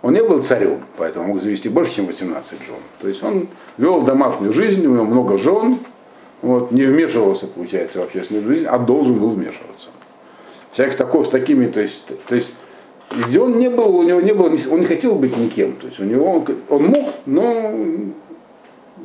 Он 0.00 0.14
не 0.14 0.22
был 0.22 0.42
царем, 0.42 0.80
поэтому 0.96 1.26
мог 1.26 1.42
завести 1.42 1.68
больше, 1.68 1.94
чем 1.94 2.06
18 2.06 2.58
жен. 2.66 2.76
То 3.00 3.08
есть 3.08 3.22
он 3.22 3.48
вел 3.76 4.00
домашнюю 4.00 4.52
жизнь, 4.52 4.86
у 4.86 4.94
него 4.94 5.04
много 5.04 5.36
жен, 5.36 5.78
вот, 6.40 6.72
не 6.72 6.84
вмешивался, 6.84 7.46
получается, 7.46 8.00
в 8.00 8.04
общественную 8.04 8.46
жизнь, 8.46 8.66
а 8.66 8.78
должен 8.78 9.18
был 9.18 9.28
вмешиваться. 9.28 9.90
Всяких 10.72 10.96
такого, 10.96 11.24
с 11.24 11.28
такими, 11.28 11.66
то 11.66 11.80
есть, 11.80 12.10
то 12.26 12.34
есть 12.34 12.54
где 13.28 13.38
он 13.38 13.58
не 13.58 13.68
был, 13.68 13.96
у 13.96 14.02
него 14.02 14.22
не 14.22 14.32
было, 14.32 14.46
он 14.70 14.80
не 14.80 14.86
хотел 14.86 15.14
быть 15.16 15.36
никем. 15.36 15.74
То 15.74 15.86
есть 15.88 16.00
у 16.00 16.04
него 16.04 16.32
он, 16.32 16.46
он 16.70 16.84
мог, 16.84 17.10
но 17.26 17.70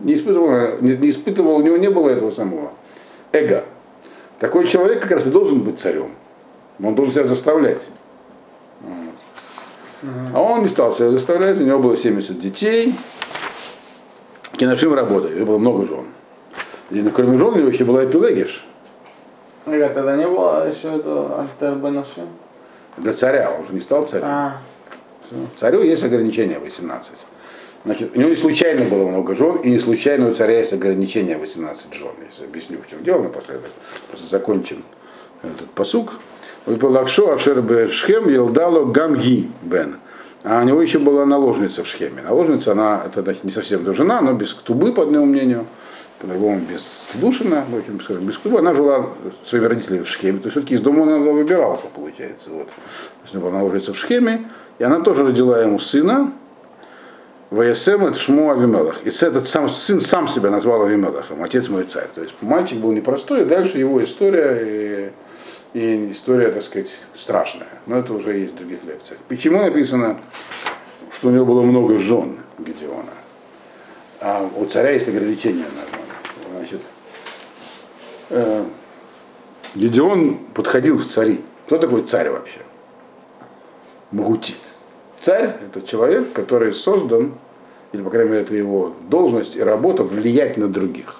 не 0.04 0.14
испытывал, 0.14 0.80
не, 0.80 0.96
не 0.96 1.10
испытывал, 1.10 1.58
у 1.58 1.62
него 1.62 1.76
не 1.76 1.90
было 1.90 2.10
этого 2.10 2.32
самого 2.32 2.72
эго. 3.34 3.66
Такой 4.40 4.66
человек 4.68 5.02
как 5.02 5.12
раз 5.12 5.28
и 5.28 5.30
должен 5.30 5.62
быть 5.62 5.80
царем. 5.80 6.12
Он 6.82 6.96
должен 6.96 7.14
себя 7.14 7.24
заставлять. 7.26 7.86
А 10.34 10.42
он 10.42 10.62
не 10.62 10.68
стал 10.68 10.92
себя 10.92 11.10
заставлять, 11.10 11.60
у 11.60 11.64
него 11.64 11.80
было 11.80 11.98
70 11.98 12.40
детей. 12.40 12.96
Киношим 14.54 14.94
работали, 14.94 15.34
у 15.34 15.38
него 15.38 15.46
было 15.48 15.58
много 15.58 15.86
жен. 15.86 16.06
И 16.92 17.02
ну, 17.02 17.12
кроме 17.12 17.38
жен 17.38 17.48
у 17.50 17.56
него 17.58 17.70
еще 17.70 17.86
была 17.86 18.06
Эпилегиш. 18.06 18.66
Ребят, 19.66 19.94
тогда 19.94 20.16
не 20.16 20.26
было 20.26 20.68
еще 20.68 20.96
это 20.96 21.42
Альтер 21.42 21.76
Бенашим? 21.76 22.30
Для 22.98 23.14
царя, 23.14 23.52
он 23.52 23.68
же 23.68 23.74
не 23.74 23.82
стал 23.82 24.08
царем. 24.08 24.26
А, 24.26 24.58
Царю 25.60 25.84
есть 25.84 26.04
ограничение 26.04 26.60
18. 26.60 27.14
Значит, 27.86 28.16
у 28.16 28.20
него 28.20 28.30
не 28.30 28.36
случайно 28.36 28.86
было 28.86 29.08
много 29.08 29.36
жен, 29.36 29.58
и 29.58 29.70
не 29.70 29.80
случайно 29.80 30.30
у 30.30 30.34
царя 30.34 30.60
есть 30.60 30.74
ограничение 30.74 31.38
18 31.38 31.94
жен. 31.94 32.12
Если 32.30 32.46
объясню, 32.46 32.80
в 32.82 32.90
чем 32.90 33.04
дело 33.04 33.24
напоследок. 33.24 33.70
Просто 34.10 34.28
закончим 34.28 34.84
этот 35.44 35.70
посук. 35.72 36.14
Лакшо 36.68 37.34
Ашер 37.34 37.64
Шхем 37.90 38.28
Елдало 38.28 38.86
Гамги 38.86 39.50
Бен. 39.62 39.96
А 40.44 40.62
у 40.62 40.66
него 40.66 40.82
еще 40.82 41.00
была 41.00 41.26
наложница 41.26 41.84
в 41.84 41.88
Шхеме. 41.88 42.22
Наложница, 42.22 42.74
она, 42.74 43.04
это 43.06 43.22
значит, 43.22 43.44
не 43.44 43.52
совсем 43.52 43.94
жена, 43.94 44.22
но 44.22 44.34
без 44.34 44.54
ктубы, 44.54 44.94
по 44.94 45.04
одному 45.04 45.26
мнению, 45.26 45.66
по-другому 46.20 46.60
без 46.60 47.06
душина, 47.16 47.64
без 48.20 48.38
ктубы. 48.38 48.60
Она 48.60 48.74
жила 48.74 49.08
своими 49.46 49.66
родителями 49.66 50.04
в 50.04 50.10
Шхеме. 50.10 50.40
То 50.40 50.48
есть 50.48 50.52
все-таки 50.52 50.76
из 50.76 50.82
дома 50.82 51.04
она 51.04 51.18
выбирала, 51.18 51.80
получается. 51.96 52.50
Вот. 52.50 52.68
То 52.68 53.24
есть 53.24 53.34
она 53.36 53.44
была 53.44 53.54
наложница 53.60 53.94
в 53.94 53.98
Шхеме, 53.98 54.50
и 54.78 54.84
она 54.84 55.00
тоже 55.00 55.26
родила 55.26 55.62
ему 55.62 55.80
сына, 55.80 56.34
Ваясем 57.50 58.06
это 58.06 58.20
Шму 58.20 58.52
Авимелах. 58.52 59.06
И 59.06 59.10
этот 59.10 59.48
сам, 59.48 59.70
сын 59.70 60.02
сам 60.02 60.28
себя 60.28 60.52
назвал 60.52 60.84
Авимелахом, 60.84 61.42
отец 61.44 61.70
мой 61.70 61.86
царь. 61.86 62.08
То 62.14 62.22
есть 62.22 62.34
мальчик 62.42 62.78
был 62.78 62.92
непростой, 62.92 63.44
и 63.44 63.46
дальше 63.46 63.78
его 63.78 64.04
история 64.04 64.60
и, 64.62 65.12
и 65.78 66.12
история, 66.12 66.50
так 66.50 66.64
сказать, 66.64 66.98
страшная. 67.14 67.70
Но 67.86 68.00
это 68.00 68.12
уже 68.14 68.36
есть 68.36 68.54
в 68.54 68.58
других 68.58 68.84
лекциях. 68.84 69.20
Почему 69.28 69.62
написано, 69.62 70.20
что 71.12 71.28
у 71.28 71.32
него 71.32 71.46
было 71.46 71.62
много 71.62 71.98
жен 71.98 72.40
Гедеона? 72.58 73.14
А 74.20 74.50
у 74.56 74.66
царя 74.66 74.90
есть 74.90 75.08
ограничения 75.08 75.66
на. 75.66 76.58
Значит, 76.58 76.82
э, 78.32 78.66
Гедеон 79.76 80.38
подходил 80.56 80.98
в 80.98 81.06
цари. 81.06 81.42
Кто 81.68 81.78
такой 81.78 82.02
царь 82.02 82.32
вообще? 82.32 82.62
Магутит. 84.10 84.58
Царь– 85.22 85.58
это 85.62 85.86
человек, 85.86 86.34
который 86.34 86.74
создан, 86.74 87.36
или, 87.92 88.02
по 88.02 88.10
крайней 88.10 88.32
мере, 88.32 88.42
это 88.42 88.56
его 88.56 88.96
должность 89.08 89.56
и 89.56 89.62
работа, 89.62 90.04
влиять 90.04 90.58
на 90.58 90.68
других. 90.68 91.20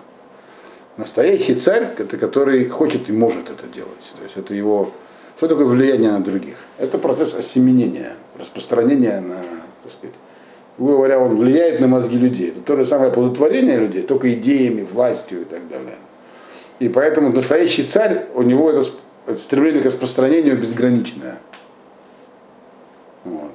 Настоящий 0.98 1.56
царь– 1.56 1.90
это 1.98 2.18
который 2.18 2.68
хочет 2.68 3.10
и 3.10 3.14
может 3.14 3.50
это 3.50 3.68
делать. 3.68 4.14
То 4.18 4.24
есть 4.24 4.36
это 4.36 4.54
его… 4.54 4.92
Что 5.38 5.48
такое 5.48 5.66
влияние 5.66 6.12
на 6.12 6.20
других? 6.20 6.56
Это 6.80 6.98
процесс 6.98 7.36
осеменения, 7.36 8.14
распространения 8.40 9.20
на, 9.20 9.36
так 9.84 9.92
сказать, 9.92 10.16
говоря, 10.80 11.20
он 11.20 11.36
влияет 11.36 11.80
на 11.80 11.88
мозги 11.88 12.18
людей. 12.18 12.50
Это 12.50 12.62
то 12.62 12.76
же 12.76 12.86
самое 12.86 13.12
оплодотворение 13.12 13.78
людей, 13.78 14.02
только 14.02 14.34
идеями, 14.34 14.82
властью 14.82 15.42
и 15.42 15.46
так 15.46 15.68
далее. 15.70 15.96
И 16.80 16.90
поэтому 16.90 17.32
настоящий 17.32 17.84
царь, 17.84 18.26
у 18.34 18.42
него 18.44 18.72
это 18.72 18.84
стремление 19.38 19.82
к 19.82 19.86
распространению 19.86 20.58
безграничное. 20.58 21.40
Вот. 23.24 23.52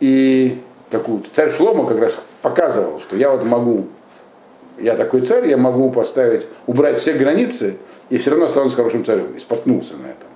И 0.00 0.58
такую 0.90 1.22
царь 1.34 1.50
Шлома 1.50 1.86
как 1.86 1.98
раз 1.98 2.20
показывал, 2.42 3.00
что 3.00 3.16
я 3.16 3.30
вот 3.30 3.44
могу, 3.44 3.86
я 4.80 4.96
такой 4.96 5.22
царь, 5.22 5.48
я 5.48 5.56
могу 5.56 5.90
поставить, 5.90 6.46
убрать 6.66 6.98
все 6.98 7.12
границы 7.12 7.76
и 8.08 8.18
все 8.18 8.30
равно 8.30 8.46
останусь 8.46 8.74
хорошим 8.74 9.04
царем. 9.04 9.34
И 9.36 9.38
споткнулся 9.38 9.94
на 9.94 10.06
этом. 10.06 10.28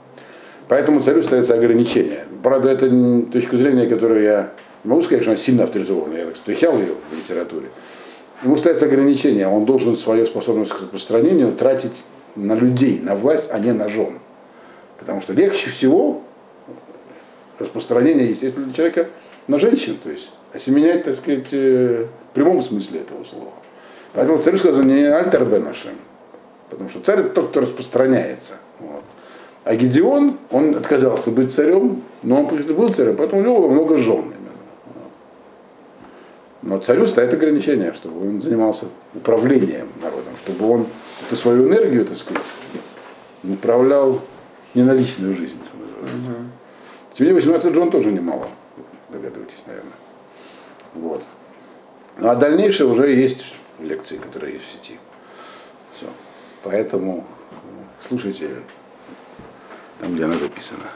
Поэтому 0.69 1.01
царю 1.01 1.23
ставятся 1.23 1.55
ограничения. 1.55 2.25
Правда, 2.43 2.71
это 2.71 2.89
точка 3.33 3.57
зрения, 3.57 3.87
которую 3.87 4.23
я 4.23 4.53
не 4.83 4.91
могу 4.91 5.03
сказать, 5.03 5.23
что 5.23 5.33
она 5.33 5.41
сильно 5.41 5.65
авторизована, 5.65 6.17
я 6.17 6.25
так 6.27 6.35
встречал 6.35 6.79
ее 6.79 6.95
в 7.11 7.17
литературе. 7.17 7.69
Ему 8.43 8.57
ставятся 8.57 8.87
ограничения, 8.87 9.49
он 9.49 9.65
должен 9.65 9.97
свою 9.97 10.27
способность 10.27 10.73
к 10.73 10.81
распространению 10.83 11.53
тратить 11.53 12.05
на 12.37 12.55
людей, 12.55 13.01
на 13.03 13.15
власть, 13.15 13.49
а 13.51 13.59
не 13.59 13.73
на 13.73 13.89
жен. 13.89 14.19
Потому 14.99 15.21
что 15.21 15.33
легче 15.33 15.71
всего 15.71 16.23
распространение, 17.59 18.29
естественно, 18.29 18.73
человека 18.73 19.09
на 19.47 19.59
женщин, 19.59 19.99
то 20.03 20.11
есть 20.11 20.31
осеменять, 20.53 21.05
так 21.05 21.15
сказать, 21.15 21.51
в 21.53 22.09
прямом 22.35 22.63
смысле 22.63 23.01
этого 23.01 23.25
слова. 23.25 23.53
Поэтому 24.15 24.43
царь 24.43 24.57
сказал 24.57 24.83
не 24.85 25.05
альтер 25.05 25.45
бенашем, 25.45 25.93
потому 26.71 26.89
что 26.89 27.01
царь 27.01 27.21
это 27.21 27.31
тот, 27.31 27.51
кто 27.51 27.61
распространяется. 27.61 28.55
Вот. 28.79 29.03
А 29.65 29.75
Гедеон, 29.75 30.39
он 30.51 30.77
отказался 30.77 31.31
быть 31.31 31.53
царем, 31.53 32.03
но 32.23 32.45
он 32.45 32.47
был 32.47 32.89
царем, 32.91 33.17
поэтому 33.17 33.43
у 33.43 33.45
него 33.45 33.61
было 33.61 33.69
много 33.69 33.97
жен 33.99 34.21
именно. 34.21 34.35
Но 36.63 36.79
царю 36.79 37.07
стоит 37.07 37.35
ограничение, 37.35 37.93
чтобы 37.93 38.21
он 38.21 38.41
занимался 38.41 38.87
управлением 39.15 39.89
народом, 40.01 40.35
чтобы 40.45 40.71
он 40.71 40.87
эту 41.27 41.37
свою 41.37 41.69
энергию, 41.69 42.05
так 42.05 42.17
сказать, 42.17 42.43
направлял 43.43 44.21
не 44.75 44.83
на 44.83 44.93
личную 44.93 45.35
жизнь. 45.35 45.59
Тем 47.13 47.27
не 47.27 47.33
менее, 47.33 47.35
18 47.35 47.75
жен 47.75 47.91
тоже 47.91 48.13
немало 48.13 48.47
догадываетесь, 49.09 49.65
наверное. 49.67 49.93
Вот. 50.95 51.25
Ну 52.19 52.29
а 52.29 52.35
дальнейшее 52.35 52.89
уже 52.89 53.13
есть 53.13 53.45
лекции, 53.79 54.17
которые 54.17 54.55
есть 54.55 54.67
в 54.67 54.73
сети. 54.73 54.99
Все. 55.97 56.07
Поэтому 56.63 57.27
слушайте 58.01 58.63
там, 60.01 60.15
где 60.15 60.25
она 60.25 60.35
записана. 60.35 60.91